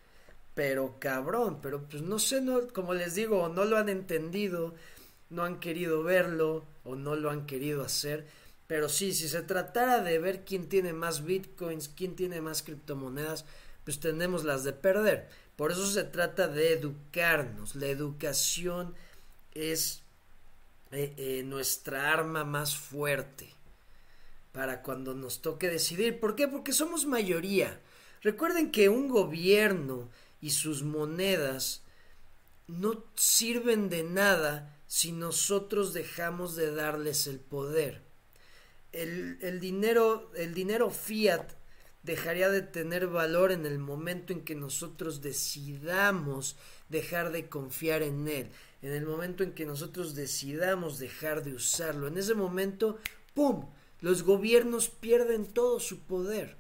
Pero 0.57 0.97
cabrón, 0.99 1.59
pero 1.61 1.83
pues 1.83 2.03
no 2.03 2.19
sé, 2.19 2.41
no, 2.41 2.67
como 2.69 2.95
les 2.95 3.15
digo, 3.15 3.51
no 3.51 3.67
lo 3.67 3.77
han 3.77 3.91
entendido, 3.91 4.73
no 5.29 5.45
han 5.45 5.61
querido 5.61 6.03
verlo 6.03 6.65
o 6.83 6.97
no 6.97 7.15
lo 7.15 7.29
han 7.29 7.45
querido 7.45 7.85
hacer. 7.85 8.27
Pero 8.67 8.89
sí, 8.89 9.13
si 9.13 9.29
se 9.29 9.43
tratara 9.43 10.01
de 10.01 10.19
ver 10.19 10.47
quién 10.47 10.71
tiene 10.71 10.95
más 10.95 11.27
bitcoins, 11.27 11.91
quién 11.91 12.17
tiene 12.17 12.41
más 12.41 12.63
criptomonedas, 12.63 13.45
pues 13.85 14.01
tenemos 14.01 14.45
las 14.45 14.65
de 14.65 14.73
perder. 14.73 15.29
Por 15.57 15.73
eso 15.73 15.87
se 15.87 16.05
trata 16.05 16.49
de 16.49 16.73
educarnos. 16.73 17.77
La 17.77 17.89
educación 17.89 18.95
es 19.53 20.05
eh, 20.91 21.13
eh, 21.19 21.43
nuestra 21.45 22.15
arma 22.15 22.45
más 22.45 22.75
fuerte 22.79 23.51
para 24.53 24.81
cuando 24.81 25.13
nos 25.13 25.43
toque 25.43 25.69
decidir. 25.69 26.19
¿Por 26.19 26.35
qué? 26.35 26.49
Porque 26.49 26.73
somos 26.73 27.05
mayoría. 27.05 27.79
Recuerden 28.23 28.73
que 28.73 28.89
un 28.89 29.09
gobierno 29.09 30.09
y 30.41 30.51
sus 30.51 30.83
monedas 30.83 31.83
no 32.67 33.05
sirven 33.15 33.89
de 33.89 34.03
nada 34.03 34.77
si 34.87 35.13
nosotros 35.13 35.93
dejamos 35.93 36.57
de 36.57 36.75
darles 36.75 37.27
el 37.27 37.41
poder. 37.41 38.03
El, 38.93 39.39
el 39.43 39.61
dinero, 39.61 40.31
el 40.35 40.55
dinero 40.55 40.91
fiat 40.91 41.53
dejaría 42.03 42.49
de 42.49 42.63
tener 42.63 43.09
valor 43.09 43.51
en 43.51 43.67
el 43.67 43.79
momento 43.79 44.33
en 44.33 44.45
que 44.45 44.55
nosotros 44.55 45.23
decidamos 45.23 46.57
dejar 46.89 47.33
de 47.33 47.49
confiar 47.49 48.03
en 48.03 48.29
él, 48.29 48.49
en 48.81 48.93
el 48.93 49.05
momento 49.05 49.43
en 49.43 49.53
que 49.53 49.67
nosotros 49.67 50.15
decidamos 50.15 50.99
dejar 50.99 51.43
de 51.43 51.55
usarlo. 51.55 52.07
En 52.07 52.17
ese 52.17 52.35
momento, 52.35 52.99
¡pum!, 53.35 53.67
los 54.01 54.23
gobiernos 54.23 54.89
pierden 54.89 55.47
todo 55.47 55.81
su 55.81 56.01
poder. 56.01 56.57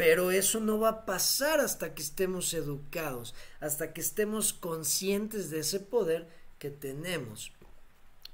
Pero 0.00 0.30
eso 0.30 0.60
no 0.60 0.80
va 0.80 0.88
a 0.88 1.04
pasar 1.04 1.60
hasta 1.60 1.94
que 1.94 2.00
estemos 2.00 2.54
educados, 2.54 3.34
hasta 3.60 3.92
que 3.92 4.00
estemos 4.00 4.54
conscientes 4.54 5.50
de 5.50 5.58
ese 5.58 5.78
poder 5.78 6.26
que 6.58 6.70
tenemos. 6.70 7.52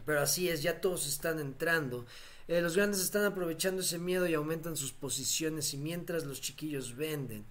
Pero 0.04 0.20
así 0.20 0.48
es, 0.48 0.62
ya 0.62 0.80
todos 0.80 1.08
están 1.08 1.40
entrando. 1.40 2.06
Eh, 2.46 2.60
los 2.60 2.76
grandes 2.76 3.00
están 3.00 3.24
aprovechando 3.24 3.82
ese 3.82 3.98
miedo 3.98 4.28
y 4.28 4.34
aumentan 4.34 4.76
sus 4.76 4.92
posiciones 4.92 5.74
y 5.74 5.78
mientras 5.78 6.24
los 6.24 6.40
chiquillos 6.40 6.94
venden. 6.94 7.44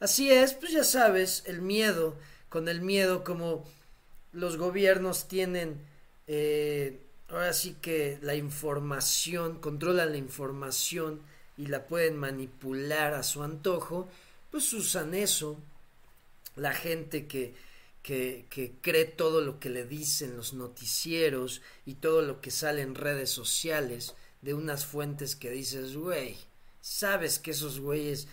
Así 0.00 0.30
es, 0.30 0.52
pues 0.52 0.72
ya 0.72 0.84
sabes, 0.84 1.42
el 1.46 1.62
miedo, 1.62 2.18
con 2.50 2.68
el 2.68 2.82
miedo 2.82 3.24
como 3.24 3.64
los 4.32 4.58
gobiernos 4.58 5.28
tienen, 5.28 5.80
eh, 6.26 7.00
ahora 7.30 7.54
sí 7.54 7.74
que 7.80 8.18
la 8.20 8.34
información, 8.34 9.60
controlan 9.60 10.10
la 10.10 10.18
información 10.18 11.22
y 11.56 11.66
la 11.66 11.86
pueden 11.86 12.16
manipular 12.16 13.14
a 13.14 13.22
su 13.22 13.42
antojo, 13.42 14.08
pues 14.50 14.72
usan 14.72 15.14
eso. 15.14 15.58
La 16.56 16.72
gente 16.72 17.26
que, 17.26 17.54
que, 18.02 18.46
que, 18.50 18.72
cree 18.80 19.04
todo 19.04 19.40
lo 19.40 19.58
que 19.58 19.70
le 19.70 19.84
dicen 19.84 20.36
los 20.36 20.54
noticieros 20.54 21.62
y 21.86 21.94
todo 21.94 22.22
lo 22.22 22.40
que 22.40 22.50
sale 22.50 22.82
en 22.82 22.94
redes 22.94 23.30
sociales, 23.30 24.14
de 24.42 24.54
unas 24.54 24.84
fuentes 24.84 25.36
que 25.36 25.50
dices, 25.50 25.96
güey, 25.96 26.36
sabes 26.80 27.38
que 27.38 27.52
esos 27.52 27.78
güeyes 27.80 28.26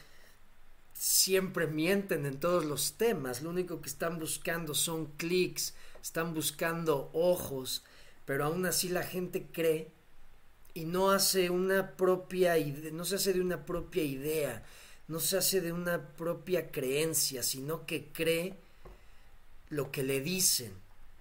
siempre 0.93 1.67
mienten 1.67 2.25
en 2.25 2.39
todos 2.39 2.65
los 2.65 2.93
temas, 2.93 3.41
lo 3.41 3.51
único 3.51 3.79
que 3.79 3.89
están 3.89 4.19
buscando 4.19 4.73
son 4.73 5.05
clics, 5.17 5.75
están 6.01 6.33
buscando 6.33 7.09
ojos, 7.13 7.83
pero 8.25 8.45
aún 8.45 8.65
así 8.65 8.89
la 8.89 9.03
gente 9.03 9.47
cree 9.51 9.91
y 10.73 10.85
no 10.85 11.11
hace 11.11 11.49
una 11.49 11.95
propia 11.95 12.55
no 12.91 13.05
se 13.05 13.15
hace 13.15 13.33
de 13.33 13.41
una 13.41 13.65
propia 13.65 14.03
idea, 14.03 14.63
no 15.07 15.19
se 15.19 15.37
hace 15.37 15.61
de 15.61 15.71
una 15.71 16.09
propia 16.15 16.71
creencia, 16.71 17.43
sino 17.43 17.85
que 17.85 18.07
cree 18.11 18.55
lo 19.69 19.91
que 19.91 20.03
le 20.03 20.21
dicen. 20.21 20.73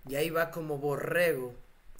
Y 0.08 0.14
ahí 0.14 0.30
va 0.30 0.50
como 0.50 0.78
borrego 0.78 1.54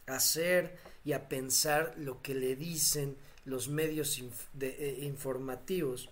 a 0.07 0.17
hacer 0.17 0.79
y 1.05 1.13
a 1.13 1.29
pensar 1.29 1.95
lo 1.99 2.23
que 2.23 2.35
le 2.35 2.57
dicen 2.57 3.17
los 3.45 3.69
medios 3.69 4.21
eh, 4.61 4.99
informativos. 5.03 6.11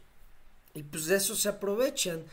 Y 0.74 0.82
pues 0.82 1.06
de 1.06 1.16
eso 1.16 1.34
se 1.36 1.48
aprovechan, 1.48 2.24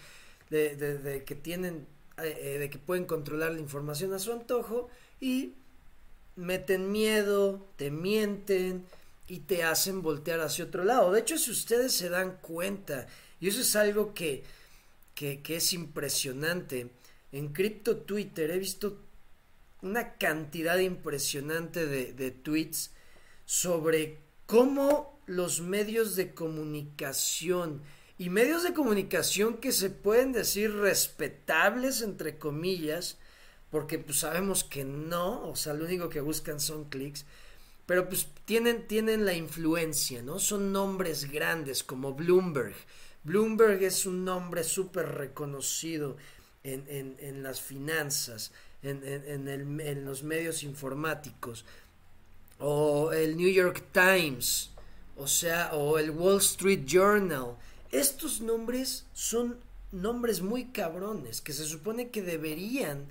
de, 0.49 1.23
que 1.25 1.35
tienen, 1.35 1.87
eh, 2.17 2.37
eh, 2.39 2.57
de 2.59 2.69
que 2.69 2.77
pueden 2.77 3.05
controlar 3.05 3.53
la 3.53 3.59
información 3.59 4.13
a 4.13 4.19
su 4.19 4.31
antojo 4.31 4.89
y 5.19 5.53
meten 6.35 6.91
miedo, 6.91 7.65
te 7.75 7.91
mienten 7.91 8.85
y 9.27 9.39
te 9.39 9.63
hacen 9.63 10.01
voltear 10.01 10.41
hacia 10.41 10.65
otro 10.65 10.83
lado. 10.83 11.11
De 11.11 11.19
hecho, 11.19 11.37
si 11.37 11.51
ustedes 11.51 11.93
se 11.93 12.09
dan 12.09 12.37
cuenta, 12.41 13.07
y 13.39 13.47
eso 13.47 13.61
es 13.61 13.75
algo 13.75 14.13
que, 14.13 14.43
que, 15.15 15.41
es 15.47 15.73
impresionante, 15.73 16.89
en 17.31 17.49
Crypto 17.53 17.97
Twitter 17.97 18.51
he 18.51 18.59
visto 18.59 18.99
una 19.81 20.13
cantidad 20.13 20.77
impresionante 20.77 21.85
de, 21.85 22.13
de 22.13 22.31
tweets 22.31 22.91
sobre 23.45 24.19
cómo 24.45 25.19
los 25.25 25.61
medios 25.61 26.15
de 26.15 26.33
comunicación 26.33 27.81
y 28.17 28.29
medios 28.29 28.63
de 28.63 28.73
comunicación 28.73 29.57
que 29.57 29.71
se 29.71 29.89
pueden 29.89 30.31
decir 30.31 30.73
respetables 30.75 32.01
entre 32.01 32.37
comillas 32.37 33.17
porque 33.73 33.97
pues 33.97 34.19
sabemos 34.19 34.63
que 34.63 34.85
no, 34.85 35.49
o 35.49 35.55
sea, 35.55 35.73
lo 35.73 35.85
único 35.85 36.07
que 36.07 36.21
buscan 36.21 36.59
son 36.59 36.83
clics, 36.83 37.25
pero 37.87 38.07
pues 38.07 38.27
tienen, 38.45 38.87
tienen 38.87 39.25
la 39.25 39.33
influencia, 39.33 40.21
¿no? 40.21 40.37
Son 40.37 40.71
nombres 40.71 41.31
grandes 41.31 41.83
como 41.83 42.13
Bloomberg. 42.13 42.75
Bloomberg 43.23 43.81
es 43.81 44.05
un 44.05 44.23
nombre 44.23 44.63
súper 44.63 45.07
reconocido 45.13 46.17
en, 46.63 46.85
en, 46.87 47.15
en, 47.19 47.41
las 47.41 47.61
finanzas, 47.61 48.51
en, 48.83 49.01
en, 49.03 50.05
los 50.05 50.21
medios 50.21 50.61
informáticos, 50.61 51.65
o 52.59 53.11
el 53.11 53.35
New 53.35 53.49
York 53.51 53.85
Times, 53.91 54.69
o 55.17 55.25
sea, 55.25 55.73
o 55.73 55.97
el 55.97 56.11
Wall 56.11 56.37
Street 56.37 56.85
Journal. 56.85 57.55
Estos 57.91 58.39
nombres 58.39 59.07
son 59.13 59.57
nombres 59.91 60.41
muy 60.41 60.65
cabrones 60.65 61.41
que 61.41 61.53
se 61.53 61.65
supone 61.65 62.09
que 62.09 62.21
deberían 62.21 63.07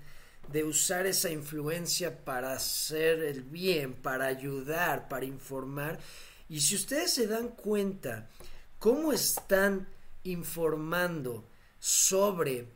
de 0.49 0.65
usar 0.65 1.07
esa 1.07 1.31
influencia 1.31 2.25
para 2.25 2.53
hacer 2.53 3.23
el 3.23 3.43
bien, 3.43 3.95
para 3.95 4.27
ayudar, 4.27 5.09
para 5.09 5.25
informar. 5.25 5.99
Y 6.49 6.61
si 6.61 6.75
ustedes 6.75 7.13
se 7.13 7.27
dan 7.27 7.49
cuenta 7.49 8.29
cómo 8.79 9.13
están 9.13 9.89
informando 10.25 11.49
sobre 11.79 12.67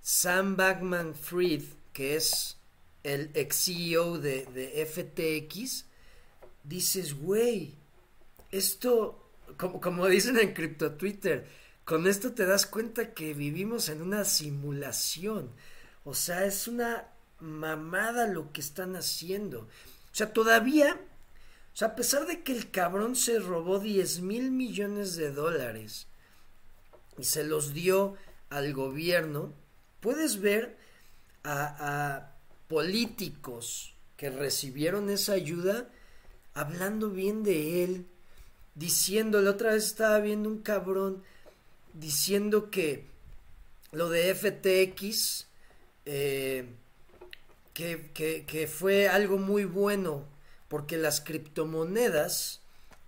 Sam 0.00 0.56
Backman 0.56 1.14
Fried, 1.14 1.62
que 1.92 2.16
es 2.16 2.56
el 3.02 3.30
ex 3.34 3.64
CEO 3.64 4.18
de, 4.18 4.46
de 4.46 4.86
FTX, 4.86 5.84
dices, 6.64 7.14
güey, 7.14 7.74
esto, 8.50 9.30
como, 9.56 9.80
como 9.80 10.06
dicen 10.06 10.38
en 10.38 10.54
Crypto 10.54 10.92
Twitter, 10.92 11.46
con 11.84 12.06
esto 12.06 12.32
te 12.32 12.46
das 12.46 12.66
cuenta 12.66 13.14
que 13.14 13.34
vivimos 13.34 13.88
en 13.88 14.02
una 14.02 14.24
simulación. 14.24 15.50
O 16.04 16.14
sea, 16.14 16.44
es 16.44 16.66
una 16.66 17.08
mamada 17.40 18.26
lo 18.26 18.52
que 18.52 18.60
están 18.60 18.96
haciendo. 18.96 19.60
O 19.60 20.14
sea, 20.14 20.32
todavía, 20.32 20.94
o 21.74 21.76
sea, 21.76 21.88
a 21.88 21.96
pesar 21.96 22.26
de 22.26 22.42
que 22.42 22.52
el 22.52 22.70
cabrón 22.70 23.16
se 23.16 23.38
robó 23.38 23.78
10 23.78 24.20
mil 24.20 24.50
millones 24.50 25.16
de 25.16 25.30
dólares 25.30 26.06
y 27.18 27.24
se 27.24 27.44
los 27.44 27.74
dio 27.74 28.16
al 28.50 28.72
gobierno, 28.72 29.52
puedes 30.00 30.40
ver 30.40 30.76
a, 31.44 32.32
políticos 32.68 33.94
que 34.16 34.30
recibieron 34.30 35.08
esa 35.08 35.34
ayuda 35.34 35.88
hablando 36.54 37.10
bien 37.10 37.44
de 37.44 37.84
él, 37.84 38.06
diciendo, 38.74 39.40
la 39.40 39.50
otra 39.50 39.72
vez 39.72 39.84
estaba 39.84 40.18
viendo 40.18 40.48
un 40.48 40.62
cabrón 40.62 41.22
diciendo 41.92 42.70
que 42.70 43.04
lo 43.92 44.08
de 44.08 44.34
FTX, 44.34 45.46
eh, 46.06 46.66
que, 47.76 48.70
fue 48.72 49.08
algo 49.08 49.36
muy 49.36 49.64
bueno 49.64 50.24
porque 50.68 50.96
las 50.96 51.20
criptomonedas 51.20 52.60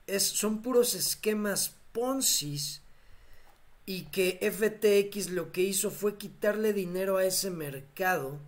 es, 0.06 0.22
son 0.24 0.60
puros 0.60 0.94
esquemas 0.94 1.74
Ponzi 1.92 2.80
y 3.86 4.02
que 4.04 4.38
FTX 4.42 5.30
lo 5.30 5.52
que 5.52 5.62
hizo 5.62 5.90
fue 5.90 6.18
quitarle 6.18 6.74
dinero 6.74 7.16
a 7.16 7.24
ese 7.24 7.50
mercado 7.50 8.38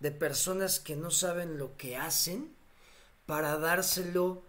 de 0.00 0.10
personas 0.10 0.80
que 0.80 0.96
no 0.96 1.12
saben 1.12 1.58
lo 1.58 1.76
que 1.76 1.96
hacen 1.96 2.52
para 3.24 3.56
dárselo 3.58 4.42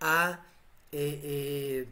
a, 0.00 0.46
eh, 0.92 1.20
eh, 1.22 1.88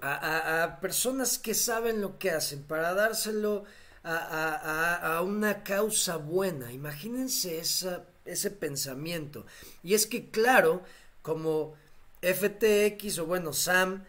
a, 0.00 0.78
personas 0.80 1.38
que 1.38 1.54
saben 1.54 2.00
lo 2.00 2.18
que 2.18 2.30
hacen, 2.30 2.62
para 2.62 2.94
dárselo 2.94 3.64
a, 4.02 5.20
una 5.24 5.62
causa 5.62 6.16
buena. 6.16 6.72
Imagínense 6.72 7.58
ese 7.58 8.50
pensamiento. 8.50 9.46
Y 9.82 9.94
es 9.94 10.06
que, 10.06 10.30
claro, 10.30 10.82
como 11.22 11.74
FTX 12.22 13.18
o 13.18 13.26
bueno, 13.26 13.52
Sam 13.52 14.04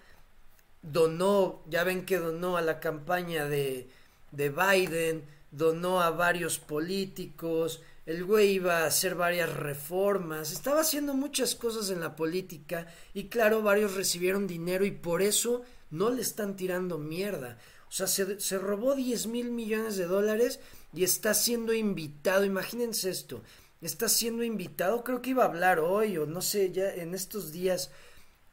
donó, 0.81 1.61
ya 1.67 1.83
ven 1.83 2.05
que 2.05 2.17
donó 2.17 2.57
a 2.57 2.61
la 2.61 2.79
campaña 2.79 3.45
de, 3.45 3.89
de 4.31 4.49
Biden, 4.49 5.23
donó 5.51 6.01
a 6.01 6.11
varios 6.11 6.59
políticos, 6.59 7.81
el 8.05 8.23
güey 8.25 8.53
iba 8.53 8.79
a 8.79 8.85
hacer 8.87 9.15
varias 9.15 9.53
reformas, 9.53 10.51
estaba 10.51 10.81
haciendo 10.81 11.13
muchas 11.13 11.53
cosas 11.55 11.89
en 11.91 11.99
la 11.99 12.15
política 12.15 12.87
y 13.13 13.25
claro, 13.25 13.61
varios 13.61 13.95
recibieron 13.95 14.47
dinero 14.47 14.85
y 14.85 14.91
por 14.91 15.21
eso 15.21 15.61
no 15.91 16.09
le 16.09 16.21
están 16.21 16.55
tirando 16.55 16.97
mierda. 16.97 17.57
O 17.89 17.91
sea, 17.91 18.07
se, 18.07 18.57
robó 18.59 18.93
10 18.93 19.27
mil 19.27 19.51
millones 19.51 19.97
de 19.97 20.05
dólares 20.05 20.59
y 20.93 21.03
está 21.03 21.33
siendo 21.33 21.73
invitado. 21.73 22.45
Imagínense 22.45 23.09
esto. 23.09 23.41
Está 23.81 24.09
siendo 24.09 24.43
invitado, 24.43 25.03
creo 25.03 25.21
que 25.21 25.31
iba 25.31 25.43
a 25.43 25.47
hablar 25.47 25.79
hoy 25.79 26.17
o 26.17 26.25
no 26.25 26.41
sé, 26.41 26.71
ya 26.71 26.93
en 26.93 27.15
estos 27.15 27.51
días. 27.51 27.91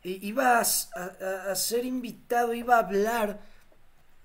Iba 0.03 0.61
a, 0.61 1.55
ser 1.55 1.85
invitado, 1.85 2.55
iba 2.55 2.77
a 2.77 2.87
hablar 2.87 3.41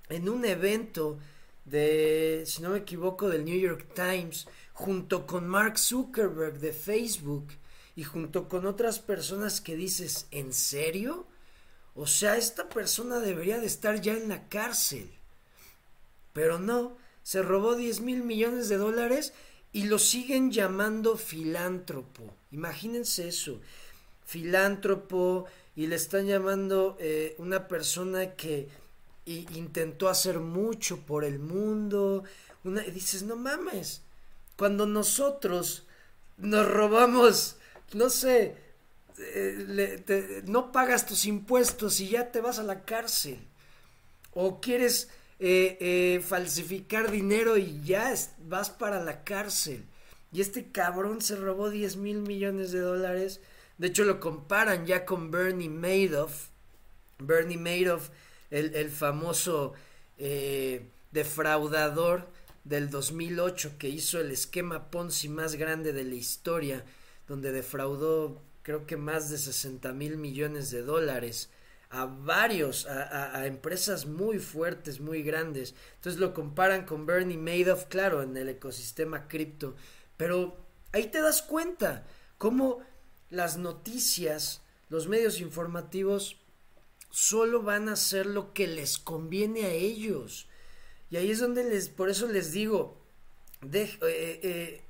en 0.10 0.30
un 0.30 0.46
evento 0.46 1.18
de, 1.66 2.44
si 2.46 2.62
no 2.62 2.70
me 2.70 2.80
equivoco, 2.80 3.30
del 3.30 3.46
New 3.46 3.60
York 3.60 3.88
Times, 3.96 4.48
junto 4.74 5.26
con 5.26 5.48
Mark 5.48 5.80
Zuckerberg 5.80 6.60
de 6.60 6.72
Facebook 6.72 7.48
y 7.96 8.04
junto 8.04 8.48
con 8.48 8.68
otras 8.68 9.00
personas 9.00 9.60
que 9.60 9.76
dices, 9.76 10.28
¿en 10.30 10.54
serio? 10.54 11.28
O 11.96 12.08
sea, 12.08 12.38
esta 12.38 12.70
persona 12.70 13.20
debería 13.20 13.60
de 13.60 13.68
estar 13.68 14.02
ya 14.02 14.14
en 14.14 14.30
la 14.30 14.48
cárcel. 14.48 15.10
Pero 16.34 16.60
no, 16.60 16.98
se 17.24 17.42
robó 17.42 17.76
10 17.76 18.02
mil 18.02 18.24
millones 18.24 18.70
de 18.70 18.78
dólares 18.78 19.34
y 19.74 19.84
lo 19.84 20.00
siguen 20.00 20.52
llamando 20.52 21.18
filántropo. 21.18 22.34
Imagínense 22.52 23.28
eso. 23.28 23.60
Filántropo 24.26 25.46
y 25.76 25.88
le 25.88 25.96
están 25.96 26.28
llamando 26.28 26.98
eh, 27.00 27.36
una 27.38 27.68
persona 27.68 28.36
que 28.36 28.70
intentó 29.26 30.10
hacer 30.10 30.40
mucho 30.40 31.00
por 31.06 31.24
el 31.24 31.40
mundo. 31.40 32.24
Una, 32.64 32.86
y 32.86 32.92
dices, 32.92 33.24
no 33.24 33.36
mames, 33.36 34.02
cuando 34.58 34.86
nosotros 34.86 35.86
nos 36.38 36.68
robamos, 36.68 37.58
no 37.94 38.10
sé, 38.10 38.56
eh, 39.34 40.44
no 40.46 40.72
pagas 40.72 41.06
tus 41.06 41.26
impuestos 41.26 42.00
y 42.00 42.10
ya 42.10 42.32
te 42.32 42.42
vas 42.42 42.60
a 42.60 42.64
la 42.64 42.84
cárcel. 42.84 43.40
O 44.34 44.62
quieres 44.62 45.10
eh, 45.40 45.78
eh, 45.80 46.22
falsificar 46.26 47.12
dinero 47.12 47.58
y 47.58 47.82
ya 47.84 48.14
vas 48.40 48.70
para 48.70 49.04
la 49.04 49.24
cárcel. 49.24 49.86
Y 50.32 50.42
este 50.42 50.72
cabrón 50.72 51.22
se 51.22 51.36
robó 51.36 51.70
10 51.70 51.98
mil 51.98 52.18
millones 52.22 52.72
de 52.72 52.80
dólares. 52.80 53.42
De 53.78 53.88
hecho 53.88 54.06
lo 54.06 54.20
comparan 54.20 54.86
ya 54.86 55.06
con 55.06 55.32
Bernie 55.32 55.70
Madoff. 55.70 56.48
Bernie 57.20 57.58
Madoff, 57.58 58.10
el, 58.50 58.74
el 58.76 58.90
famoso 58.90 59.74
defraudador 61.12 62.28
del 62.64 62.92
2008 62.92 63.78
que 63.80 63.90
hizo 63.90 64.20
el 64.20 64.30
esquema 64.30 64.92
Ponzi 64.92 65.30
más 65.30 65.56
grande 65.56 65.94
de 65.94 66.04
la 66.04 66.14
historia, 66.14 66.86
donde 67.28 67.52
defraudó 67.52 68.40
creo 68.64 68.86
que 68.86 68.98
más 68.98 69.30
de 69.30 69.38
60 69.38 69.94
mil 69.94 70.18
millones 70.18 70.72
de 70.72 70.82
dólares 70.82 71.50
a 71.92 72.06
varios, 72.06 72.86
a, 72.88 73.46
empresas 73.46 74.06
muy 74.06 74.40
fuertes, 74.40 75.02
muy 75.02 75.24
grandes. 75.24 75.76
Entonces 75.96 76.22
lo 76.22 76.34
comparan 76.34 76.86
con 76.86 77.06
Bernie 77.06 77.38
Madoff, 77.38 77.86
claro, 77.86 78.22
en 78.22 78.36
el 78.38 78.48
ecosistema 78.48 79.28
cripto. 79.28 79.76
Pero 80.16 80.56
ahí 80.94 81.08
te 81.08 81.22
das 81.22 81.42
cuenta 81.42 82.06
cómo 82.38 82.80
las 83.30 83.58
noticias, 83.58 84.62
los 84.90 85.10
medios 85.10 85.42
informativos 85.42 86.38
solo 87.10 87.62
van 87.62 87.90
a 87.90 87.94
hacer 87.94 88.26
lo 88.26 88.54
que 88.54 88.68
les 88.68 88.98
conviene 88.98 89.66
a 89.66 89.72
ellos. 89.72 90.48
Y 91.10 91.18
ahí 91.18 91.30
es 91.30 91.40
donde 91.40 91.66
les, 91.66 91.90
por 91.90 92.10
eso 92.10 92.26
les 92.28 92.54
digo, 92.54 92.98
eh, 93.74 93.98
eh, 94.02 94.82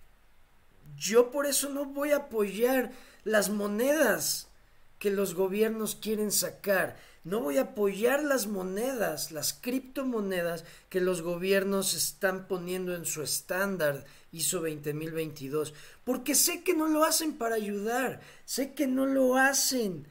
yo 0.96 1.32
por 1.32 1.48
eso 1.48 1.70
no 1.70 1.86
voy 1.86 2.12
a 2.12 2.18
apoyar 2.18 2.92
las 3.24 3.50
monedas 3.50 4.48
que 5.00 5.10
los 5.10 5.34
gobiernos 5.34 5.96
quieren 5.96 6.32
sacar. 6.32 6.98
No 7.24 7.40
voy 7.40 7.58
a 7.58 7.62
apoyar 7.62 8.24
las 8.24 8.48
monedas, 8.48 9.32
las 9.32 9.54
criptomonedas 9.54 10.64
que 10.90 11.02
los 11.02 11.22
gobiernos 11.22 11.94
están 11.94 12.48
poniendo 12.48 12.96
en 12.96 13.06
su 13.06 13.22
estándar 13.22 14.06
ISO 14.32 14.62
20022, 14.62 15.74
porque 16.04 16.36
sé 16.36 16.64
que 16.64 16.74
no 16.74 16.88
lo 16.88 17.04
hacen 17.04 17.34
para 17.38 17.56
ayudar, 17.56 18.22
sé 18.46 18.74
que 18.74 18.88
no 18.88 19.06
lo 19.06 19.38
hacen 19.38 20.08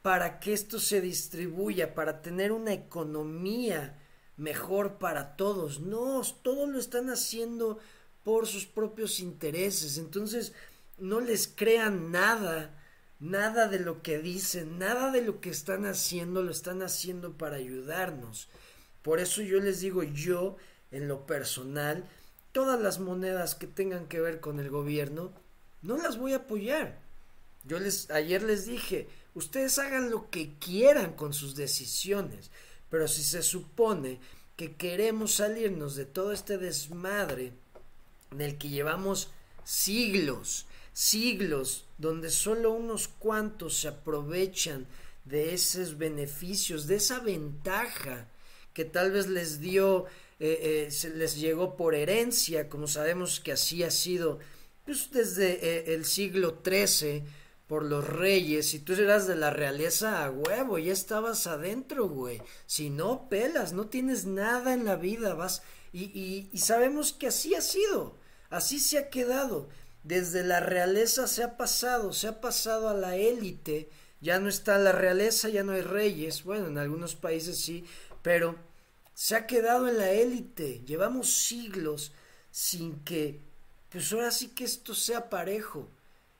para 0.00 0.40
que 0.40 0.52
esto 0.52 0.78
se 0.78 1.00
distribuya, 1.00 1.94
para 1.94 2.20
tener 2.20 2.52
una 2.52 2.72
economía 2.72 3.98
mejor 4.36 4.98
para 4.98 5.36
todos. 5.36 5.80
No, 5.80 6.22
todos 6.42 6.68
lo 6.68 6.78
están 6.78 7.08
haciendo 7.08 7.78
por 8.22 8.46
sus 8.46 8.66
propios 8.66 9.20
intereses. 9.20 9.98
Entonces, 9.98 10.52
no 10.98 11.20
les 11.20 11.48
crean 11.48 12.10
nada, 12.10 12.78
nada 13.20 13.68
de 13.68 13.80
lo 13.80 14.02
que 14.02 14.18
dicen, 14.18 14.78
nada 14.78 15.10
de 15.10 15.22
lo 15.22 15.40
que 15.40 15.50
están 15.50 15.86
haciendo, 15.86 16.42
lo 16.42 16.50
están 16.50 16.82
haciendo 16.82 17.36
para 17.36 17.56
ayudarnos. 17.56 18.48
Por 19.02 19.20
eso 19.20 19.42
yo 19.42 19.60
les 19.60 19.80
digo, 19.80 20.02
yo, 20.02 20.56
en 20.90 21.08
lo 21.08 21.26
personal, 21.26 22.08
todas 22.52 22.80
las 22.80 22.98
monedas 22.98 23.54
que 23.54 23.66
tengan 23.66 24.06
que 24.06 24.20
ver 24.20 24.40
con 24.40 24.60
el 24.60 24.70
gobierno, 24.70 25.32
no 25.82 25.96
las 25.96 26.16
voy 26.16 26.32
a 26.32 26.36
apoyar. 26.36 26.98
Yo 27.64 27.78
les, 27.78 28.10
ayer 28.10 28.42
les 28.42 28.66
dije, 28.66 29.08
Ustedes 29.34 29.80
hagan 29.80 30.10
lo 30.10 30.30
que 30.30 30.54
quieran 30.60 31.14
con 31.14 31.34
sus 31.34 31.56
decisiones, 31.56 32.52
pero 32.88 33.08
si 33.08 33.22
se 33.24 33.42
supone 33.42 34.20
que 34.56 34.76
queremos 34.76 35.34
salirnos 35.34 35.96
de 35.96 36.04
todo 36.04 36.30
este 36.30 36.56
desmadre 36.56 37.52
en 38.30 38.40
el 38.40 38.58
que 38.58 38.68
llevamos 38.68 39.30
siglos, 39.64 40.66
siglos, 40.94 41.86
donde 41.98 42.30
solo 42.30 42.72
unos 42.72 43.08
cuantos 43.08 43.76
se 43.80 43.88
aprovechan 43.88 44.86
de 45.24 45.52
esos 45.52 45.98
beneficios, 45.98 46.86
de 46.86 46.96
esa 46.96 47.18
ventaja 47.18 48.28
que 48.72 48.84
tal 48.84 49.10
vez 49.12 49.26
les 49.26 49.60
dio, 49.60 50.06
eh, 50.40 50.86
eh, 50.86 50.90
se 50.90 51.10
les 51.10 51.36
llegó 51.36 51.76
por 51.76 51.94
herencia, 51.94 52.68
como 52.68 52.86
sabemos 52.86 53.40
que 53.40 53.52
así 53.52 53.82
ha 53.82 53.90
sido 53.90 54.38
pues, 54.84 55.10
desde 55.10 55.52
eh, 55.52 55.94
el 55.94 56.04
siglo 56.04 56.60
XIII, 56.64 57.24
por 57.66 57.82
los 57.82 58.06
reyes, 58.06 58.68
si 58.68 58.78
tú 58.78 58.92
eras 58.92 59.26
de 59.26 59.36
la 59.36 59.50
realeza 59.50 60.24
a 60.24 60.30
huevo, 60.30 60.78
ya 60.78 60.92
estabas 60.92 61.46
adentro, 61.46 62.08
güey. 62.08 62.42
Si 62.66 62.90
no, 62.90 63.26
pelas, 63.30 63.72
no 63.72 63.86
tienes 63.86 64.26
nada 64.26 64.74
en 64.74 64.84
la 64.84 64.96
vida, 64.96 65.32
vas. 65.32 65.62
Y, 65.90 66.04
y, 66.04 66.50
y 66.52 66.58
sabemos 66.58 67.14
que 67.14 67.28
así 67.28 67.54
ha 67.54 67.62
sido, 67.62 68.18
así 68.50 68.78
se 68.78 68.98
ha 68.98 69.08
quedado. 69.08 69.70
Desde 70.04 70.44
la 70.44 70.60
realeza 70.60 71.26
se 71.26 71.42
ha 71.42 71.56
pasado, 71.56 72.12
se 72.12 72.28
ha 72.28 72.40
pasado 72.40 72.88
a 72.88 72.94
la 72.94 73.16
élite. 73.16 73.88
Ya 74.20 74.38
no 74.38 74.48
está 74.48 74.78
la 74.78 74.92
realeza, 74.92 75.48
ya 75.48 75.64
no 75.64 75.72
hay 75.72 75.80
reyes. 75.80 76.44
Bueno, 76.44 76.68
en 76.68 76.78
algunos 76.78 77.14
países 77.14 77.58
sí, 77.58 77.84
pero 78.22 78.54
se 79.14 79.34
ha 79.34 79.46
quedado 79.46 79.88
en 79.88 79.98
la 79.98 80.10
élite. 80.10 80.82
Llevamos 80.86 81.32
siglos 81.32 82.12
sin 82.50 83.02
que, 83.02 83.40
pues 83.88 84.12
ahora 84.12 84.30
sí 84.30 84.48
que 84.48 84.64
esto 84.64 84.94
sea 84.94 85.30
parejo. 85.30 85.88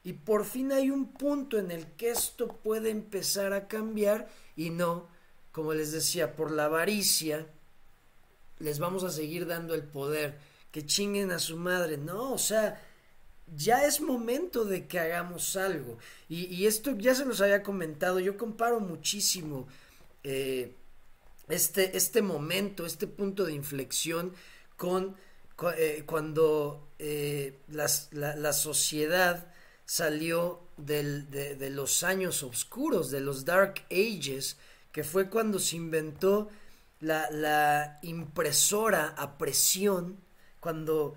Y 0.03 0.13
por 0.13 0.45
fin 0.45 0.71
hay 0.71 0.91
un 0.91 1.13
punto 1.15 1.59
en 1.59 1.71
el 1.71 1.87
que 1.93 2.11
esto 2.11 2.49
puede 2.49 2.91
empezar 2.91 3.55
a 3.55 3.67
cambiar 3.67 4.29
y 4.55 4.69
no, 4.69 5.09
como 5.53 5.73
les 5.73 5.91
decía, 5.93 6.37
por 6.37 6.51
la 6.51 6.67
avaricia, 6.67 7.47
les 8.59 8.79
vamos 8.79 9.05
a 9.05 9.11
seguir 9.11 9.47
dando 9.47 9.75
el 9.75 9.85
poder, 9.85 10.39
que 10.71 10.85
chinguen 10.85 11.31
a 11.31 11.39
su 11.39 11.57
madre. 11.57 11.97
No, 11.97 12.33
o 12.33 12.39
sea, 12.39 12.83
ya 13.55 13.85
es 13.85 14.01
momento 14.01 14.65
de 14.65 14.87
que 14.87 14.99
hagamos 14.99 15.57
algo. 15.57 15.99
Y, 16.29 16.67
esto 16.67 16.97
ya 16.97 17.15
se 17.15 17.25
los 17.25 17.41
había 17.41 17.63
comentado, 17.63 18.21
yo 18.21 18.37
comparo 18.37 18.81
muchísimo 18.81 19.69
eh, 20.23 20.75
este, 21.49 21.97
este 21.97 22.23
momento, 22.23 22.87
este 22.87 23.07
punto 23.07 23.45
de 23.45 23.53
inflexión 23.53 24.35
con, 24.77 25.17
eh, 25.77 26.03
cuando 26.07 26.89
eh, 26.99 27.61
la, 27.69 27.87
la 28.13 28.53
sociedad 28.53 29.53
salió 29.87 30.65
de, 30.77 31.71
los 31.71 32.03
años 32.03 32.43
oscuros, 32.43 33.11
de 33.11 33.21
los 33.21 33.45
Dark 33.45 33.85
Ages, 33.91 34.57
que 34.93 35.05
fue 35.05 35.29
cuando 35.29 35.59
se 35.59 35.77
inventó 35.77 36.49
la, 37.01 37.99
impresora 38.03 39.09
a 39.17 39.37
presión, 39.39 40.19
cuando 40.61 41.15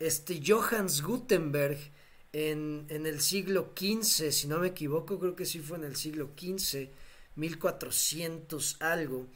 este 0.00 0.42
Johannes 0.44 1.02
Gutenberg 1.02 1.78
en, 2.32 2.86
el 2.88 3.20
siglo 3.20 3.72
XV, 3.76 4.32
si 4.32 4.48
no 4.48 4.58
me 4.58 4.68
equivoco, 4.68 5.20
creo 5.20 5.36
que 5.36 5.46
sí 5.46 5.60
fue 5.60 5.78
en 5.78 5.84
el 5.84 5.94
siglo 5.94 6.30
XV, 6.36 6.88
1400 7.36 8.76
algo, 8.80 9.28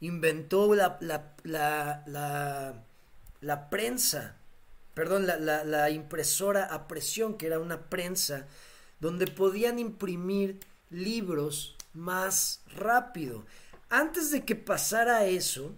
inventó 0.00 0.74
la, 0.74 0.96
la, 1.00 1.34
la, 1.44 2.84
la 3.40 3.70
prensa 3.70 4.38
perdón, 4.94 5.26
la, 5.26 5.64
la, 5.64 5.90
impresora 5.90 6.64
a 6.64 6.86
presión, 6.86 7.36
que 7.36 7.46
era 7.46 7.58
una 7.58 7.88
prensa, 7.88 8.46
donde 9.00 9.26
podían 9.26 9.78
imprimir 9.78 10.60
libros 10.90 11.76
más 11.94 12.60
rápido. 12.76 13.44
Antes 13.88 14.30
de 14.30 14.44
que 14.44 14.54
pasara 14.54 15.26
eso, 15.26 15.74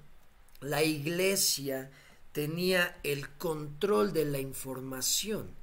la 0.61 0.83
iglesia 0.83 1.91
tenía 2.35 2.99
el 3.05 3.31
control 3.37 4.13
de 4.13 4.25
la 4.25 4.41
información. 4.41 5.55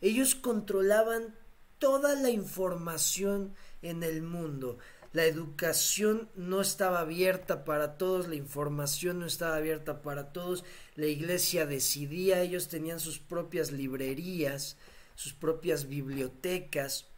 Ellos 0.00 0.34
controlaban 0.34 1.34
toda 1.78 2.14
la 2.14 2.30
información 2.30 3.54
en 3.82 4.02
el 4.02 4.22
mundo. 4.22 4.78
La 5.12 5.26
educación 5.26 6.30
no 6.34 6.62
estaba 6.62 7.00
abierta 7.00 7.66
para 7.66 7.98
todos, 7.98 8.28
la 8.28 8.34
información 8.34 9.20
no 9.20 9.26
estaba 9.26 9.56
abierta 9.56 10.00
para 10.00 10.32
todos, 10.32 10.64
la 10.94 11.04
iglesia 11.04 11.66
decidía, 11.66 12.40
ellos 12.40 12.68
tenían 12.68 12.98
sus 12.98 13.18
propias 13.18 13.70
librerías, 13.70 14.78
sus 15.16 15.34
propias 15.34 15.86
bibliotecas 15.86 17.08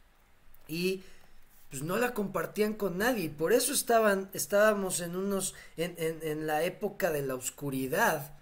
y 0.67 1.03
pues 1.69 1.83
no 1.83 1.97
la 1.97 2.13
compartían 2.13 2.73
con 2.73 2.97
nadie, 2.97 3.29
por 3.29 3.53
eso 3.53 3.71
estaban, 3.71 4.29
estábamos 4.33 4.99
en 4.99 5.15
unos, 5.15 5.55
en, 5.77 5.95
en, 5.97 6.19
en 6.21 6.47
la 6.47 6.63
época 6.63 7.11
de 7.11 7.21
la 7.21 7.35
oscuridad, 7.35 8.38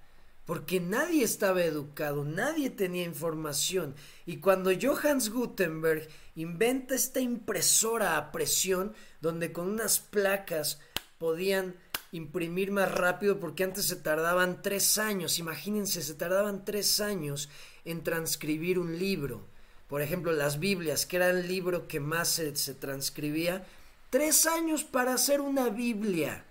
porque 0.47 0.79
nadie 0.79 1.25
estaba 1.25 1.61
educado, 1.61 2.23
nadie 2.23 2.69
tenía 2.69 3.03
información. 3.03 3.93
Y 4.25 4.37
cuando 4.37 4.71
Johannes 4.81 5.29
Gutenberg 5.29 6.07
inventa 6.35 6.95
esta 6.95 7.19
impresora 7.19 8.15
a 8.15 8.31
presión, 8.31 8.93
donde 9.19 9.51
con 9.51 9.67
unas 9.67 9.99
placas 9.99 10.79
podían 11.17 11.75
imprimir 12.13 12.71
más 12.71 12.89
rápido, 12.89 13.41
porque 13.41 13.65
antes 13.65 13.87
se 13.87 13.97
tardaban 13.97 14.61
tres 14.61 14.97
años, 14.97 15.37
imagínense, 15.37 16.01
se 16.01 16.13
tardaban 16.13 16.63
tres 16.63 17.01
años 17.01 17.49
en 17.83 18.01
transcribir 18.01 18.79
un 18.79 18.97
libro. 18.97 19.45
Por 19.89 20.01
ejemplo, 20.01 20.31
las 20.31 20.59
Biblias, 20.59 21.05
que 21.05 21.17
era 21.17 21.29
el 21.29 21.45
libro 21.49 21.89
que 21.89 21.99
más 21.99 22.29
se, 22.29 22.55
se 22.55 22.73
transcribía, 22.73 23.67
tres 24.09 24.45
años 24.45 24.85
para 24.85 25.13
hacer 25.13 25.41
una 25.41 25.67
Biblia. 25.67 26.45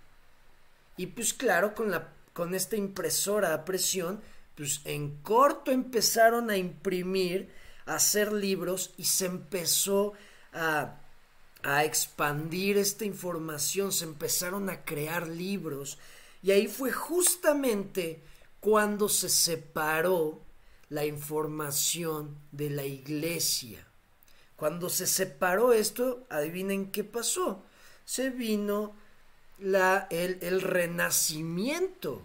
Y 0.99 1.07
pues 1.07 1.33
claro, 1.33 1.75
con 1.75 1.91
la 1.91 2.16
con 2.37 2.55
esta 2.55 2.77
impresora 2.77 3.55
a 3.55 3.65
presión, 3.65 4.21
pues 4.57 4.83
en 4.85 5.23
corto 5.23 5.71
empezaron 5.71 6.51
a 6.51 6.59
imprimir, 6.59 7.51
a 7.87 7.95
hacer 7.95 8.31
libros 8.31 8.93
y 8.99 9.05
se 9.05 9.25
empezó 9.25 10.13
a, 10.53 11.01
a 11.63 11.85
expandir 11.87 12.77
esta 12.77 13.07
información, 13.07 13.91
se 13.91 14.05
empezaron 14.05 14.69
a 14.69 14.85
crear 14.85 15.29
libros 15.29 15.97
y 16.43 16.51
ahí 16.51 16.67
fue 16.67 16.93
justamente 16.93 18.23
cuando 18.61 19.09
se 19.09 19.31
separó 19.31 20.43
la 20.91 21.07
información 21.07 22.37
de 22.53 22.69
la 22.69 22.85
iglesia. 22.85 23.87
Cuando 24.57 24.91
se 24.91 25.07
separó 25.07 25.73
esto, 25.73 26.27
adivinen 26.29 26.93
qué 26.93 27.03
pasó. 27.03 27.65
Se 28.05 28.29
vino 28.29 28.95
la, 29.59 30.07
el, 30.11 30.39
el 30.41 30.61
renacimiento. 30.61 32.23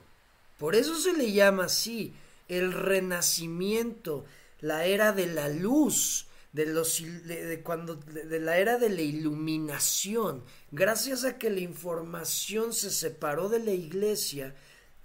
Por 0.57 0.75
eso 0.75 0.95
se 0.95 1.13
le 1.13 1.31
llama 1.31 1.65
así, 1.65 2.13
el 2.47 2.73
renacimiento, 2.73 4.25
la 4.59 4.85
era 4.85 5.11
de 5.11 5.27
la 5.27 5.49
luz, 5.49 6.27
de, 6.53 6.65
los, 6.65 7.01
de, 7.25 7.61
cuando, 7.63 7.95
de, 7.95 8.39
la 8.39 8.57
era 8.57 8.77
de 8.77 8.89
la 8.89 9.01
iluminación. 9.01 10.43
Gracias 10.71 11.23
a 11.23 11.37
que 11.37 11.49
la 11.49 11.61
información 11.61 12.73
se 12.73 12.91
separó 12.91 13.49
de 13.49 13.59
la 13.59 13.71
iglesia, 13.71 14.55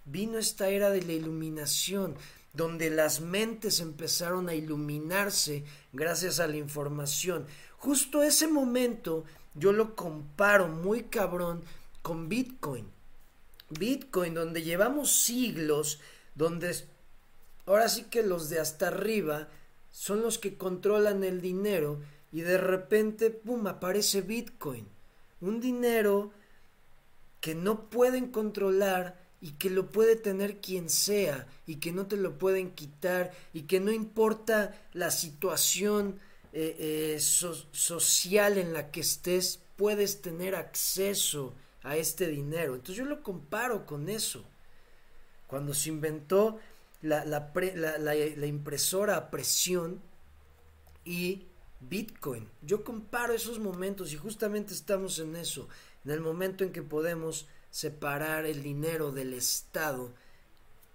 vino 0.05 0.39
esta 0.39 0.69
era 0.69 0.91
de 0.91 1.03
la 1.03 1.13
iluminación, 1.13 2.17
donde 2.53 2.91
las 2.91 3.21
mentes 3.21 3.81
empezaron 3.81 4.49
a 4.49 4.55
iluminarse 4.55 5.65
gracias 5.93 6.41
a 6.41 6.47
la 6.47 6.57
información. 6.57 7.47
Justo 7.79 8.23
ese 8.23 8.49
momento 8.49 9.25
yo 9.55 9.73
lo 9.73 9.95
comparo 9.95 10.69
muy 10.69 11.05
cabrón 11.05 11.63
con 12.07 12.29
Bitcoin. 12.29 12.89
Bitcoin, 13.69 14.33
donde 14.33 14.63
llevamos 14.63 15.11
siglos, 15.11 15.99
donde 16.37 16.73
ahora 17.67 17.89
sí 17.89 18.05
que 18.05 18.23
los 18.23 18.49
de 18.49 18.61
hasta 18.61 18.87
arriba 18.87 19.49
son 19.91 20.23
los 20.23 20.39
que 20.39 20.57
controlan 20.57 21.25
el 21.25 21.41
dinero 21.41 22.01
y 22.31 22.43
de 22.43 22.59
repente, 22.59 23.31
¡pum!, 23.31 23.67
aparece 23.67 24.21
Bitcoin. 24.21 24.87
Un 25.41 25.61
dinero 25.61 26.31
que 27.41 27.57
no 27.57 27.91
pueden 27.91 28.31
controlar 28.31 29.19
y 29.41 29.55
que 29.55 29.69
lo 29.69 29.91
puede 29.91 30.15
tener 30.15 30.61
quien 30.61 30.89
sea 30.89 31.49
y 31.67 31.81
que 31.81 31.91
no 31.91 32.07
te 32.07 32.17
lo 32.17 32.39
pueden 32.39 32.71
quitar 32.71 33.33
y 33.53 33.63
que 33.63 33.81
no 33.81 33.91
importa 33.91 34.81
la 34.93 35.11
situación 35.11 36.21
eh, 36.53 37.17
eh, 37.19 37.19
social 37.19 38.59
en 38.59 38.73
la 38.73 38.93
que 38.93 39.01
estés, 39.01 39.59
puedes 39.75 40.23
tener 40.23 40.55
acceso 40.55 41.53
a 41.87 41.97
este 41.97 42.27
dinero. 42.27 42.75
Entonces 42.75 42.97
yo 42.97 43.05
lo 43.05 43.23
comparo 43.23 43.87
con 43.87 44.09
eso. 44.09 44.45
Cuando 45.47 45.73
se 45.73 45.89
inventó 45.89 46.59
la, 47.01 47.25
la, 47.25 47.53
la 47.55 48.47
impresora 48.47 49.17
a 49.17 49.31
presión 49.31 50.01
y 51.05 51.47
Bitcoin. 51.81 52.49
Yo 52.63 52.83
comparo 52.83 53.33
esos 53.33 53.61
momentos 53.61 54.13
y 54.13 54.17
justamente 54.17 54.75
estamos 54.75 55.21
en 55.21 55.37
eso, 55.37 55.69
en 56.05 56.11
el 56.11 56.21
momento 56.21 56.65
en 56.65 56.73
que 56.73 56.83
podemos 56.83 57.47
separar 57.71 58.47
el 58.47 58.63
dinero 58.63 59.13
del 59.13 59.35
Estado 59.35 60.13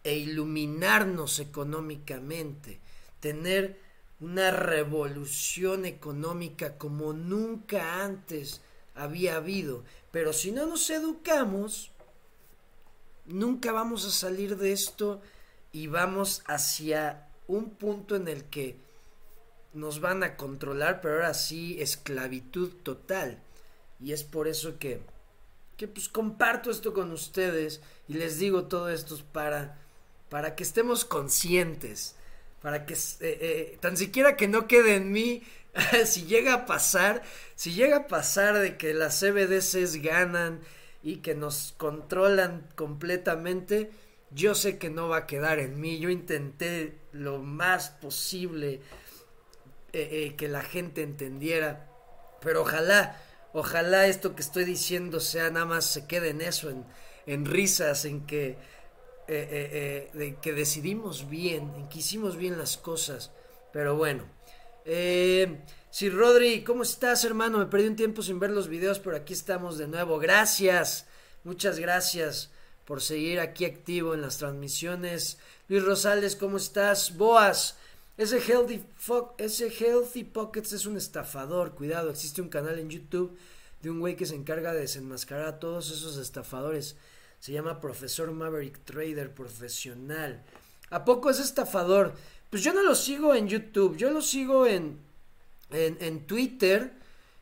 e 0.04 0.18
iluminarnos 0.18 1.40
económicamente, 1.40 2.80
tener 3.22 3.80
una 4.20 4.52
revolución 4.52 5.86
económica 5.86 6.78
como 6.78 7.14
nunca 7.14 8.04
antes 8.04 8.62
había 8.96 9.38
habido. 9.38 9.84
Pero 10.12 10.34
si 10.34 10.52
no 10.52 10.66
nos 10.66 10.90
educamos, 10.90 11.92
nunca 13.26 13.72
vamos 13.72 14.06
a 14.06 14.12
salir 14.12 14.58
de 14.58 14.74
esto 14.74 15.22
y 15.72 15.88
vamos 15.88 16.44
hacia 16.48 17.28
un 17.48 17.70
punto 17.70 18.16
en 18.16 18.28
el 18.28 18.46
que 18.46 18.78
nos 19.74 20.02
van 20.02 20.24
a 20.24 20.36
controlar, 20.36 21.02
pero 21.02 21.16
ahora 21.16 21.34
sí 21.34 21.82
esclavitud 21.82 22.72
total. 22.84 23.40
Y 24.00 24.12
es 24.12 24.24
por 24.24 24.48
eso 24.48 24.78
que 24.80 25.02
que 25.82 25.88
pues 25.88 26.10
comparto 26.10 26.70
esto 26.70 26.94
con 26.94 27.12
ustedes 27.12 27.82
y 28.08 28.14
les 28.14 28.38
digo 28.38 28.66
todo 28.66 28.92
esto 28.92 29.18
para, 29.32 29.80
para 30.30 30.54
que 30.54 30.62
estemos 30.62 31.06
conscientes, 31.06 32.14
para 32.62 32.86
que 32.86 32.94
eh, 32.94 32.98
eh, 33.22 33.78
tan 33.80 33.98
siquiera 33.98 34.36
que 34.38 34.48
no 34.48 34.68
quede 34.68 34.94
en 34.94 35.12
mí, 35.12 35.42
si 36.06 36.26
llega 36.26 36.54
a 36.54 36.66
pasar, 36.66 37.22
si 37.56 37.74
llega 37.74 37.98
a 37.98 38.08
pasar 38.08 38.58
de 38.60 38.78
que 38.78 38.94
las 38.94 39.20
CBDCs 39.20 40.02
ganan 40.02 40.62
y 41.04 41.18
que 41.18 41.36
nos 41.36 41.74
controlan 41.78 42.68
completamente, 42.76 43.92
yo 44.32 44.56
sé 44.56 44.78
que 44.78 44.90
no 44.90 45.10
va 45.10 45.18
a 45.18 45.28
quedar 45.28 45.60
en 45.60 45.80
mí, 45.80 46.00
yo 46.00 46.10
intenté 46.10 46.98
lo 47.12 47.40
más 47.40 47.90
posible 47.90 48.82
eh, 49.94 50.36
que 50.38 50.48
la 50.48 50.62
gente 50.62 51.02
entendiera, 51.02 51.90
pero 52.40 52.62
ojalá 52.62 53.18
Ojalá 53.54 54.08
esto 54.08 54.34
que 54.36 54.42
estoy 54.42 54.64
diciendo 54.64 55.20
sea 55.20 55.50
nada 55.50 55.66
más 55.66 55.86
se 55.86 56.08
quede 56.08 56.30
en 56.30 56.42
eso, 56.42 56.72
en, 57.26 57.46
risas, 57.46 58.06
en 58.06 58.26
que, 58.26 58.50
eh, 58.50 58.58
eh, 59.28 60.12
eh, 60.14 60.36
que 60.42 60.54
decidimos 60.54 61.30
bien, 61.30 61.74
en 61.76 61.90
que 61.90 62.00
hicimos 62.00 62.38
bien 62.38 62.58
las 62.58 62.78
cosas. 62.78 63.32
Pero 63.74 63.96
bueno. 63.96 64.24
Sí, 64.84 66.10
Rodri, 66.10 66.64
¿cómo 66.64 66.84
estás, 66.84 67.24
hermano? 67.24 67.58
Me 67.60 67.66
perdí 67.66 67.88
un 67.88 67.96
tiempo 67.96 68.22
sin 68.22 68.40
ver 68.40 68.52
los 68.52 68.68
videos, 68.68 69.00
pero 69.00 69.16
aquí 69.16 69.34
estamos 69.34 69.78
de 69.78 69.88
nuevo. 69.88 70.20
Gracias, 70.20 71.06
muchas 71.44 71.80
gracias 71.80 72.52
por 72.86 73.02
seguir 73.02 73.40
aquí 73.40 73.66
activo 73.66 74.14
en 74.14 74.22
las 74.22 74.38
transmisiones. 74.38 75.38
Luis 75.68 75.84
Rosales, 75.84 76.36
¿cómo 76.36 76.58
estás? 76.58 77.18
Boas, 77.18 77.78
ese 78.18 78.40
Healthy, 78.40 78.84
ese 79.38 79.70
Healthy 79.70 80.26
Pockets 80.26 80.74
es 80.74 80.86
un 80.86 80.98
estafador, 80.98 81.74
cuidado, 81.74 82.10
existe 82.10 82.42
un 82.42 82.50
canal 82.50 82.78
en 82.78 82.90
YouTube 82.90 83.38
de 83.82 83.90
un 83.90 84.00
güey 84.00 84.16
que 84.16 84.26
se 84.26 84.36
encarga 84.36 84.74
de 84.74 84.82
desenmascarar 84.82 85.48
a 85.48 85.60
todos 85.60 85.90
esos 85.92 86.18
estafadores. 86.18 86.98
Se 87.40 87.52
llama 87.52 87.82
Profesor 87.82 88.32
Maverick 88.32 88.84
Trader 88.86 89.34
Profesional. 89.34 90.44
¿A 90.92 91.06
poco 91.06 91.30
es 91.30 91.40
estafador? 91.40 92.14
Pues 92.52 92.64
yo 92.64 92.74
no 92.74 92.84
lo 92.84 92.96
sigo 92.96 93.34
en 93.34 93.48
YouTube, 93.48 93.96
yo 93.96 94.12
lo 94.12 94.22
sigo 94.22 94.68
en, 94.68 95.00
en, 95.72 96.28
Twitter 96.28 96.92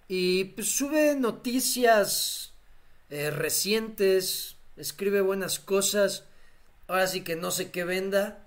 y 0.07 0.43
pues 0.45 0.70
sube 0.70 1.16
noticias 1.16 2.53
eh, 3.10 3.32
recientes, 3.32 4.55
escribe 4.78 5.22
buenas 5.22 5.60
cosas. 5.60 6.26
Ahora 6.88 7.07
sí 7.07 7.22
que 7.22 7.36
no 7.36 7.49
sé 7.49 7.72
qué 7.72 7.86
venda, 7.86 8.45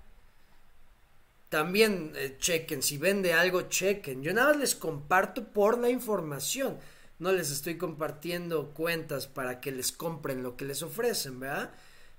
también 1.49 2.13
eh, 2.15 2.37
chequen, 2.39 2.81
si 2.81 2.97
vende 2.97 3.33
algo, 3.33 3.63
chequen. 3.63 4.23
Yo 4.23 4.33
nada 4.33 4.51
más 4.51 4.57
les 4.57 4.73
comparto 4.73 5.49
por 5.49 5.77
la 5.77 5.89
información. 5.89 6.77
No 7.19 7.33
les 7.33 7.51
estoy 7.51 7.77
compartiendo 7.77 8.69
cuentas 8.73 9.27
para 9.27 9.59
que 9.59 9.73
les 9.73 9.91
compren 9.91 10.41
lo 10.41 10.55
que 10.55 10.63
les 10.63 10.81
ofrecen, 10.81 11.41
¿verdad? 11.41 11.73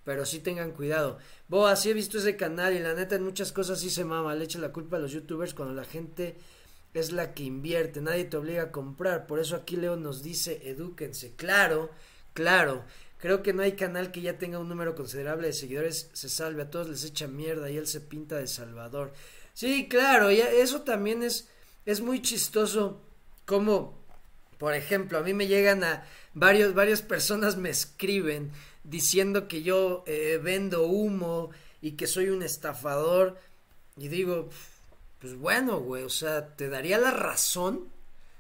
Pero 0.05 0.27
sí 0.27 0.41
tengan 0.41 0.73
cuidado. 0.73 1.19
Bo, 1.49 1.67
así 1.67 1.91
he 1.91 1.95
visto 1.95 2.19
ese 2.19 2.37
canal 2.37 2.75
y 2.75 2.79
la 2.79 2.95
neta 2.95 3.17
en 3.17 3.25
muchas 3.25 3.53
cosas 3.53 3.81
sí 3.81 3.91
se 3.91 4.05
mama. 4.05 4.35
Le 4.35 4.45
echa 4.45 4.59
la 4.59 4.73
culpa 4.73 4.97
a 4.97 5.01
los 5.01 5.13
youtubers 5.13 5.55
cuando 5.55 5.75
la 5.75 5.85
gente 5.85 6.37
es 6.93 7.13
la 7.13 7.35
que 7.35 7.45
invierte. 7.45 8.01
Nadie 8.01 8.25
te 8.25 8.37
obliga 8.37 8.65
a 8.65 8.73
comprar. 8.73 9.27
Por 9.27 9.41
eso 9.41 9.57
aquí 9.57 9.77
Leo 9.77 9.97
nos 9.97 10.23
dice, 10.23 10.61
edúquense. 10.69 11.35
Claro, 11.37 11.91
claro. 12.35 12.85
Creo 13.25 13.43
que 13.43 13.55
no 13.55 13.63
hay 13.63 13.73
canal 13.73 14.13
que 14.13 14.21
ya 14.21 14.37
tenga 14.37 14.59
un 14.59 14.69
número 14.69 14.95
considerable 14.95 15.47
de 15.47 15.55
seguidores, 15.55 16.11
se 16.13 16.29
salve, 16.29 16.61
a 16.61 16.71
todos 16.71 16.91
les 16.91 17.05
echa 17.05 17.27
mierda 17.27 17.71
y 17.71 17.79
él 17.79 17.87
se 17.87 18.03
pinta 18.03 18.37
de 18.37 18.47
Salvador. 18.47 19.15
Sí, 19.55 19.89
claro, 19.89 20.31
ya, 20.31 20.51
eso 20.51 20.83
también 20.83 21.23
es, 21.23 21.49
es 21.87 22.03
muy 22.03 22.21
chistoso 22.21 23.01
como, 23.47 23.99
por 24.59 24.75
ejemplo, 24.75 25.17
a 25.17 25.23
mí 25.23 25.33
me 25.33 25.47
llegan 25.47 25.85
a 25.85 26.05
varios, 26.35 26.75
varias 26.75 27.01
personas 27.01 27.57
me 27.57 27.71
escriben 27.71 28.51
diciendo 28.85 29.49
que 29.49 29.63
yo 29.63 30.05
eh, 30.07 30.39
vendo 30.43 30.87
humo 30.87 31.51
y 31.81 31.93
que 31.93 32.07
soy 32.07 32.29
un 32.29 32.43
estafador 32.43 33.39
y 33.97 34.09
digo, 34.09 34.51
pues 35.21 35.37
bueno, 35.37 35.81
güey, 35.81 36.03
o 36.05 36.11
sea, 36.11 36.55
te 36.55 36.69
daría 36.69 36.99
la 36.99 37.11
razón 37.11 37.89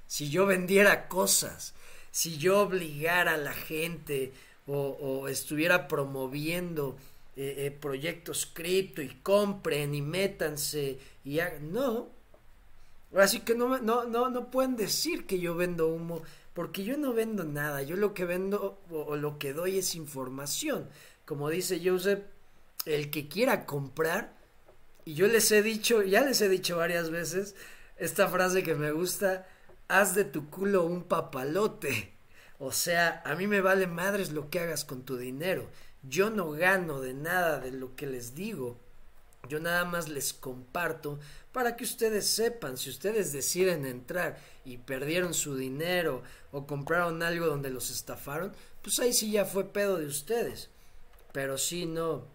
si 0.06 0.30
yo 0.30 0.46
vendiera 0.46 1.08
cosas, 1.08 1.74
si 2.10 2.38
yo 2.38 2.60
obligara 2.60 3.34
a 3.34 3.38
la 3.38 3.52
gente 3.52 4.32
o, 4.66 5.28
estuviera 5.28 5.88
promoviendo 5.88 6.96
eh, 7.36 7.66
eh, 7.66 7.70
proyectos 7.70 8.46
cripto 8.46 9.02
y 9.02 9.08
compren 9.08 9.94
y 9.94 10.02
métanse 10.02 10.98
y 11.24 11.40
hagan. 11.40 11.72
No. 11.72 12.08
Así 13.16 13.40
que 13.40 13.54
no, 13.54 13.78
no, 13.78 14.04
no, 14.04 14.30
no 14.30 14.50
pueden 14.50 14.76
decir 14.76 15.26
que 15.26 15.38
yo 15.38 15.54
vendo 15.54 15.88
humo, 15.88 16.22
porque 16.54 16.84
yo 16.84 16.96
no 16.96 17.12
vendo 17.12 17.44
nada. 17.44 17.82
Yo 17.82 17.96
lo 17.96 18.14
que 18.14 18.24
vendo 18.24 18.80
o, 18.90 19.16
lo 19.16 19.38
que 19.38 19.52
doy 19.52 19.78
es 19.78 19.94
información. 19.94 20.88
Como 21.26 21.50
dice 21.50 21.80
Joseph, 21.84 22.20
el 22.86 23.10
que 23.10 23.28
quiera 23.28 23.66
comprar, 23.66 24.36
y 25.04 25.14
yo 25.14 25.26
les 25.26 25.50
he 25.52 25.62
dicho, 25.62 26.02
ya 26.02 26.22
les 26.22 26.40
he 26.40 26.48
dicho 26.48 26.78
varias 26.78 27.10
veces, 27.10 27.54
esta 27.96 28.28
frase 28.28 28.62
que 28.62 28.74
me 28.74 28.92
gusta, 28.92 29.46
haz 29.88 30.14
de 30.14 30.24
tu 30.24 30.48
culo 30.48 30.84
un 30.84 31.04
papalote. 31.04 32.12
O 32.58 32.72
sea, 32.72 33.20
a 33.26 33.34
mí 33.34 33.46
me 33.46 33.60
vale 33.60 33.86
madres 33.86 34.30
lo 34.30 34.48
que 34.48 34.60
hagas 34.60 34.84
con 34.84 35.02
tu 35.02 35.16
dinero. 35.16 35.68
Yo 36.02 36.30
no 36.30 36.50
gano 36.52 37.00
de 37.00 37.14
nada 37.14 37.58
de 37.58 37.72
lo 37.72 37.96
que 37.96 38.06
les 38.06 38.34
digo. 38.34 38.78
Yo 39.48 39.58
nada 39.58 39.84
más 39.84 40.08
les 40.08 40.32
comparto 40.32 41.18
para 41.54 41.76
que 41.76 41.84
ustedes 41.84 42.26
sepan, 42.26 42.76
si 42.76 42.90
ustedes 42.90 43.32
deciden 43.32 43.86
entrar 43.86 44.36
y 44.64 44.78
perdieron 44.78 45.32
su 45.34 45.56
dinero 45.56 46.24
o 46.50 46.66
compraron 46.66 47.22
algo 47.22 47.46
donde 47.46 47.70
los 47.70 47.92
estafaron, 47.92 48.52
pues 48.82 48.98
ahí 48.98 49.12
sí 49.12 49.30
ya 49.30 49.44
fue 49.44 49.72
pedo 49.72 49.98
de 49.98 50.06
ustedes. 50.06 50.68
Pero 51.32 51.56
sí, 51.56 51.86
no, 51.86 52.26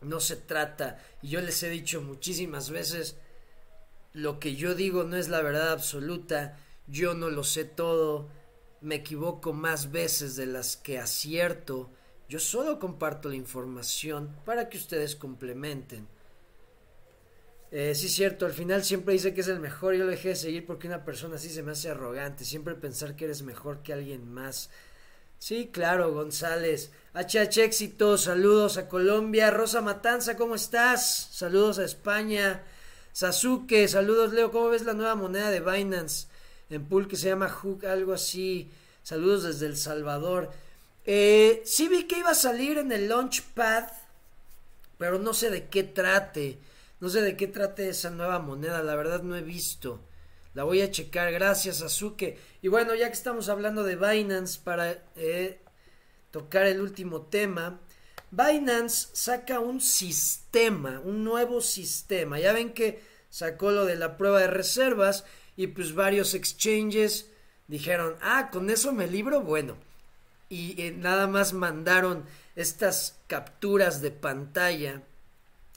no 0.00 0.18
se 0.18 0.34
trata, 0.34 1.00
y 1.22 1.28
yo 1.28 1.40
les 1.40 1.62
he 1.62 1.70
dicho 1.70 2.02
muchísimas 2.02 2.70
veces, 2.70 3.14
lo 4.12 4.40
que 4.40 4.56
yo 4.56 4.74
digo 4.74 5.04
no 5.04 5.16
es 5.16 5.28
la 5.28 5.40
verdad 5.40 5.70
absoluta, 5.70 6.58
yo 6.88 7.14
no 7.14 7.30
lo 7.30 7.44
sé 7.44 7.64
todo, 7.64 8.28
me 8.80 8.96
equivoco 8.96 9.52
más 9.52 9.92
veces 9.92 10.34
de 10.34 10.46
las 10.46 10.76
que 10.76 10.98
acierto. 10.98 11.90
Yo 12.28 12.40
solo 12.40 12.80
comparto 12.80 13.28
la 13.28 13.36
información 13.36 14.34
para 14.44 14.68
que 14.68 14.78
ustedes 14.78 15.14
complementen. 15.14 16.08
Eh, 17.74 17.94
sí, 17.94 18.10
cierto, 18.10 18.44
al 18.44 18.52
final 18.52 18.84
siempre 18.84 19.14
dice 19.14 19.32
que 19.32 19.40
es 19.40 19.48
el 19.48 19.58
mejor. 19.58 19.94
Yo 19.94 20.04
lo 20.04 20.10
dejé 20.10 20.28
de 20.28 20.36
seguir 20.36 20.66
porque 20.66 20.86
una 20.86 21.04
persona 21.04 21.36
así 21.36 21.48
se 21.48 21.62
me 21.62 21.72
hace 21.72 21.88
arrogante. 21.90 22.44
Siempre 22.44 22.74
pensar 22.74 23.16
que 23.16 23.24
eres 23.24 23.42
mejor 23.42 23.82
que 23.82 23.94
alguien 23.94 24.32
más. 24.32 24.68
Sí, 25.38 25.70
claro, 25.72 26.12
González. 26.12 26.92
HH 27.14 27.64
Éxito, 27.64 28.18
saludos 28.18 28.76
a 28.76 28.88
Colombia. 28.88 29.50
Rosa 29.50 29.80
Matanza, 29.80 30.36
¿cómo 30.36 30.54
estás? 30.54 31.30
Saludos 31.32 31.78
a 31.78 31.84
España. 31.84 32.62
Sasuke, 33.12 33.88
saludos 33.88 34.32
Leo, 34.32 34.52
¿cómo 34.52 34.68
ves 34.68 34.84
la 34.84 34.94
nueva 34.94 35.14
moneda 35.14 35.50
de 35.50 35.60
Binance? 35.60 36.26
en 36.70 36.86
pool 36.86 37.06
que 37.06 37.16
se 37.16 37.28
llama 37.28 37.48
Hook, 37.48 37.84
algo 37.84 38.12
así. 38.12 38.70
Saludos 39.02 39.42
desde 39.44 39.66
El 39.66 39.76
Salvador. 39.76 40.50
Eh, 41.04 41.62
sí 41.64 41.88
vi 41.88 42.04
que 42.04 42.18
iba 42.18 42.30
a 42.30 42.34
salir 42.34 42.78
en 42.78 42.92
el 42.92 43.08
Launchpad, 43.08 43.88
pero 44.96 45.18
no 45.18 45.34
sé 45.34 45.50
de 45.50 45.68
qué 45.68 45.82
trate. 45.82 46.58
No 47.02 47.08
sé 47.08 47.20
de 47.20 47.36
qué 47.36 47.48
trate 47.48 47.88
esa 47.88 48.10
nueva 48.10 48.38
moneda, 48.38 48.80
la 48.80 48.94
verdad 48.94 49.24
no 49.24 49.34
he 49.34 49.42
visto. 49.42 50.00
La 50.54 50.62
voy 50.62 50.82
a 50.82 50.90
checar, 50.92 51.32
gracias 51.32 51.82
Azuke. 51.82 52.38
Y 52.62 52.68
bueno, 52.68 52.94
ya 52.94 53.08
que 53.08 53.14
estamos 53.14 53.48
hablando 53.48 53.82
de 53.82 53.96
Binance, 53.96 54.60
para 54.62 55.02
eh, 55.16 55.58
tocar 56.30 56.64
el 56.64 56.80
último 56.80 57.22
tema, 57.22 57.80
Binance 58.30 59.08
saca 59.14 59.58
un 59.58 59.80
sistema, 59.80 61.00
un 61.00 61.24
nuevo 61.24 61.60
sistema. 61.60 62.38
Ya 62.38 62.52
ven 62.52 62.72
que 62.72 63.02
sacó 63.30 63.72
lo 63.72 63.84
de 63.84 63.96
la 63.96 64.16
prueba 64.16 64.38
de 64.38 64.46
reservas 64.46 65.24
y 65.56 65.66
pues 65.66 65.96
varios 65.96 66.34
exchanges 66.34 67.28
dijeron, 67.66 68.14
ah, 68.20 68.48
con 68.52 68.70
eso 68.70 68.92
me 68.92 69.08
libro, 69.08 69.40
bueno. 69.40 69.76
Y 70.48 70.80
eh, 70.80 70.92
nada 70.92 71.26
más 71.26 71.52
mandaron 71.52 72.26
estas 72.54 73.18
capturas 73.26 74.00
de 74.02 74.12
pantalla 74.12 75.02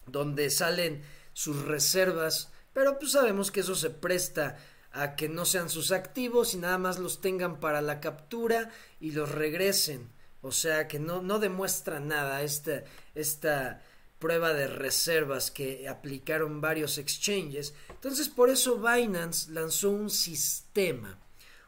donde 0.06 0.52
salen 0.52 1.15
sus 1.36 1.66
reservas, 1.66 2.50
pero 2.74 2.98
pues 2.98 3.12
sabemos 3.12 3.52
que 3.52 3.60
eso 3.60 3.76
se 3.76 3.90
presta 3.90 4.58
a 4.94 5.18
que 5.18 5.28
no 5.28 5.44
sean 5.44 5.70
sus 5.70 5.92
activos 5.92 6.54
y 6.54 6.58
nada 6.58 6.78
más 6.78 6.98
los 6.98 7.20
tengan 7.20 7.60
para 7.60 7.82
la 7.82 8.00
captura 8.00 8.72
y 9.02 9.12
los 9.12 9.30
regresen. 9.30 10.10
O 10.42 10.54
sea 10.54 10.88
que 10.88 10.98
no, 10.98 11.22
no 11.22 11.38
demuestra 11.40 12.00
nada 12.00 12.42
esta, 12.42 12.86
esta 13.16 13.82
prueba 14.18 14.54
de 14.54 14.68
reservas 14.68 15.52
que 15.52 15.90
aplicaron 15.90 16.62
varios 16.62 16.98
exchanges. 16.98 17.74
Entonces 17.90 18.30
por 18.30 18.50
eso 18.50 18.78
Binance 18.78 19.52
lanzó 19.52 19.90
un 19.90 20.10
sistema, 20.10 21.20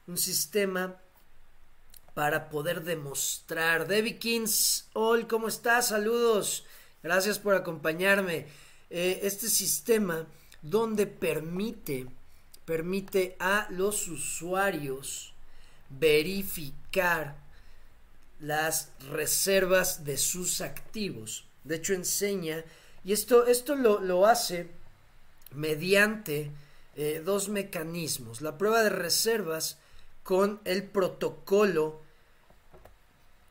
un 0.08 0.18
sistema 0.18 0.96
para 2.14 2.50
poder 2.50 2.84
demostrar. 2.84 3.86
Debbie 3.86 4.18
Kings, 4.18 4.88
hola, 4.94 5.28
¿cómo 5.28 5.50
estás? 5.50 5.90
Saludos. 5.90 6.66
Gracias 7.04 7.38
por 7.38 7.54
acompañarme. 7.54 8.48
Eh, 8.90 9.20
este 9.24 9.50
sistema 9.50 10.26
donde 10.62 11.08
permite, 11.08 12.08
permite 12.66 13.36
a 13.40 13.68
los 13.70 14.08
usuarios 14.08 15.34
verificar 15.90 17.36
las 18.40 18.92
reservas 19.10 20.06
de 20.06 20.18
sus 20.18 20.62
activos. 20.62 21.46
De 21.64 21.76
hecho, 21.76 21.94
enseña, 21.94 22.64
y 23.04 23.14
esto, 23.14 23.46
esto 23.46 23.76
lo, 23.76 24.26
hace 24.26 24.70
mediante 25.54 26.52
eh, 26.96 27.22
dos 27.24 27.50
mecanismos. 27.50 28.42
La 28.42 28.58
prueba 28.58 28.84
de 28.84 28.90
reservas 28.90 29.78
con 30.24 30.60
el 30.66 30.84
protocolo 30.84 32.02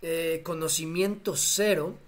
eh, 0.03 0.43
conocimiento 0.45 1.37
cero. 1.37 1.99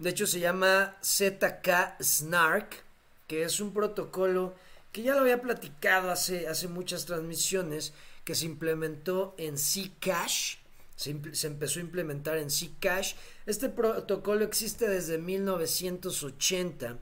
De 0.00 0.10
hecho, 0.10 0.26
se 0.26 0.40
llama 0.40 0.96
ZK 1.02 2.02
SNARK, 2.02 2.82
que 3.28 3.44
es 3.44 3.60
un 3.60 3.72
protocolo 3.72 4.54
que 4.90 5.02
ya 5.02 5.14
lo 5.14 5.20
había 5.20 5.40
platicado 5.40 6.10
hace, 6.10 6.48
hace 6.48 6.66
muchas 6.66 7.06
transmisiones, 7.06 7.92
que 8.24 8.34
se 8.34 8.46
implementó 8.46 9.36
en 9.38 9.56
Zcash 9.56 10.56
se, 11.00 11.46
empezó 11.46 11.78
a 11.78 11.82
implementar 11.82 12.36
en 12.36 12.50
Zcash. 12.50 13.14
Este 13.46 13.70
protocolo 13.70 14.44
existe 14.44 14.86
desde 14.86 15.16
1980. 15.16 16.98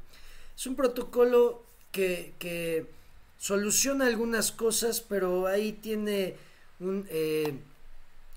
Es 0.56 0.66
un 0.68 0.76
protocolo 0.76 1.64
que, 1.90 2.86
soluciona 3.38 4.06
algunas 4.06 4.52
cosas, 4.52 5.00
pero 5.00 5.48
ahí 5.48 5.72
tiene 5.72 6.36
eh, 6.80 7.58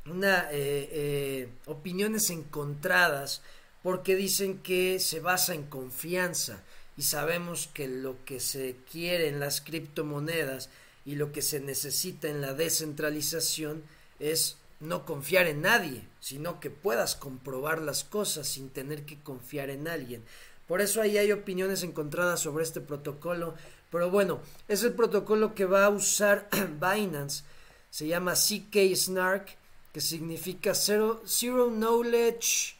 una 0.08 0.50
eh, 0.52 0.90
eh, 0.92 1.50
opiniones 1.68 2.32
encontradas 2.32 3.44
porque 3.84 4.16
dicen 4.16 4.60
que 4.60 5.00
se 5.00 5.20
basa 5.20 5.54
en 5.54 5.64
confianza 5.64 6.62
y 6.98 7.04
sabemos 7.04 7.70
que 7.74 7.88
lo 7.88 8.24
que 8.26 8.40
se 8.40 8.76
quiere 8.92 9.28
en 9.28 9.40
las 9.40 9.62
criptomonedas 9.62 10.70
y 11.06 11.16
lo 11.16 11.32
que 11.32 11.42
se 11.42 11.60
necesita 11.60 12.28
en 12.28 12.42
la 12.42 12.54
descentralización 12.54 13.84
es 14.20 14.58
no 14.80 15.06
confiar 15.06 15.48
en 15.48 15.62
nadie, 15.62 16.04
sino 16.20 16.60
que 16.60 16.70
puedas 16.70 17.16
comprobar 17.16 17.82
las 17.82 18.04
cosas 18.04 18.48
sin 18.48 18.70
tener 18.70 19.04
que 19.06 19.20
confiar 19.20 19.70
en 19.70 19.88
alguien. 19.88 20.24
Por 20.68 20.82
eso 20.82 21.02
ahí 21.02 21.18
hay 21.18 21.32
opiniones 21.32 21.84
encontradas 21.84 22.40
sobre 22.40 22.64
este 22.64 22.82
protocolo, 22.82 23.56
pero 23.92 24.10
bueno, 24.10 24.40
es 24.68 24.84
el 24.84 24.94
protocolo 24.94 25.54
que 25.54 25.66
va 25.66 25.86
a 25.86 25.90
usar 25.90 26.50
Binance. 26.80 27.44
Se 27.90 28.08
llama 28.08 28.34
CK 28.34 28.96
Snark, 28.96 29.56
que 29.94 30.02
significa 30.02 30.74
Zero, 30.74 31.22
zero 31.26 31.70
Knowledge. 31.70 32.76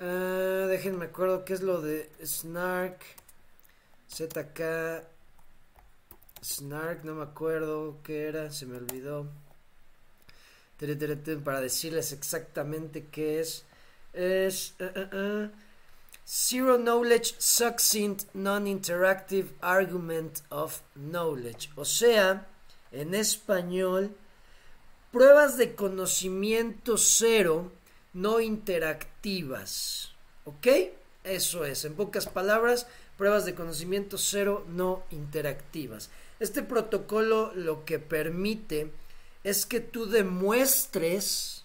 Uh, 0.00 0.66
déjenme 0.68 1.06
acuerdo 1.06 1.44
qué 1.44 1.54
es 1.54 1.62
lo 1.62 1.80
de 1.80 2.10
Snark. 2.24 3.04
ZK. 4.08 5.04
Snark, 6.42 7.04
no 7.04 7.14
me 7.14 7.22
acuerdo 7.22 7.98
qué 8.02 8.28
era, 8.28 8.50
se 8.50 8.66
me 8.66 8.76
olvidó 8.76 9.28
para 11.44 11.60
decirles 11.60 12.12
exactamente 12.12 13.06
qué 13.10 13.40
es. 13.40 13.64
Es 14.12 14.74
uh, 14.80 15.16
uh, 15.16 15.50
Zero 16.26 16.76
Knowledge 16.76 17.34
Succinct 17.38 18.26
Non-Interactive 18.34 19.50
Argument 19.60 20.40
of 20.50 20.80
Knowledge. 20.94 21.70
O 21.76 21.84
sea, 21.84 22.46
en 22.90 23.14
español, 23.14 24.14
pruebas 25.12 25.56
de 25.56 25.74
conocimiento 25.74 26.98
cero 26.98 27.70
no 28.12 28.40
interactivas. 28.40 30.12
¿Ok? 30.44 30.66
Eso 31.24 31.64
es, 31.64 31.84
en 31.84 31.94
pocas 31.94 32.26
palabras, 32.26 32.86
pruebas 33.16 33.44
de 33.44 33.54
conocimiento 33.54 34.18
cero 34.18 34.66
no 34.68 35.04
interactivas. 35.10 36.10
Este 36.40 36.62
protocolo 36.62 37.52
lo 37.54 37.84
que 37.84 37.98
permite 37.98 38.90
es 39.44 39.66
que 39.66 39.80
tú 39.80 40.06
demuestres 40.06 41.64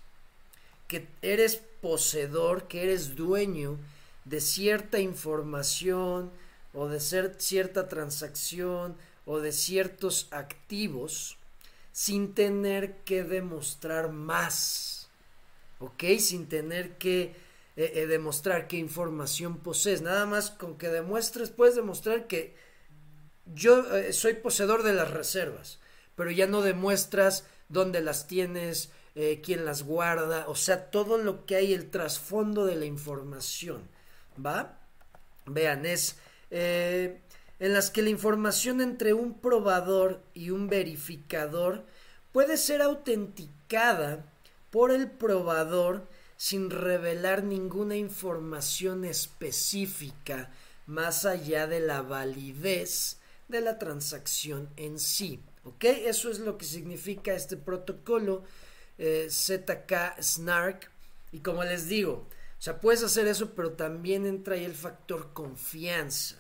que 0.88 1.08
eres 1.22 1.62
poseedor, 1.82 2.68
que 2.68 2.84
eres 2.84 3.16
dueño 3.16 3.78
de 4.26 4.42
cierta 4.42 5.00
información 5.00 6.32
o 6.74 6.88
de 6.88 7.00
ser 7.00 7.36
cierta 7.40 7.88
transacción 7.88 8.96
o 9.26 9.40
de 9.40 9.52
ciertos 9.52 10.28
activos 10.32 11.38
sin 11.92 12.34
tener 12.34 12.98
que 13.04 13.24
demostrar 13.24 14.12
más, 14.12 14.97
¿ok? 15.80 16.04
Sin 16.20 16.48
tener 16.48 16.98
que 16.98 17.36
eh, 17.76 17.92
eh, 17.96 18.08
demostrar 18.08 18.68
qué 18.68 18.78
información 18.78 19.58
posees. 19.58 20.02
Nada 20.02 20.26
más 20.26 20.52
con 20.52 20.78
que 20.78 20.90
demuestres, 20.90 21.50
puedes 21.50 21.76
demostrar 21.76 22.28
que 22.28 22.56
yo 23.54 23.96
eh, 23.96 24.14
soy 24.14 24.34
poseedor 24.34 24.84
de 24.84 24.94
las 24.94 25.12
reservas, 25.12 25.80
pero 26.16 26.32
ya 26.32 26.48
no 26.48 26.62
demuestras 26.62 27.46
dónde 27.70 28.02
las 28.02 28.28
tienes, 28.28 28.92
quién 29.42 29.66
las 29.66 29.82
guarda, 29.82 30.48
o 30.48 30.54
sea, 30.54 30.92
todo 30.92 31.18
lo 31.18 31.48
que 31.48 31.56
hay, 31.56 31.74
el 31.74 31.90
trasfondo 31.90 32.68
de 32.68 32.76
la 32.76 32.86
información, 32.86 33.82
¿va? 34.38 34.78
Vean, 35.48 35.88
es 35.88 36.18
en 36.52 37.74
las 37.74 37.90
que 37.90 38.04
la 38.04 38.12
información 38.12 38.80
entre 38.80 39.16
un 39.16 39.40
probador 39.40 40.22
y 40.36 40.52
un 40.52 40.68
verificador 40.68 41.84
puede 42.32 42.58
ser 42.58 42.84
autenticada 42.84 44.24
por 44.72 44.92
el 44.92 45.10
probador 45.10 46.08
sin 46.38 46.70
revelar 46.70 47.44
ninguna 47.44 47.96
información 47.96 49.06
específica 49.06 50.52
más 50.86 51.26
allá 51.26 51.68
de 51.68 51.80
la 51.80 52.02
validez 52.02 53.18
de 53.48 53.62
la 53.62 53.80
transacción 53.80 54.70
en 54.78 55.00
sí. 55.00 55.42
¿Ok? 55.64 55.84
Eso 55.84 56.30
es 56.30 56.40
lo 56.40 56.58
que 56.58 56.66
significa 56.66 57.34
este 57.34 57.58
protocolo 57.58 58.44
eh, 58.98 59.28
ZK 59.30 60.22
SNARK. 60.22 60.90
Y 61.32 61.40
como 61.40 61.64
les 61.64 61.88
digo, 61.88 62.28
o 62.58 62.62
sea, 62.62 62.80
puedes 62.80 63.04
hacer 63.04 63.28
eso, 63.28 63.54
pero 63.54 63.74
también 63.74 64.26
entra 64.26 64.56
ahí 64.56 64.66
el 64.66 64.74
factor 64.74 65.34
confianza. 65.34 66.36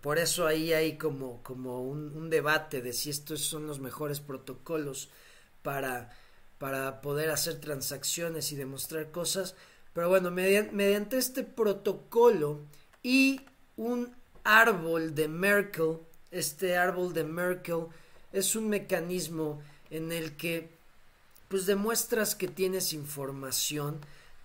Por 0.00 0.18
eso 0.18 0.46
ahí 0.46 0.72
hay 0.72 0.98
como, 0.98 1.42
como 1.42 1.82
un, 1.82 2.28
debate 2.28 2.82
de 2.82 2.92
si 2.92 3.10
estos 3.10 3.40
son 3.40 3.66
los 3.66 3.80
mejores 3.80 4.20
protocolos 4.20 5.08
para, 5.62 6.10
para 6.58 7.00
poder 7.00 7.30
hacer 7.30 7.60
transacciones 7.60 8.52
y 8.52 8.56
demostrar 8.56 9.10
cosas. 9.10 9.54
Pero 9.92 10.08
bueno, 10.08 10.30
mediante 10.30 11.18
este 11.18 11.44
protocolo 11.44 12.60
y 13.02 13.40
un 13.76 14.14
árbol 14.44 15.14
de 15.14 15.28
Merkel, 15.28 15.98
este 16.30 16.76
árbol 16.76 17.14
de 17.14 17.24
Merkel 17.24 17.86
es 18.32 18.56
un 18.56 18.68
mecanismo 18.68 19.62
en 19.90 20.12
el 20.12 20.36
que 20.36 20.70
pues 21.48 21.66
demuestras 21.66 22.34
que 22.34 22.48
tienes 22.48 22.92
información 22.92 24.00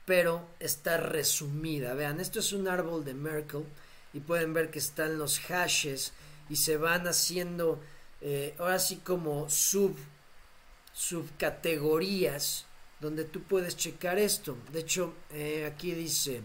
pero 0.09 0.43
está 0.59 0.97
resumida. 0.97 1.93
Vean, 1.93 2.19
esto 2.19 2.39
es 2.39 2.51
un 2.51 2.67
árbol 2.67 3.05
de 3.05 3.13
Merkel 3.13 3.63
y 4.11 4.21
pueden 4.21 4.55
ver 4.55 4.71
que 4.71 4.79
están 4.79 5.19
los 5.19 5.39
hashes 5.39 6.13
y 6.49 6.55
se 6.55 6.77
van 6.77 7.07
haciendo 7.07 7.79
eh, 8.19 8.55
ahora 8.57 8.79
sí 8.79 8.95
como 8.95 9.47
sub 9.51 9.95
subcategorías 10.99 12.65
donde 12.99 13.23
tú 13.23 13.41
puedes 13.43 13.77
checar 13.77 14.19
esto. 14.19 14.57
De 14.73 14.81
hecho, 14.81 15.13
eh, 15.31 15.65
aquí 15.65 15.93
dice, 15.93 16.41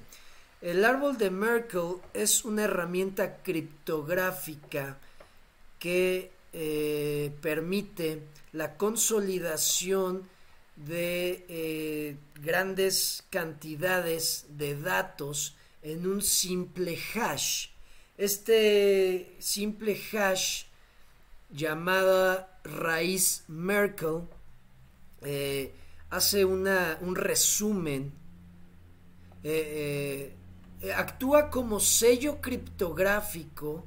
el 0.63 0.85
árbol 0.85 1.19
de 1.19 1.31
Merkel 1.31 1.97
es 2.13 2.45
una 2.45 2.63
herramienta 2.63 3.39
criptográfica 3.43 4.99
que 5.81 6.31
eh, 6.53 7.33
permite 7.43 8.23
la 8.53 8.77
consolidación 8.77 10.29
de 10.77 11.45
eh, 11.49 12.17
grandes 12.41 13.25
cantidades 13.31 14.47
de 14.51 14.77
datos 14.77 15.57
en 15.83 16.07
un 16.07 16.23
simple 16.23 16.97
hash. 17.15 17.71
Este 18.17 19.35
simple 19.41 20.01
hash 20.13 20.67
llamada 21.51 22.61
raíz 22.63 23.43
Merkel 25.25 25.73
hace 26.11 26.45
una, 26.45 26.99
un 27.01 27.17
resumen, 27.17 28.13
eh, 29.43 30.33
eh, 30.81 30.93
actúa 30.93 31.51
como 31.51 31.81
sello 31.81 32.41
criptográfico 32.41 33.85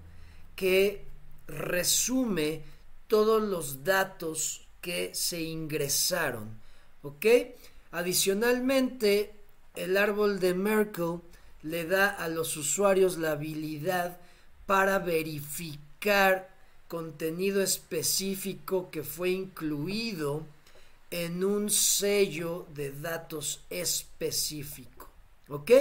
que 0.56 1.06
resume 1.48 2.64
todos 3.08 3.42
los 3.42 3.84
datos 3.84 4.68
que 4.82 5.16
se 5.16 5.42
ingresaron. 5.42 6.60
¿Ok? 7.04 7.26
Adicionalmente, 7.92 9.34
el 9.76 9.96
árbol 9.96 10.40
de 10.40 10.54
Merkel 10.54 11.22
le 11.64 11.86
da 11.86 12.10
a 12.10 12.28
los 12.28 12.58
usuarios 12.58 13.18
la 13.18 13.32
habilidad 13.32 14.18
para 14.66 15.00
verificar 15.00 16.50
contenido 16.88 17.62
específico 17.62 18.90
que 18.92 19.04
fue 19.04 19.30
incluido 19.30 20.46
en 21.12 21.44
un 21.44 21.70
sello 21.70 22.68
de 22.74 22.92
datos 22.92 23.64
específico. 23.70 25.10
¿Ok? 25.48 25.72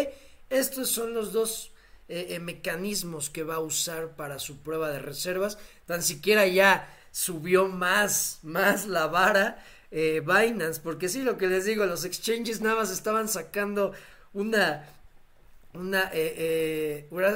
Estos 0.48 0.90
son 0.90 1.14
los 1.14 1.32
dos 1.32 1.72
eh, 2.08 2.28
eh, 2.30 2.38
mecanismos 2.38 3.30
que 3.30 3.42
va 3.42 3.56
a 3.56 3.60
usar 3.60 4.14
para 4.14 4.38
su 4.38 4.58
prueba 4.58 4.90
de 4.90 5.00
reservas. 5.00 5.58
Tan 5.86 6.02
siquiera 6.02 6.46
ya 6.46 6.88
subió 7.10 7.66
más, 7.66 8.38
más 8.42 8.86
la 8.86 9.08
vara 9.08 9.64
eh, 9.90 10.22
Binance, 10.24 10.80
porque 10.80 11.08
sí, 11.08 11.22
lo 11.22 11.36
que 11.38 11.48
les 11.48 11.64
digo, 11.64 11.86
los 11.86 12.04
exchanges 12.04 12.60
nada 12.60 12.76
más 12.76 12.90
estaban 12.90 13.28
sacando 13.28 13.92
una, 14.32 14.88
una, 15.72 16.12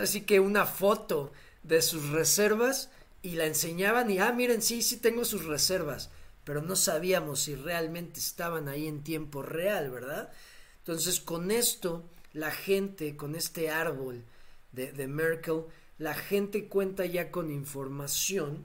así 0.00 0.20
que 0.22 0.38
una 0.38 0.66
foto 0.66 1.32
de 1.62 1.82
sus 1.82 2.10
reservas 2.10 2.90
y 3.22 3.30
la 3.32 3.46
enseñaban 3.46 4.10
y, 4.10 4.18
ah, 4.18 4.32
miren, 4.32 4.62
sí, 4.62 4.82
sí 4.82 4.98
tengo 4.98 5.24
sus 5.24 5.46
reservas 5.46 6.10
pero 6.44 6.62
no 6.62 6.76
sabíamos 6.76 7.40
si 7.40 7.54
realmente 7.54 8.20
estaban 8.20 8.68
ahí 8.68 8.86
en 8.86 9.02
tiempo 9.02 9.42
real, 9.42 9.90
¿verdad? 9.90 10.30
Entonces 10.78 11.20
con 11.20 11.50
esto, 11.50 12.08
la 12.32 12.50
gente, 12.50 13.16
con 13.16 13.34
este 13.34 13.70
árbol 13.70 14.24
de, 14.72 14.92
de 14.92 15.06
Merkel, 15.06 15.64
la 15.98 16.14
gente 16.14 16.68
cuenta 16.68 17.04
ya 17.04 17.30
con 17.30 17.50
información 17.50 18.64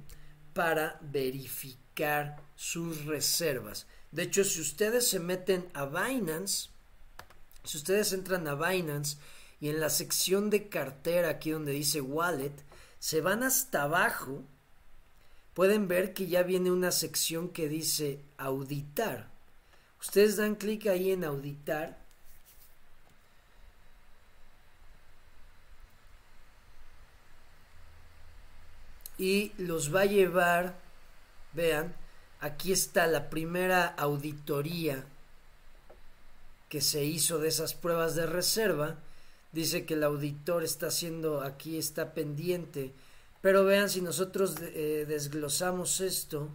para 0.54 0.98
verificar 1.02 2.42
sus 2.56 3.06
reservas. 3.06 3.88
De 4.12 4.24
hecho, 4.24 4.46
si 4.46 4.62
ustedes 4.62 5.10
se 5.10 5.20
meten 5.20 5.70
a 5.74 5.86
Binance, 5.86 6.70
si 7.66 7.78
ustedes 7.78 8.14
entran 8.14 8.48
a 8.48 8.56
Binance 8.56 9.18
y 9.60 9.68
en 9.68 9.82
la 9.82 9.90
sección 9.90 10.50
de 10.50 10.70
cartera, 10.70 11.30
aquí 11.30 11.52
donde 11.52 11.74
dice 11.74 12.00
Wallet, 12.00 12.54
se 13.00 13.20
van 13.20 13.44
hasta 13.44 13.84
abajo 13.84 14.44
pueden 15.56 15.88
ver 15.88 16.14
que 16.14 16.28
ya 16.28 16.44
viene 16.44 16.70
una 16.70 16.92
sección 16.92 17.50
que 17.50 17.70
dice 17.70 18.20
auditar. 18.38 19.30
Ustedes 20.00 20.36
dan 20.36 20.56
clic 20.56 20.86
ahí 20.86 21.12
en 21.12 21.24
auditar. 21.24 21.98
Y 29.18 29.54
los 29.58 29.96
va 29.96 30.02
a 30.02 30.06
llevar, 30.06 30.78
vean, 31.54 31.96
aquí 32.42 32.74
está 32.74 33.08
la 33.08 33.30
primera 33.30 33.88
auditoría 33.88 35.06
que 36.68 36.82
se 36.82 37.06
hizo 37.06 37.40
de 37.40 37.48
esas 37.48 37.74
pruebas 37.74 38.16
de 38.16 38.26
reserva. 38.26 38.98
Dice 39.54 39.86
que 39.86 39.94
el 39.94 40.04
auditor 40.04 40.66
está 40.66 40.88
haciendo, 40.88 41.42
aquí 41.42 41.78
está 41.78 42.14
pendiente 42.14 42.94
pero 43.46 43.64
vean, 43.64 43.92
si 43.92 44.02
nosotros 44.02 44.56
eh, 44.60 45.06
desglosamos 45.08 46.02
esto, 46.02 46.50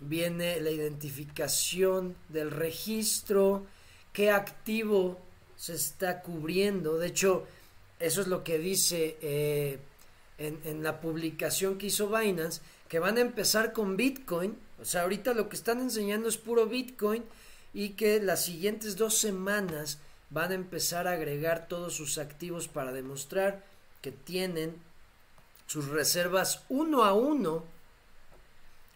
viene 0.00 0.60
la 0.60 0.70
identificación 0.70 2.14
del 2.28 2.50
registro, 2.50 3.64
qué 4.12 4.30
activo 4.30 5.18
se 5.56 5.76
está 5.76 6.20
cubriendo. 6.20 6.98
De 6.98 7.06
hecho, 7.06 7.46
eso 7.98 8.20
es 8.20 8.26
lo 8.26 8.44
que 8.44 8.58
dice 8.58 9.16
eh, 9.22 9.78
en, 10.36 10.60
en, 10.64 10.82
la 10.82 11.00
publicación 11.00 11.78
que 11.78 11.86
hizo 11.86 12.10
Binance, 12.10 12.60
que 12.86 12.98
van 12.98 13.16
a 13.16 13.22
empezar 13.22 13.72
con 13.72 13.96
Bitcoin. 13.96 14.58
O 14.78 14.84
sea, 14.84 15.04
ahorita 15.04 15.32
lo 15.32 15.48
que 15.48 15.56
están 15.56 15.80
enseñando 15.80 16.28
es 16.28 16.36
puro 16.36 16.66
Bitcoin 16.66 17.24
y 17.72 17.94
que 17.94 18.20
las 18.20 18.44
siguientes 18.44 18.96
dos 18.96 19.16
semanas 19.16 20.00
van 20.28 20.52
a 20.52 20.56
empezar 20.56 21.08
a 21.08 21.12
agregar 21.12 21.66
todos 21.66 21.94
sus 21.94 22.18
activos 22.18 22.68
para 22.68 22.92
demostrar 22.92 23.64
que 24.02 24.12
tienen 24.12 24.86
sus 25.68 25.88
reservas 25.88 26.64
uno 26.70 27.04
a 27.04 27.12
uno 27.12 27.62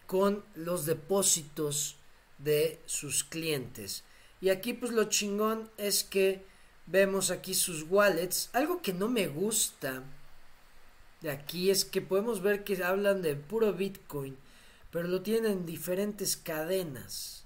con 0.07 0.43
los 0.55 0.87
depósitos 0.87 1.97
de 2.39 2.81
sus 2.87 3.23
clientes. 3.23 4.03
Y 4.41 4.49
aquí 4.49 4.73
pues 4.73 4.91
lo 4.91 5.05
chingón 5.05 5.69
es 5.77 6.03
que 6.03 6.43
vemos 6.87 7.29
aquí 7.29 7.53
sus 7.53 7.85
wallets. 7.89 8.49
Algo 8.53 8.81
que 8.81 8.91
no 8.91 9.07
me 9.07 9.27
gusta 9.27 10.03
de 11.21 11.29
aquí 11.29 11.69
es 11.69 11.85
que 11.85 12.01
podemos 12.01 12.41
ver 12.41 12.63
que 12.63 12.83
hablan 12.83 13.21
de 13.21 13.35
puro 13.35 13.71
Bitcoin, 13.73 14.35
pero 14.89 15.07
lo 15.07 15.21
tienen 15.21 15.51
en 15.51 15.65
diferentes 15.67 16.35
cadenas. 16.35 17.45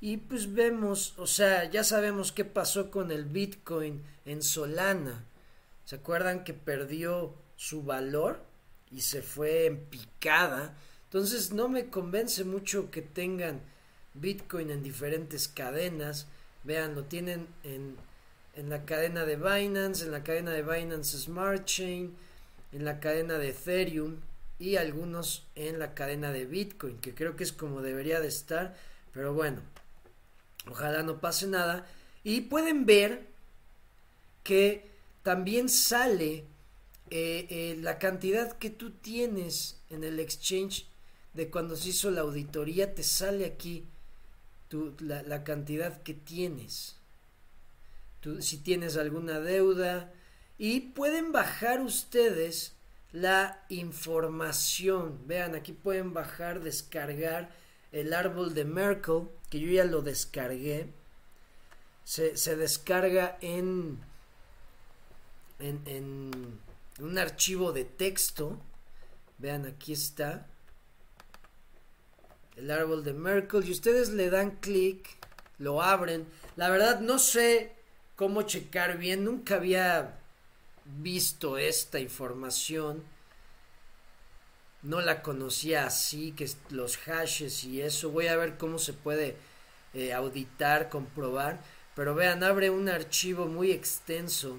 Y 0.00 0.16
pues 0.16 0.52
vemos, 0.52 1.14
o 1.16 1.28
sea, 1.28 1.70
ya 1.70 1.84
sabemos 1.84 2.32
qué 2.32 2.44
pasó 2.44 2.90
con 2.90 3.12
el 3.12 3.24
Bitcoin 3.24 4.02
en 4.24 4.42
Solana. 4.42 5.24
¿Se 5.84 5.94
acuerdan 5.94 6.42
que 6.42 6.54
perdió 6.54 7.34
su 7.54 7.84
valor? 7.84 8.47
Y 8.90 9.00
se 9.00 9.22
fue 9.22 9.66
en 9.66 9.78
picada. 9.86 10.74
Entonces 11.04 11.52
no 11.52 11.68
me 11.68 11.88
convence 11.88 12.44
mucho 12.44 12.90
que 12.90 13.02
tengan 13.02 13.60
Bitcoin 14.14 14.70
en 14.70 14.82
diferentes 14.82 15.48
cadenas. 15.48 16.26
Vean, 16.64 16.94
lo 16.94 17.04
tienen 17.04 17.46
en, 17.64 17.96
en 18.54 18.70
la 18.70 18.84
cadena 18.84 19.24
de 19.24 19.36
Binance, 19.36 20.04
en 20.04 20.12
la 20.12 20.24
cadena 20.24 20.50
de 20.50 20.62
Binance 20.62 21.18
Smart 21.18 21.64
Chain, 21.64 22.14
en 22.72 22.84
la 22.84 23.00
cadena 23.00 23.38
de 23.38 23.50
Ethereum 23.50 24.16
y 24.58 24.76
algunos 24.76 25.46
en 25.54 25.78
la 25.78 25.94
cadena 25.94 26.32
de 26.32 26.44
Bitcoin, 26.44 26.98
que 26.98 27.14
creo 27.14 27.36
que 27.36 27.44
es 27.44 27.52
como 27.52 27.80
debería 27.80 28.20
de 28.20 28.28
estar. 28.28 28.76
Pero 29.12 29.32
bueno, 29.32 29.62
ojalá 30.68 31.02
no 31.02 31.20
pase 31.20 31.46
nada. 31.46 31.86
Y 32.24 32.42
pueden 32.42 32.84
ver 32.84 33.26
que 34.42 34.90
también 35.22 35.68
sale 35.68 36.44
eh, 37.10 37.46
eh, 37.50 37.76
la 37.80 37.98
cantidad 37.98 38.52
que 38.58 38.70
tú 38.70 38.90
tienes 38.90 39.80
en 39.90 40.04
el 40.04 40.20
exchange 40.20 40.86
de 41.34 41.50
cuando 41.50 41.76
se 41.76 41.90
hizo 41.90 42.10
la 42.10 42.22
auditoría, 42.22 42.94
te 42.94 43.02
sale 43.02 43.44
aquí 43.44 43.86
la, 45.00 45.44
cantidad 45.44 46.02
que 46.02 46.14
tienes. 46.14 46.96
si 48.40 48.58
tienes 48.58 48.96
alguna 48.96 49.40
deuda. 49.40 50.12
Y 50.58 50.80
pueden 50.80 51.32
bajar 51.32 51.80
ustedes 51.80 52.74
la 53.12 53.64
información. 53.68 55.26
Vean, 55.26 55.54
aquí 55.54 55.72
pueden 55.72 56.12
bajar, 56.12 56.60
descargar 56.60 57.50
el 57.92 58.12
árbol 58.12 58.54
de 58.54 58.64
Merkel, 58.64 59.28
que 59.50 59.60
yo 59.60 59.70
ya 59.70 59.84
lo 59.84 60.02
descargué. 60.02 60.92
Se, 62.04 62.36
se 62.36 62.56
descarga 62.56 63.38
en, 63.40 64.00
en 65.60 66.58
un 66.98 67.18
archivo 67.18 67.72
de 67.72 67.84
texto. 67.84 68.58
Vean, 69.38 69.66
aquí 69.66 69.92
está. 69.92 70.46
El 72.56 72.70
árbol 72.70 73.04
de 73.04 73.12
Merkel. 73.12 73.66
Y 73.66 73.72
ustedes 73.72 74.10
le 74.10 74.30
dan 74.30 74.56
clic, 74.56 75.08
lo 75.58 75.82
abren. 75.82 76.26
La 76.56 76.70
verdad 76.70 77.00
no 77.00 77.18
sé 77.18 77.72
cómo 78.16 78.42
checar 78.42 78.98
bien. 78.98 79.24
Nunca 79.24 79.56
había 79.56 80.18
visto 80.84 81.58
esta 81.58 82.00
información. 82.00 83.04
No 84.82 85.00
la 85.00 85.22
conocía 85.22 85.86
así, 85.86 86.32
que 86.32 86.48
los 86.70 86.96
hashes 86.98 87.64
y 87.64 87.80
eso. 87.80 88.10
Voy 88.10 88.28
a 88.28 88.36
ver 88.36 88.56
cómo 88.56 88.78
se 88.78 88.92
puede 88.92 89.36
eh, 89.94 90.12
auditar, 90.12 90.88
comprobar. 90.88 91.60
Pero 91.94 92.14
vean, 92.14 92.44
abre 92.44 92.70
un 92.70 92.88
archivo 92.88 93.46
muy 93.46 93.72
extenso 93.72 94.58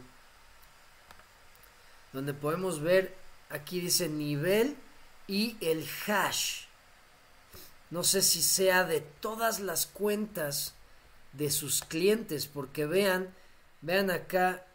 donde 2.13 2.33
podemos 2.33 2.81
ver, 2.81 3.15
aquí 3.49 3.81
dice 3.81 4.09
nivel 4.09 4.75
y 5.27 5.57
el 5.61 5.87
hash. 6.07 6.65
no 7.89 8.03
sé 8.03 8.21
si 8.21 8.41
sea 8.41 8.83
de 8.83 9.01
todas 9.01 9.59
las 9.59 9.85
cuentas 9.87 10.73
de 11.33 11.49
sus 11.49 11.81
clientes, 11.81 12.47
porque 12.47 12.85
vean, 12.85 13.33
vean 13.81 14.11
acá 14.11 14.65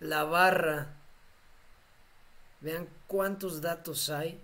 la 0.00 0.24
barra, 0.24 0.94
vean 2.60 2.88
cuántos 3.06 3.60
datos 3.60 4.10
hay. 4.10 4.40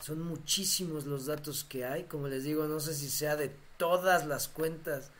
Son 0.00 0.22
muchísimos 0.22 1.04
los 1.04 1.26
datos 1.26 1.62
que 1.62 1.84
hay, 1.84 2.04
como 2.04 2.26
les 2.26 2.44
digo, 2.44 2.66
no 2.66 2.80
sé 2.80 2.94
si 2.94 3.10
sea 3.10 3.36
de 3.36 3.54
todas 3.76 4.26
las 4.26 4.48
cuentas 4.48 5.10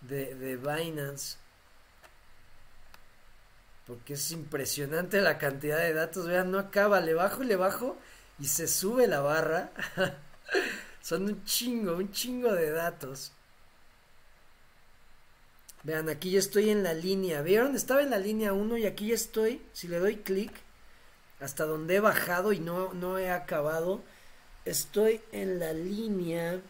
de, 0.00 0.34
de 0.34 0.56
Binance 0.56 1.36
porque 3.90 4.12
es 4.12 4.30
impresionante 4.30 5.20
la 5.20 5.36
cantidad 5.36 5.78
de 5.78 5.92
datos. 5.92 6.28
Vean, 6.28 6.52
no 6.52 6.60
acaba, 6.60 7.00
le 7.00 7.12
bajo, 7.12 7.42
le 7.42 7.56
bajo 7.56 7.98
y 8.38 8.46
se 8.46 8.68
sube 8.68 9.08
la 9.08 9.18
barra. 9.18 9.72
Son 11.02 11.24
un 11.24 11.44
chingo, 11.44 11.96
un 11.96 12.12
chingo 12.12 12.52
de 12.52 12.70
datos. 12.70 13.32
Vean, 15.82 16.08
aquí 16.08 16.30
ya 16.30 16.38
estoy 16.38 16.70
en 16.70 16.84
la 16.84 16.94
línea. 16.94 17.42
¿Vieron? 17.42 17.74
Estaba 17.74 18.00
en 18.00 18.10
la 18.10 18.18
línea 18.18 18.52
1 18.52 18.78
y 18.78 18.86
aquí 18.86 19.08
ya 19.08 19.16
estoy. 19.16 19.60
Si 19.72 19.88
le 19.88 19.98
doy 19.98 20.18
clic, 20.18 20.52
hasta 21.40 21.64
donde 21.64 21.96
he 21.96 22.00
bajado 22.00 22.52
y 22.52 22.60
no, 22.60 22.94
no 22.94 23.18
he 23.18 23.32
acabado, 23.32 24.04
estoy 24.64 25.20
en 25.32 25.58
la 25.58 25.72
línea 25.72 26.60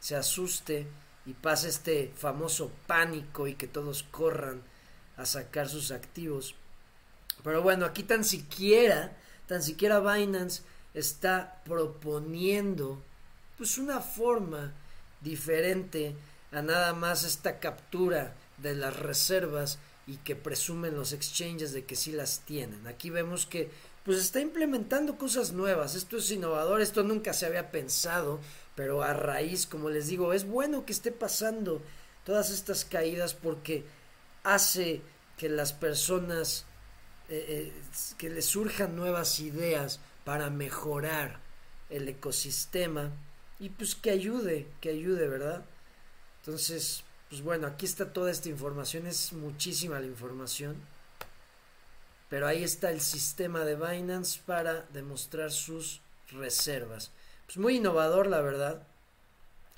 se 0.00 0.16
asuste 0.16 0.86
y 1.26 1.32
pase 1.32 1.68
este 1.68 2.12
famoso 2.14 2.70
pánico 2.86 3.46
y 3.46 3.54
que 3.54 3.66
todos 3.66 4.02
corran 4.02 4.62
a 5.16 5.24
sacar 5.24 5.68
sus 5.68 5.90
activos. 5.90 6.54
Pero 7.42 7.62
bueno, 7.62 7.86
aquí 7.86 8.02
tan 8.02 8.24
siquiera, 8.24 9.16
tan 9.46 9.62
siquiera 9.62 10.00
Binance 10.00 10.62
está 10.92 11.62
proponiendo 11.64 13.02
pues 13.56 13.78
una 13.78 14.00
forma 14.00 14.72
diferente 15.20 16.14
a 16.52 16.62
nada 16.62 16.92
más 16.92 17.24
esta 17.24 17.58
captura 17.58 18.34
de 18.58 18.74
las 18.74 18.96
reservas 18.98 19.78
y 20.06 20.16
que 20.18 20.36
presumen 20.36 20.96
los 20.96 21.12
exchanges 21.12 21.72
de 21.72 21.84
que 21.84 21.96
sí 21.96 22.12
las 22.12 22.40
tienen. 22.40 22.86
Aquí 22.86 23.10
vemos 23.10 23.46
que 23.46 23.70
pues 24.04 24.18
está 24.18 24.40
implementando 24.40 25.16
cosas 25.16 25.52
nuevas. 25.52 25.94
Esto 25.94 26.18
es 26.18 26.30
innovador, 26.30 26.82
esto 26.82 27.02
nunca 27.02 27.32
se 27.32 27.46
había 27.46 27.70
pensado, 27.70 28.38
pero 28.74 29.02
a 29.02 29.14
raíz, 29.14 29.66
como 29.66 29.88
les 29.88 30.08
digo, 30.08 30.32
es 30.32 30.46
bueno 30.46 30.84
que 30.84 30.92
esté 30.92 31.10
pasando 31.10 31.80
todas 32.24 32.50
estas 32.50 32.84
caídas 32.84 33.34
porque 33.34 33.84
hace 34.42 35.00
que 35.38 35.48
las 35.48 35.72
personas, 35.72 36.66
eh, 37.28 37.72
eh, 37.72 37.72
que 38.18 38.28
les 38.28 38.44
surjan 38.44 38.94
nuevas 38.94 39.40
ideas 39.40 40.00
para 40.24 40.50
mejorar 40.50 41.40
el 41.88 42.08
ecosistema 42.08 43.12
y 43.58 43.70
pues 43.70 43.94
que 43.94 44.10
ayude, 44.10 44.68
que 44.80 44.90
ayude, 44.90 45.28
¿verdad? 45.28 45.64
Entonces, 46.40 47.03
pues 47.34 47.42
bueno, 47.42 47.66
aquí 47.66 47.84
está 47.84 48.12
toda 48.12 48.30
esta 48.30 48.48
información, 48.48 49.08
es 49.08 49.32
muchísima 49.32 49.98
la 49.98 50.06
información. 50.06 50.76
Pero 52.30 52.46
ahí 52.46 52.62
está 52.62 52.92
el 52.92 53.00
sistema 53.00 53.64
de 53.64 53.74
Binance 53.74 54.38
para 54.46 54.82
demostrar 54.92 55.50
sus 55.50 56.00
reservas. 56.30 57.10
Pues 57.46 57.58
muy 57.58 57.78
innovador, 57.78 58.28
la 58.28 58.40
verdad. 58.40 58.86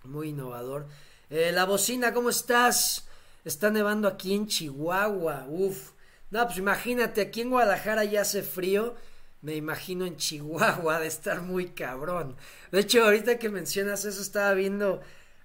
Muy 0.05 0.29
innovador. 0.29 0.87
Eh, 1.31 1.51
la 1.51 1.65
bocina, 1.65 2.13
¿cómo 2.13 2.29
estás? 2.29 3.07
Está 3.43 3.71
nevando 3.71 4.07
aquí 4.07 4.35
en 4.35 4.49
Chihuahua. 4.49 5.47
Uf. 5.49 5.93
No, 6.31 6.45
pues 6.45 6.59
imagínate, 6.59 7.23
aquí 7.23 7.41
en 7.41 7.49
Guadalajara 7.49 8.05
ya 8.05 8.21
hace 8.21 8.43
frío. 8.43 8.97
Me 9.41 9.55
imagino 9.55 10.05
en 10.05 10.19
Chihuahua 10.19 11.01
de 11.01 11.07
estar 11.07 11.41
muy 11.41 11.71
cabrón. 11.71 12.37
De 12.71 12.81
hecho, 12.81 13.03
ahorita 13.03 13.39
que 13.39 13.49
mencionas 13.49 14.05
eso, 14.05 14.21
estaba 14.21 14.53
viendo 14.53 15.01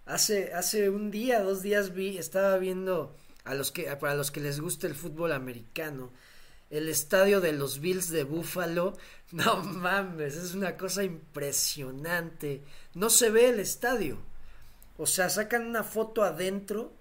hace, 0.05 0.53
hace 0.53 0.89
un 0.89 1.11
día, 1.11 1.41
dos 1.41 1.61
días 1.61 1.93
vi, 1.93 2.17
estaba 2.17 2.57
viendo 2.57 3.15
a 3.43 3.55
los 3.55 3.71
que, 3.71 3.83
para 3.97 4.15
los 4.15 4.31
que 4.31 4.39
les 4.39 4.59
gusta 4.59 4.87
el 4.87 4.95
fútbol 4.95 5.31
americano, 5.31 6.11
el 6.69 6.87
estadio 6.87 7.41
de 7.41 7.51
los 7.53 7.79
Bills 7.79 8.09
de 8.09 8.23
Buffalo. 8.23 8.97
No 9.31 9.63
mames, 9.63 10.35
es 10.35 10.55
una 10.55 10.75
cosa 10.75 11.05
impresionante. 11.05 12.63
No 12.93 13.09
se 13.09 13.29
ve 13.29 13.47
el 13.47 13.61
estadio. 13.61 14.17
O 14.97 15.05
sea, 15.05 15.29
sacan 15.29 15.67
una 15.67 15.85
foto 15.85 16.23
adentro, 16.23 16.91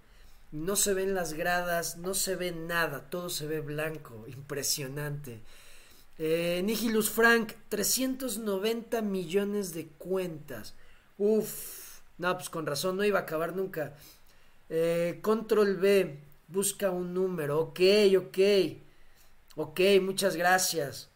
no 0.53 0.77
se 0.77 0.95
ven 0.95 1.13
las 1.13 1.33
gradas, 1.33 1.97
no 1.97 2.15
se 2.15 2.37
ve 2.37 2.53
nada, 2.53 3.11
todo 3.11 3.31
se 3.31 3.47
ve 3.47 3.61
blanco, 3.61 4.27
impresionante. 4.29 5.41
Eh, 6.19 6.63
Nihilus 6.65 7.11
Frank, 7.11 7.53
390 7.69 9.03
millones 9.03 9.75
de 9.75 9.89
cuentas. 9.89 10.75
Uf, 11.19 11.90
no, 12.21 12.37
pues 12.37 12.51
con 12.51 12.67
razón, 12.67 12.99
no 12.99 13.05
iba 13.05 13.19
a 13.19 13.23
acabar 13.23 13.57
nunca. 13.57 13.95
Eh, 14.69 15.21
control 15.23 15.77
B, 15.77 16.19
busca 16.49 16.91
un 16.91 17.15
número, 17.15 17.59
ok, 17.59 17.81
ok. 18.19 18.39
Ok, 19.57 19.81
muchas 20.03 20.37
gracias. 20.37 21.09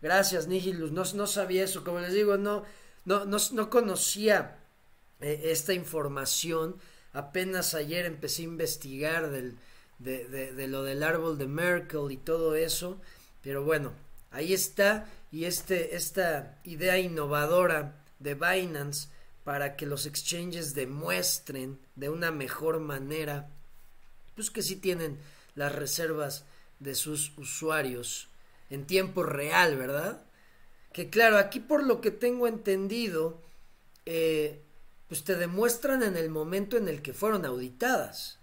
Gracias, 0.00 0.46
Nihilus. 0.46 0.92
No, 0.92 1.02
no 1.14 1.26
sabía 1.26 1.64
eso. 1.64 1.84
Como 1.84 2.00
les 2.00 2.14
digo, 2.14 2.38
no, 2.38 2.64
no, 3.04 3.26
no, 3.26 3.70
conocía 3.70 4.58
eh, 5.20 5.42
esta 5.44 5.74
información. 5.74 6.76
Apenas 7.12 7.74
ayer 7.74 8.06
empecé 8.06 8.42
a 8.42 8.46
investigar 8.46 9.30
del, 9.30 9.58
de, 9.98 10.26
de, 10.52 10.68
lo 10.68 10.82
del 10.84 11.02
árbol 11.02 11.36
de 11.36 11.48
Merkel 11.48 12.10
y 12.10 12.16
todo 12.16 12.54
eso. 12.54 12.98
Pero 13.42 13.62
bueno, 13.62 13.92
ahí 14.30 14.54
está. 14.54 15.06
Y 15.30 15.44
este, 15.44 15.96
esta 15.96 16.58
idea 16.64 16.98
innovadora 16.98 17.94
de 18.20 18.34
Binance 18.34 19.08
para 19.46 19.76
que 19.76 19.86
los 19.86 20.06
exchanges 20.06 20.74
demuestren 20.74 21.78
de 21.94 22.08
una 22.08 22.32
mejor 22.32 22.80
manera, 22.80 23.48
pues 24.34 24.50
que 24.50 24.60
sí 24.60 24.74
tienen 24.74 25.20
las 25.54 25.72
reservas 25.72 26.44
de 26.80 26.96
sus 26.96 27.30
usuarios 27.38 28.28
en 28.70 28.88
tiempo 28.88 29.22
real, 29.22 29.76
¿verdad? 29.76 30.24
Que 30.92 31.10
claro, 31.10 31.38
aquí 31.38 31.60
por 31.60 31.84
lo 31.84 32.00
que 32.00 32.10
tengo 32.10 32.48
entendido, 32.48 33.40
eh, 34.04 34.64
pues 35.06 35.22
te 35.22 35.36
demuestran 35.36 36.02
en 36.02 36.16
el 36.16 36.28
momento 36.28 36.76
en 36.76 36.88
el 36.88 37.00
que 37.00 37.14
fueron 37.14 37.46
auditadas. 37.46 38.40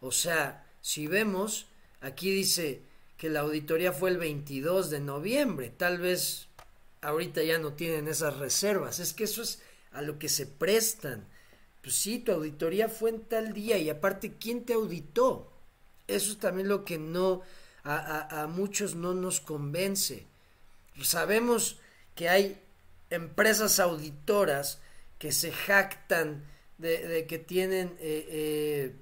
O 0.00 0.12
sea, 0.12 0.66
si 0.82 1.06
vemos, 1.06 1.66
aquí 2.02 2.30
dice 2.30 2.82
que 3.16 3.30
la 3.30 3.40
auditoría 3.40 3.90
fue 3.90 4.10
el 4.10 4.18
22 4.18 4.90
de 4.90 5.00
noviembre, 5.00 5.70
tal 5.70 5.96
vez 5.96 6.48
ahorita 7.00 7.42
ya 7.42 7.58
no 7.58 7.72
tienen 7.72 8.06
esas 8.06 8.36
reservas, 8.36 8.98
es 8.98 9.14
que 9.14 9.24
eso 9.24 9.40
es 9.40 9.62
a 9.96 10.02
lo 10.02 10.18
que 10.18 10.28
se 10.28 10.46
prestan. 10.46 11.26
Pues 11.82 11.96
sí, 11.96 12.18
tu 12.18 12.32
auditoría 12.32 12.88
fue 12.88 13.10
en 13.10 13.20
tal 13.22 13.52
día 13.52 13.78
y 13.78 13.90
aparte, 13.90 14.34
¿quién 14.38 14.64
te 14.64 14.74
auditó? 14.74 15.52
Eso 16.06 16.32
es 16.32 16.38
también 16.38 16.68
lo 16.68 16.84
que 16.84 16.98
no 16.98 17.42
a, 17.84 18.46
muchos 18.48 18.94
no 18.94 19.14
nos 19.14 19.40
convence. 19.40 20.26
Sabemos 21.02 21.78
que 22.14 22.28
hay 22.28 22.60
empresas 23.10 23.78
auditoras 23.78 24.80
que 25.18 25.32
se 25.32 25.52
jactan 25.52 26.44
de, 26.78 27.26
que 27.28 27.38
tienen, 27.38 27.96
eh, 28.00 28.26
eh, 28.28 28.96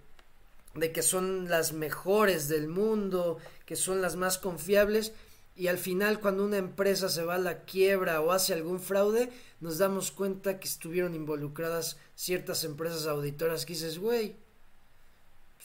de 0.74 0.92
que 0.92 1.02
son 1.02 1.48
las 1.48 1.72
mejores 1.72 2.48
del 2.48 2.68
mundo, 2.68 3.38
que 3.64 3.76
son 3.76 4.02
las 4.02 4.16
más 4.16 4.38
confiables, 4.38 5.12
y 5.56 5.68
al 5.68 5.78
final 5.78 6.20
cuando 6.20 6.44
una 6.44 6.58
empresa 6.58 7.08
se 7.08 7.24
va 7.24 7.36
a 7.36 7.38
la 7.38 7.62
quiebra 7.62 8.20
o 8.20 8.32
hace 8.32 8.52
algún 8.52 8.80
fraude, 8.80 9.30
nos 9.64 9.78
damos 9.78 10.10
cuenta 10.10 10.60
que 10.60 10.68
estuvieron 10.68 11.14
involucradas 11.14 11.96
ciertas 12.14 12.64
empresas 12.64 13.06
auditoras 13.06 13.64
que 13.64 13.72
dices, 13.72 13.98
güey, 13.98 14.36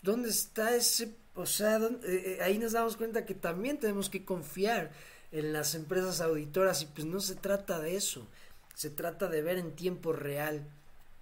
¿dónde 0.02 0.30
está 0.30 0.74
ese? 0.74 1.18
O 1.36 1.46
sea, 1.46 1.76
eh, 1.76 2.00
eh, 2.06 2.38
ahí 2.42 2.58
nos 2.58 2.72
damos 2.72 2.96
cuenta 2.96 3.26
que 3.26 3.34
también 3.34 3.78
tenemos 3.78 4.10
que 4.10 4.24
confiar 4.24 4.94
en 5.34 5.52
las 5.52 5.76
empresas 5.76 6.22
auditoras 6.22 6.82
y 6.82 6.86
pues 6.86 7.06
no 7.08 7.20
se 7.20 7.36
trata 7.36 7.82
de 7.82 7.98
eso, 7.98 8.26
se 8.74 8.90
trata 8.90 9.28
de 9.28 9.42
ver 9.42 9.58
en 9.58 9.76
tiempo 9.76 10.14
real 10.14 10.66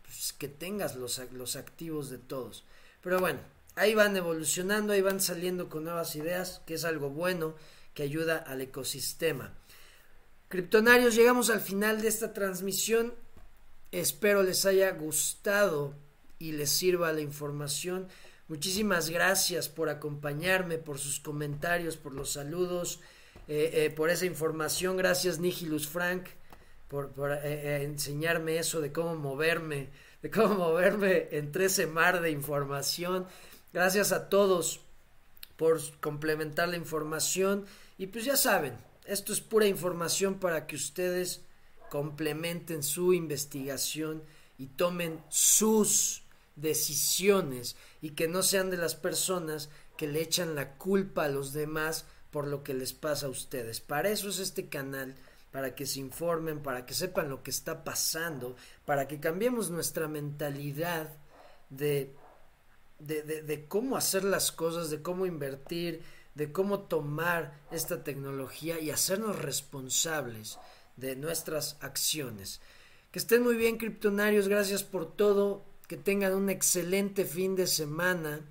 pues, 0.03 0.33
que 0.33 0.47
tengas 0.47 0.95
los, 0.95 1.19
los 1.31 1.55
activos 1.55 2.11
de 2.11 2.19
todos. 2.19 2.63
Pero 3.01 3.19
bueno, 3.19 3.39
ahí 3.73 3.95
van 3.95 4.15
evolucionando, 4.15 4.93
ahí 4.93 5.01
van 5.01 5.19
saliendo 5.19 5.67
con 5.67 5.83
nuevas 5.83 6.15
ideas, 6.15 6.61
que 6.67 6.75
es 6.75 6.85
algo 6.85 7.09
bueno 7.09 7.55
que 7.95 8.03
ayuda 8.03 8.37
al 8.37 8.61
ecosistema. 8.61 9.51
Criptonarios, 10.49 11.15
llegamos 11.15 11.49
al 11.49 11.59
final 11.59 12.01
de 12.01 12.07
esta 12.07 12.31
transmisión. 12.31 13.13
Espero 13.91 14.43
les 14.43 14.65
haya 14.65 14.91
gustado 14.91 15.93
y 16.39 16.53
les 16.53 16.69
sirva 16.69 17.11
la 17.11 17.19
información. 17.19 18.07
Muchísimas 18.47 19.09
gracias 19.09 19.67
por 19.67 19.89
acompañarme, 19.89 20.77
por 20.77 20.99
sus 20.99 21.19
comentarios, 21.19 21.97
por 21.97 22.13
los 22.13 22.31
saludos, 22.31 23.01
eh, 23.49 23.71
eh, 23.73 23.89
por 23.89 24.09
esa 24.09 24.25
información. 24.25 24.95
Gracias 24.95 25.37
Nihilus 25.37 25.89
Frank 25.89 26.27
por, 26.87 27.11
eh, 27.43 27.83
enseñarme 27.83 28.57
eso 28.57 28.79
de 28.79 28.93
cómo 28.93 29.15
moverme, 29.15 29.89
de 30.21 30.31
cómo 30.31 30.55
moverme 30.55 31.27
entre 31.31 31.65
ese 31.65 31.87
mar 31.87 32.21
de 32.21 32.31
información. 32.31 33.27
Gracias 33.73 34.13
a 34.13 34.29
todos 34.29 34.79
por 35.57 35.81
complementar 35.99 36.69
la 36.69 36.77
información. 36.77 37.65
Y 37.97 38.07
pues 38.07 38.23
ya 38.23 38.37
saben, 38.37 38.77
esto 39.07 39.33
es 39.33 39.41
pura 39.41 39.67
información 39.67 40.39
para 40.39 40.67
que 40.67 40.75
ustedes 40.75 41.41
complementen 41.89 42.83
su 42.83 43.13
investigación 43.13 44.21
y 44.57 44.67
tomen 44.67 45.23
sus 45.29 46.23
decisiones 46.55 47.75
y 48.01 48.11
que 48.11 48.27
no 48.27 48.43
sean 48.43 48.69
de 48.69 48.77
las 48.77 48.95
personas 48.95 49.69
que 49.95 50.07
le 50.07 50.21
echan 50.21 50.55
la 50.55 50.73
culpa 50.77 51.25
a 51.25 51.29
los 51.29 51.53
demás 51.53 52.05
por 52.31 52.47
lo 52.47 52.63
que 52.63 52.73
les 52.73 52.93
pasa 52.93 53.27
a 53.27 53.29
ustedes. 53.29 53.79
Para 53.79 54.09
eso 54.09 54.29
es 54.29 54.39
este 54.39 54.67
canal, 54.67 55.15
para 55.51 55.75
que 55.75 55.85
se 55.85 55.99
informen, 55.99 56.61
para 56.61 56.85
que 56.85 56.93
sepan 56.93 57.29
lo 57.29 57.41
que 57.41 57.51
está 57.51 57.83
pasando, 57.83 58.55
para 58.85 59.07
que 59.07 59.19
cambiemos 59.19 59.69
nuestra 59.69 60.07
mentalidad 60.07 61.15
de, 61.69 62.13
de, 62.99 63.23
de 63.23 63.65
cómo 63.67 63.95
hacer 63.95 64.23
las 64.23 64.51
cosas, 64.51 64.89
de 64.89 65.01
cómo 65.01 65.25
invertir, 65.25 66.03
de 66.37 66.51
cómo 66.51 66.81
tomar 66.81 67.59
esta 67.71 68.03
tecnología 68.03 68.79
y 68.79 68.91
hacernos 68.91 69.39
responsables 69.39 70.59
de 70.95 71.15
nuestras 71.15 71.77
acciones. 71.81 72.61
Que 73.11 73.17
estén 73.17 73.41
muy 73.41 73.57
bien, 73.57 73.77
criptonarios, 73.77 74.47
gracias 74.47 74.83
por 74.83 75.11
todo, 75.11 75.65
que 75.87 75.97
tengan 75.97 76.35
un 76.35 76.51
excelente 76.51 77.25
fin 77.25 77.55
de 77.55 77.65
semana. 77.65 78.41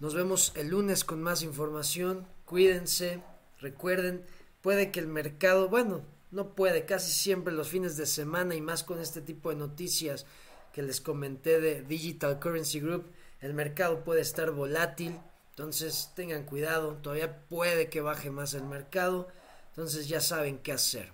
Nos 0.00 0.14
vemos 0.14 0.52
el 0.56 0.70
lunes 0.70 1.04
con 1.04 1.22
más 1.22 1.42
información, 1.42 2.26
cuídense, 2.44 3.22
recuerden, 3.60 4.26
puede 4.60 4.90
que 4.90 4.98
el 4.98 5.06
mercado, 5.06 5.68
bueno, 5.68 6.02
no 6.32 6.56
puede, 6.56 6.84
casi 6.84 7.12
siempre 7.12 7.54
los 7.54 7.68
fines 7.68 7.96
de 7.96 8.06
semana 8.06 8.56
y 8.56 8.60
más 8.60 8.82
con 8.82 8.98
este 8.98 9.20
tipo 9.20 9.50
de 9.50 9.56
noticias 9.56 10.26
que 10.72 10.82
les 10.82 11.00
comenté 11.00 11.60
de 11.60 11.82
Digital 11.82 12.40
Currency 12.40 12.80
Group, 12.80 13.04
el 13.40 13.54
mercado 13.54 14.02
puede 14.02 14.22
estar 14.22 14.50
volátil, 14.50 15.16
entonces 15.54 16.10
tengan 16.16 16.42
cuidado, 16.42 16.96
todavía 16.96 17.46
puede 17.46 17.88
que 17.88 18.00
baje 18.00 18.28
más 18.28 18.54
el 18.54 18.64
mercado, 18.64 19.28
entonces 19.68 20.08
ya 20.08 20.20
saben 20.20 20.58
qué 20.58 20.72
hacer. 20.72 21.12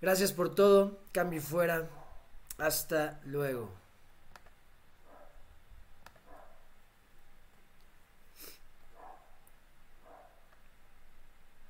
Gracias 0.00 0.32
por 0.32 0.54
todo, 0.54 0.98
cambio 1.12 1.42
fuera, 1.42 1.90
hasta 2.56 3.20
luego. 3.26 3.81